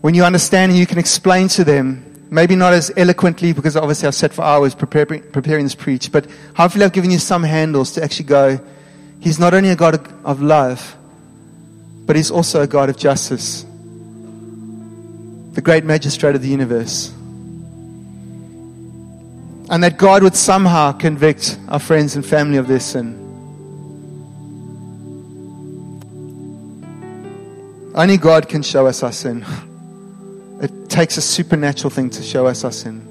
when 0.02 0.12
you 0.12 0.22
understand 0.22 0.72
and 0.72 0.78
you 0.78 0.84
can 0.84 0.98
explain 0.98 1.48
to 1.48 1.64
them 1.64 2.09
Maybe 2.32 2.54
not 2.54 2.72
as 2.72 2.92
eloquently, 2.96 3.52
because 3.52 3.76
obviously 3.76 4.06
I've 4.06 4.14
sat 4.14 4.32
for 4.32 4.42
hours 4.42 4.72
preparing, 4.72 5.22
preparing 5.32 5.64
this 5.64 5.74
preach, 5.74 6.12
but 6.12 6.26
hopefully 6.54 6.84
I've 6.84 6.92
given 6.92 7.10
you 7.10 7.18
some 7.18 7.42
handles 7.42 7.90
to 7.92 8.04
actually 8.04 8.26
go, 8.26 8.60
He's 9.18 9.40
not 9.40 9.52
only 9.52 9.70
a 9.70 9.76
God 9.76 10.08
of 10.24 10.40
love, 10.40 10.96
but 12.06 12.14
He's 12.14 12.30
also 12.30 12.62
a 12.62 12.68
God 12.68 12.88
of 12.88 12.96
justice, 12.96 13.64
the 15.54 15.60
great 15.60 15.84
magistrate 15.84 16.36
of 16.36 16.42
the 16.42 16.48
universe. 16.48 17.08
And 19.68 19.82
that 19.82 19.98
God 19.98 20.22
would 20.22 20.36
somehow 20.36 20.92
convict 20.92 21.58
our 21.68 21.80
friends 21.80 22.14
and 22.14 22.24
family 22.24 22.58
of 22.58 22.68
their 22.68 22.80
sin. 22.80 23.16
Only 27.94 28.16
God 28.18 28.48
can 28.48 28.62
show 28.62 28.86
us 28.86 29.02
our 29.02 29.12
sin. 29.12 29.44
It 30.60 30.90
takes 30.90 31.16
a 31.16 31.22
supernatural 31.22 31.90
thing 31.90 32.10
to 32.10 32.22
show 32.22 32.46
us 32.46 32.64
our 32.64 32.72
sin. 32.72 33.06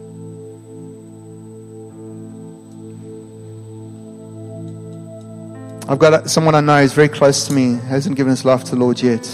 I've 5.89 5.97
got 5.97 6.29
someone 6.29 6.53
I 6.53 6.61
know 6.61 6.81
who's 6.81 6.93
very 6.93 7.09
close 7.09 7.47
to 7.47 7.53
me, 7.53 7.79
hasn't 7.87 8.15
given 8.15 8.29
his 8.29 8.45
life 8.45 8.63
to 8.65 8.71
the 8.71 8.77
Lord 8.77 9.01
yet. 9.01 9.25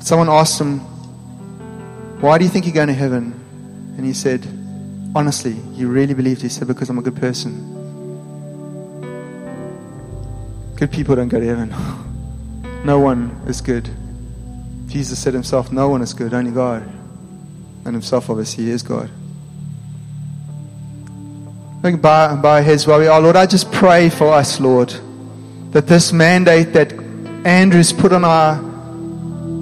Someone 0.00 0.30
asked 0.30 0.58
him, 0.58 0.78
Why 2.22 2.38
do 2.38 2.44
you 2.44 2.50
think 2.50 2.64
you're 2.64 2.74
going 2.74 2.88
to 2.88 2.94
heaven? 2.94 3.34
And 3.98 4.06
he 4.06 4.14
said, 4.14 4.46
Honestly, 5.14 5.56
you 5.74 5.88
really 5.88 6.14
believed? 6.14 6.40
He 6.40 6.48
said, 6.48 6.68
Because 6.68 6.88
I'm 6.88 6.98
a 6.98 7.02
good 7.02 7.16
person. 7.16 7.76
Good 10.76 10.90
people 10.90 11.16
don't 11.16 11.28
go 11.28 11.38
to 11.38 11.46
heaven. 11.46 11.74
No 12.84 13.00
one 13.00 13.42
is 13.48 13.60
good. 13.60 13.90
Jesus 14.88 15.18
said 15.18 15.34
himself, 15.34 15.70
No 15.70 15.90
one 15.90 16.02
is 16.02 16.14
good, 16.14 16.34
only 16.34 16.50
God. 16.50 16.82
And 17.84 17.94
himself, 17.94 18.28
obviously, 18.30 18.70
is 18.70 18.82
God. 18.82 19.10
I 21.78 21.80
think 21.82 22.02
by, 22.02 22.34
by 22.34 22.62
his 22.62 22.86
while 22.86 22.98
we 22.98 23.06
are, 23.06 23.20
Lord, 23.20 23.36
I 23.36 23.46
just 23.46 23.70
pray 23.70 24.08
for 24.08 24.32
us, 24.32 24.58
Lord, 24.58 24.92
that 25.70 25.86
this 25.86 26.12
mandate 26.12 26.72
that 26.72 26.92
Andrew's 27.44 27.92
put 27.92 28.12
on 28.12 28.24
our 28.24 28.56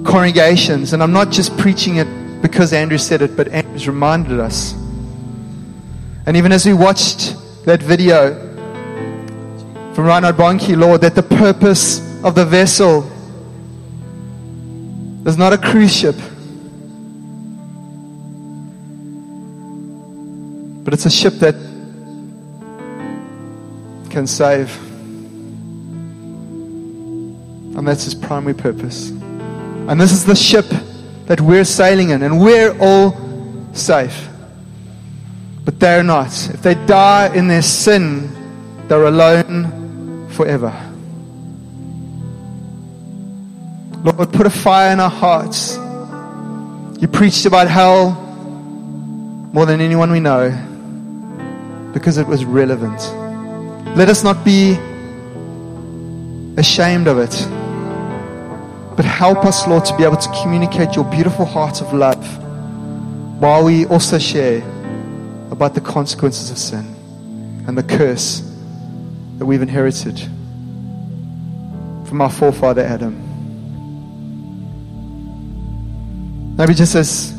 congregations, 0.03 0.93
and 0.93 1.03
I'm 1.03 1.11
not 1.11 1.31
just 1.31 1.55
preaching 1.57 1.97
it 1.97 2.07
because 2.41 2.73
Andrew 2.73 2.97
said 2.97 3.21
it, 3.21 3.35
but 3.35 3.49
Andrew's 3.49 3.87
reminded 3.87 4.39
us. 4.39 4.73
And 6.25 6.35
even 6.35 6.51
as 6.51 6.65
we 6.65 6.73
watched 6.73 7.35
that 7.65 7.83
video 7.83 8.33
from 9.93 10.05
Reinhard 10.05 10.37
Bonnke, 10.37 10.75
Lord, 10.77 11.01
that 11.01 11.15
the 11.15 11.23
purpose 11.23 11.99
of 12.23 12.33
the 12.33 12.45
vessel 12.45 13.11
it's 15.27 15.37
not 15.37 15.51
a 15.51 15.57
cruise 15.57 15.93
ship. 15.93 16.15
But 20.85 20.93
it's 20.93 21.05
a 21.05 21.09
ship 21.09 21.33
that 21.39 21.53
can 24.09 24.25
save. 24.25 24.73
And 27.75 27.85
that's 27.85 28.05
his 28.05 28.15
primary 28.15 28.53
purpose. 28.53 29.09
And 29.09 29.99
this 29.99 30.13
is 30.13 30.23
the 30.23 30.35
ship 30.35 30.65
that 31.25 31.41
we're 31.41 31.65
sailing 31.65 32.11
in, 32.11 32.23
and 32.23 32.39
we're 32.39 32.73
all 32.79 33.13
safe. 33.73 34.29
But 35.65 35.77
they're 35.77 36.03
not. 36.03 36.27
If 36.53 36.61
they 36.61 36.75
die 36.85 37.35
in 37.35 37.49
their 37.49 37.61
sin, 37.61 38.87
they're 38.87 39.07
alone 39.07 40.29
forever. 40.29 40.86
Lord, 44.07 44.31
put 44.31 44.47
a 44.47 44.49
fire 44.49 44.93
in 44.93 45.01
our 45.01 45.09
hearts. 45.09 45.75
You 47.01 47.09
preached 47.09 47.45
about 47.45 47.67
hell 47.67 48.11
more 49.51 49.65
than 49.65 49.81
anyone 49.81 50.11
we 50.11 50.21
know 50.21 50.49
because 51.93 52.17
it 52.17 52.25
was 52.25 52.45
relevant. 52.45 53.01
Let 53.97 54.07
us 54.07 54.23
not 54.23 54.45
be 54.45 54.77
ashamed 56.57 57.07
of 57.07 57.17
it, 57.17 57.35
but 58.95 59.03
help 59.03 59.43
us, 59.43 59.67
Lord, 59.67 59.83
to 59.83 59.97
be 59.97 60.05
able 60.05 60.15
to 60.15 60.29
communicate 60.41 60.95
your 60.95 61.03
beautiful 61.03 61.43
heart 61.43 61.81
of 61.81 61.93
love 61.93 62.25
while 63.41 63.65
we 63.65 63.87
also 63.87 64.17
share 64.17 64.59
about 65.51 65.75
the 65.75 65.81
consequences 65.81 66.49
of 66.49 66.57
sin 66.57 66.95
and 67.67 67.77
the 67.77 67.83
curse 67.83 68.39
that 69.37 69.45
we've 69.45 69.61
inherited 69.61 70.17
from 72.07 72.21
our 72.21 72.31
forefather 72.31 72.83
Adam. 72.83 73.26
Maybe 76.57 76.73
just 76.73 76.95
as 76.95 77.33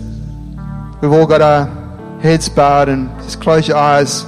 we've 1.03 1.13
all 1.13 1.27
got 1.27 1.43
our 1.43 2.21
heads 2.21 2.49
bowed 2.49 2.89
and 2.89 3.09
just 3.23 3.41
close 3.41 3.67
your 3.67 3.77
eyes. 3.77 4.25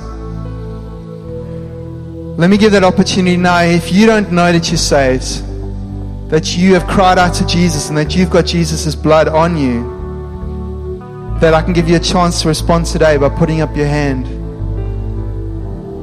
Let 2.37 2.51
me 2.51 2.57
give 2.57 2.73
that 2.73 2.83
opportunity 2.83 3.37
now. 3.37 3.61
If 3.63 3.93
you 3.93 4.07
don't 4.07 4.33
know 4.33 4.51
that 4.51 4.69
you're 4.69 4.79
saved, 4.79 5.47
that 6.31 6.57
you 6.57 6.75
have 6.75 6.89
cried 6.89 7.19
out 7.19 7.35
to 7.35 7.47
Jesus 7.47 7.89
and 7.89 7.97
that 7.99 8.17
you've 8.17 8.31
got 8.31 8.47
Jesus' 8.47 8.97
blood 8.97 9.29
on 9.29 9.57
you, 9.57 9.99
that 11.39 11.55
I 11.55 11.63
can 11.63 11.73
give 11.73 11.89
you 11.89 11.95
a 11.95 12.01
chance 12.01 12.43
to 12.43 12.49
respond 12.49 12.87
today 12.87 13.17
by 13.17 13.29
putting 13.29 13.61
up 13.61 13.77
your 13.77 13.87
hand. 13.87 14.27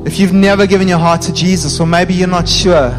If 0.08 0.18
you've 0.18 0.32
never 0.32 0.66
given 0.66 0.88
your 0.88 1.00
heart 1.00 1.22
to 1.24 1.34
Jesus, 1.34 1.78
or 1.82 1.88
maybe 1.88 2.14
you're 2.14 2.30
not 2.30 2.48
sure, 2.48 2.96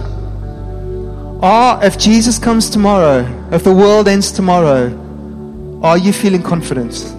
or 1.40 1.82
if 1.82 1.96
Jesus 1.98 2.38
comes 2.38 2.68
tomorrow, 2.68 3.24
if 3.52 3.64
the 3.64 3.72
world 3.72 4.06
ends 4.06 4.30
tomorrow, 4.30 5.07
are 5.82 5.96
you 5.96 6.12
feeling 6.12 6.42
confident? 6.42 7.14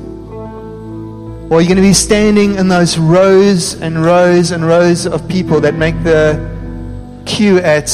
Or 1.50 1.58
are 1.58 1.62
you 1.62 1.68
going 1.68 1.78
to 1.78 1.82
be 1.82 1.94
standing 1.94 2.56
in 2.56 2.68
those 2.68 2.98
rows 2.98 3.80
and 3.82 4.04
rows 4.04 4.52
and 4.52 4.66
rows 4.66 5.08
of 5.08 5.28
people 5.28 5.62
that 5.62 5.76
make 5.76 5.96
the 6.04 6.38
queue 7.26 7.60
at 7.60 7.88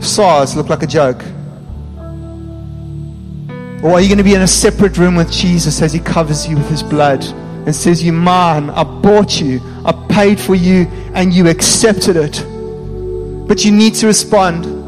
SARS 0.00 0.56
look 0.56 0.68
like 0.68 0.82
a 0.82 0.86
joke? 0.86 1.22
Or 3.82 3.92
are 3.92 4.00
you 4.00 4.08
going 4.08 4.18
to 4.18 4.24
be 4.24 4.34
in 4.34 4.42
a 4.42 4.48
separate 4.48 4.96
room 4.96 5.14
with 5.14 5.30
Jesus 5.30 5.82
as 5.82 5.92
he 5.92 6.00
covers 6.00 6.48
you 6.48 6.56
with 6.56 6.70
his 6.70 6.82
blood 6.82 7.22
and 7.66 7.74
says, 7.74 8.02
You 8.02 8.12
man, 8.12 8.70
I 8.70 8.84
bought 8.84 9.40
you, 9.40 9.60
I 9.84 9.92
paid 10.08 10.40
for 10.40 10.54
you, 10.54 10.86
and 11.14 11.34
you 11.34 11.48
accepted 11.48 12.16
it. 12.16 12.44
But 13.46 13.64
you 13.64 13.72
need 13.72 13.94
to 13.96 14.06
respond. 14.06 14.81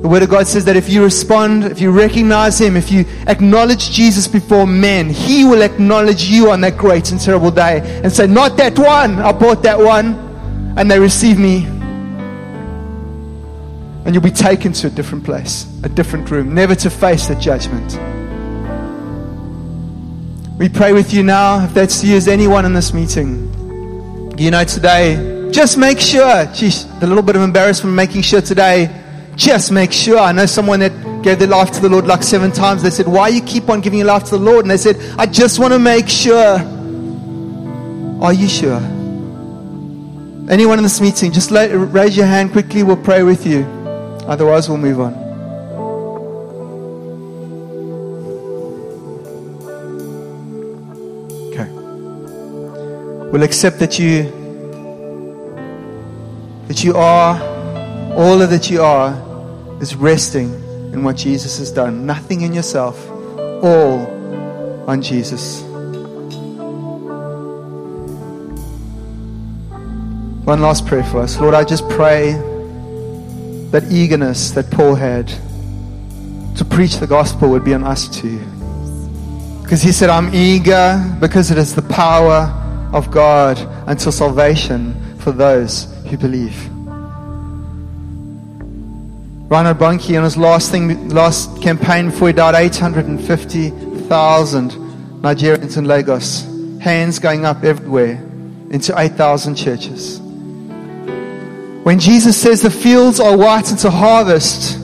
The 0.00 0.06
Word 0.06 0.22
of 0.22 0.30
God 0.30 0.46
says 0.46 0.64
that 0.66 0.76
if 0.76 0.88
you 0.88 1.02
respond, 1.02 1.64
if 1.64 1.80
you 1.80 1.90
recognize 1.90 2.60
Him, 2.60 2.76
if 2.76 2.92
you 2.92 3.04
acknowledge 3.26 3.90
Jesus 3.90 4.28
before 4.28 4.64
men, 4.64 5.10
He 5.10 5.44
will 5.44 5.62
acknowledge 5.62 6.22
you 6.22 6.52
on 6.52 6.60
that 6.60 6.76
great 6.76 7.10
and 7.10 7.20
terrible 7.20 7.50
day 7.50 7.80
and 8.04 8.12
say, 8.12 8.28
Not 8.28 8.56
that 8.58 8.78
one, 8.78 9.18
I 9.18 9.32
bought 9.32 9.64
that 9.64 9.76
one. 9.76 10.14
And 10.76 10.88
they 10.88 11.00
receive 11.00 11.40
me. 11.40 11.64
And 14.04 14.14
you'll 14.14 14.22
be 14.22 14.30
taken 14.30 14.72
to 14.74 14.86
a 14.86 14.90
different 14.90 15.24
place, 15.24 15.66
a 15.82 15.88
different 15.88 16.30
room, 16.30 16.54
never 16.54 16.76
to 16.76 16.90
face 16.90 17.26
the 17.26 17.34
judgment. 17.34 17.98
We 20.58 20.68
pray 20.68 20.92
with 20.92 21.12
you 21.12 21.24
now, 21.24 21.64
if 21.64 21.74
that's 21.74 22.04
you 22.04 22.16
as 22.16 22.28
anyone 22.28 22.64
in 22.64 22.72
this 22.72 22.94
meeting. 22.94 23.48
You 24.38 24.52
know, 24.52 24.62
today, 24.62 25.50
just 25.50 25.76
make 25.76 25.98
sure, 25.98 26.46
geez, 26.46 26.86
the 27.00 27.06
little 27.08 27.22
bit 27.24 27.34
of 27.34 27.42
embarrassment 27.42 27.96
making 27.96 28.22
sure 28.22 28.40
today 28.40 28.88
just 29.38 29.70
make 29.70 29.92
sure. 29.92 30.18
I 30.18 30.32
know 30.32 30.46
someone 30.46 30.80
that 30.80 31.22
gave 31.22 31.38
their 31.38 31.48
life 31.48 31.70
to 31.70 31.80
the 31.80 31.88
Lord 31.88 32.06
like 32.06 32.24
seven 32.24 32.50
times. 32.50 32.82
They 32.82 32.90
said, 32.90 33.06
Why 33.06 33.28
you 33.28 33.40
keep 33.40 33.70
on 33.70 33.80
giving 33.80 34.00
your 34.00 34.08
life 34.08 34.24
to 34.24 34.30
the 34.32 34.44
Lord? 34.44 34.64
And 34.64 34.70
they 34.70 34.76
said, 34.76 34.96
I 35.16 35.26
just 35.26 35.60
want 35.60 35.72
to 35.72 35.78
make 35.78 36.08
sure. 36.08 36.58
Are 38.20 38.32
you 38.32 38.48
sure? 38.48 38.80
Anyone 40.50 40.78
in 40.78 40.82
this 40.82 41.00
meeting, 41.00 41.30
just 41.30 41.52
raise 41.52 42.16
your 42.16 42.26
hand 42.26 42.50
quickly. 42.50 42.82
We'll 42.82 42.96
pray 42.96 43.22
with 43.22 43.46
you. 43.46 43.62
Otherwise, 44.26 44.68
we'll 44.68 44.78
move 44.78 45.00
on. 45.00 45.14
Okay. 51.52 51.70
We'll 53.30 53.44
accept 53.44 53.78
that 53.78 54.00
you 54.00 54.34
that 56.66 56.82
you 56.82 56.96
are 56.96 57.40
all 58.14 58.42
of 58.42 58.50
that 58.50 58.68
you 58.68 58.82
are 58.82 59.27
is 59.80 59.94
resting 59.94 60.52
in 60.92 61.02
what 61.02 61.16
Jesus 61.16 61.58
has 61.58 61.70
done. 61.70 62.06
Nothing 62.06 62.42
in 62.42 62.52
yourself, 62.52 63.08
all 63.62 64.06
on 64.88 65.02
Jesus. 65.02 65.62
One 70.44 70.62
last 70.62 70.86
prayer 70.86 71.04
for 71.04 71.20
us. 71.20 71.38
Lord, 71.38 71.54
I 71.54 71.62
just 71.62 71.86
pray 71.90 72.32
that 73.70 73.84
eagerness 73.90 74.52
that 74.52 74.70
Paul 74.70 74.94
had 74.94 75.28
to 76.56 76.64
preach 76.64 76.96
the 76.96 77.06
gospel 77.06 77.50
would 77.50 77.64
be 77.64 77.74
on 77.74 77.84
us 77.84 78.08
too. 78.08 78.38
Because 79.62 79.82
he 79.82 79.92
said, 79.92 80.08
I'm 80.08 80.34
eager 80.34 81.16
because 81.20 81.50
it 81.50 81.58
is 81.58 81.74
the 81.74 81.82
power 81.82 82.50
of 82.94 83.10
God 83.10 83.58
until 83.86 84.10
salvation 84.10 85.18
for 85.18 85.30
those 85.30 85.84
who 86.08 86.16
believe. 86.16 86.77
Reinhard 89.48 89.78
Bonnke 89.78 90.16
on 90.18 90.24
his 90.24 90.36
last 90.36 90.70
thing, 90.70 91.08
last 91.08 91.62
campaign 91.62 92.10
before 92.10 92.28
he 92.28 92.34
died, 92.34 92.54
850,000 92.54 94.70
Nigerians 95.22 95.78
in 95.78 95.86
Lagos. 95.86 96.42
Hands 96.80 97.18
going 97.18 97.46
up 97.46 97.64
everywhere 97.64 98.22
into 98.70 98.92
8,000 98.98 99.54
churches. 99.54 100.20
When 101.82 101.98
Jesus 101.98 102.36
says 102.36 102.60
the 102.60 102.70
fields 102.70 103.20
are 103.20 103.38
white 103.38 103.70
into 103.70 103.90
harvest, 103.90 104.78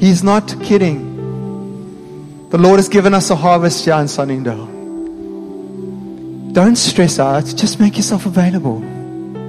he's 0.00 0.24
not 0.24 0.56
kidding. 0.60 1.08
The 2.50 2.58
Lord 2.58 2.80
has 2.80 2.88
given 2.88 3.14
us 3.14 3.30
a 3.30 3.36
harvest 3.36 3.84
here 3.84 3.94
in 3.94 4.08
Sunningdale. 4.08 4.66
Don't 6.52 6.74
stress 6.74 7.20
out, 7.20 7.44
just 7.44 7.78
make 7.78 7.96
yourself 7.96 8.26
available. 8.26 8.80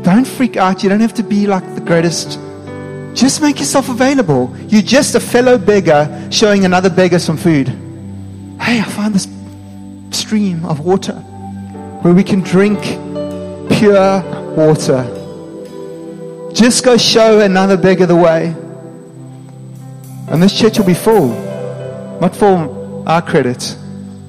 Don't 0.04 0.28
freak 0.28 0.56
out. 0.56 0.84
You 0.84 0.90
don't 0.90 1.00
have 1.00 1.16
to 1.16 1.24
be 1.24 1.48
like 1.48 1.64
the 1.74 1.82
greatest 1.82 2.38
just 3.14 3.42
make 3.42 3.60
yourself 3.60 3.90
available. 3.90 4.56
You're 4.68 4.82
just 4.82 5.16
a 5.16 5.20
fellow 5.20 5.58
beggar 5.58 6.28
showing 6.32 6.66
another 6.66 6.90
beggar 6.90 7.20
some 7.20 7.38
food. 7.38 7.68
Hey, 8.60 8.80
I 8.80 8.84
found 8.84 9.16
this 9.16 9.28
stream 10.12 10.66
of 10.66 10.80
water 10.80 11.14
where 12.02 12.14
we 12.14 12.24
can 12.24 12.42
drink 12.42 12.80
pure 13.78 14.22
water. 14.56 15.04
Just 16.54 16.84
go 16.84 16.98
show 16.98 17.40
another 17.40 17.78
beggar 17.78 18.06
the 18.06 18.16
way. 18.16 18.56
And 20.30 20.42
this 20.42 20.58
church 20.58 20.78
will 20.78 20.86
be 20.86 20.94
full. 20.94 21.30
Not 22.22 22.36
for 22.36 23.04
our 23.08 23.22
credit, 23.22 23.76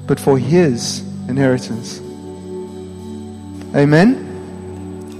but 0.07 0.19
for 0.19 0.37
his 0.37 1.01
inheritance. 1.27 1.99
Amen. 3.75 4.22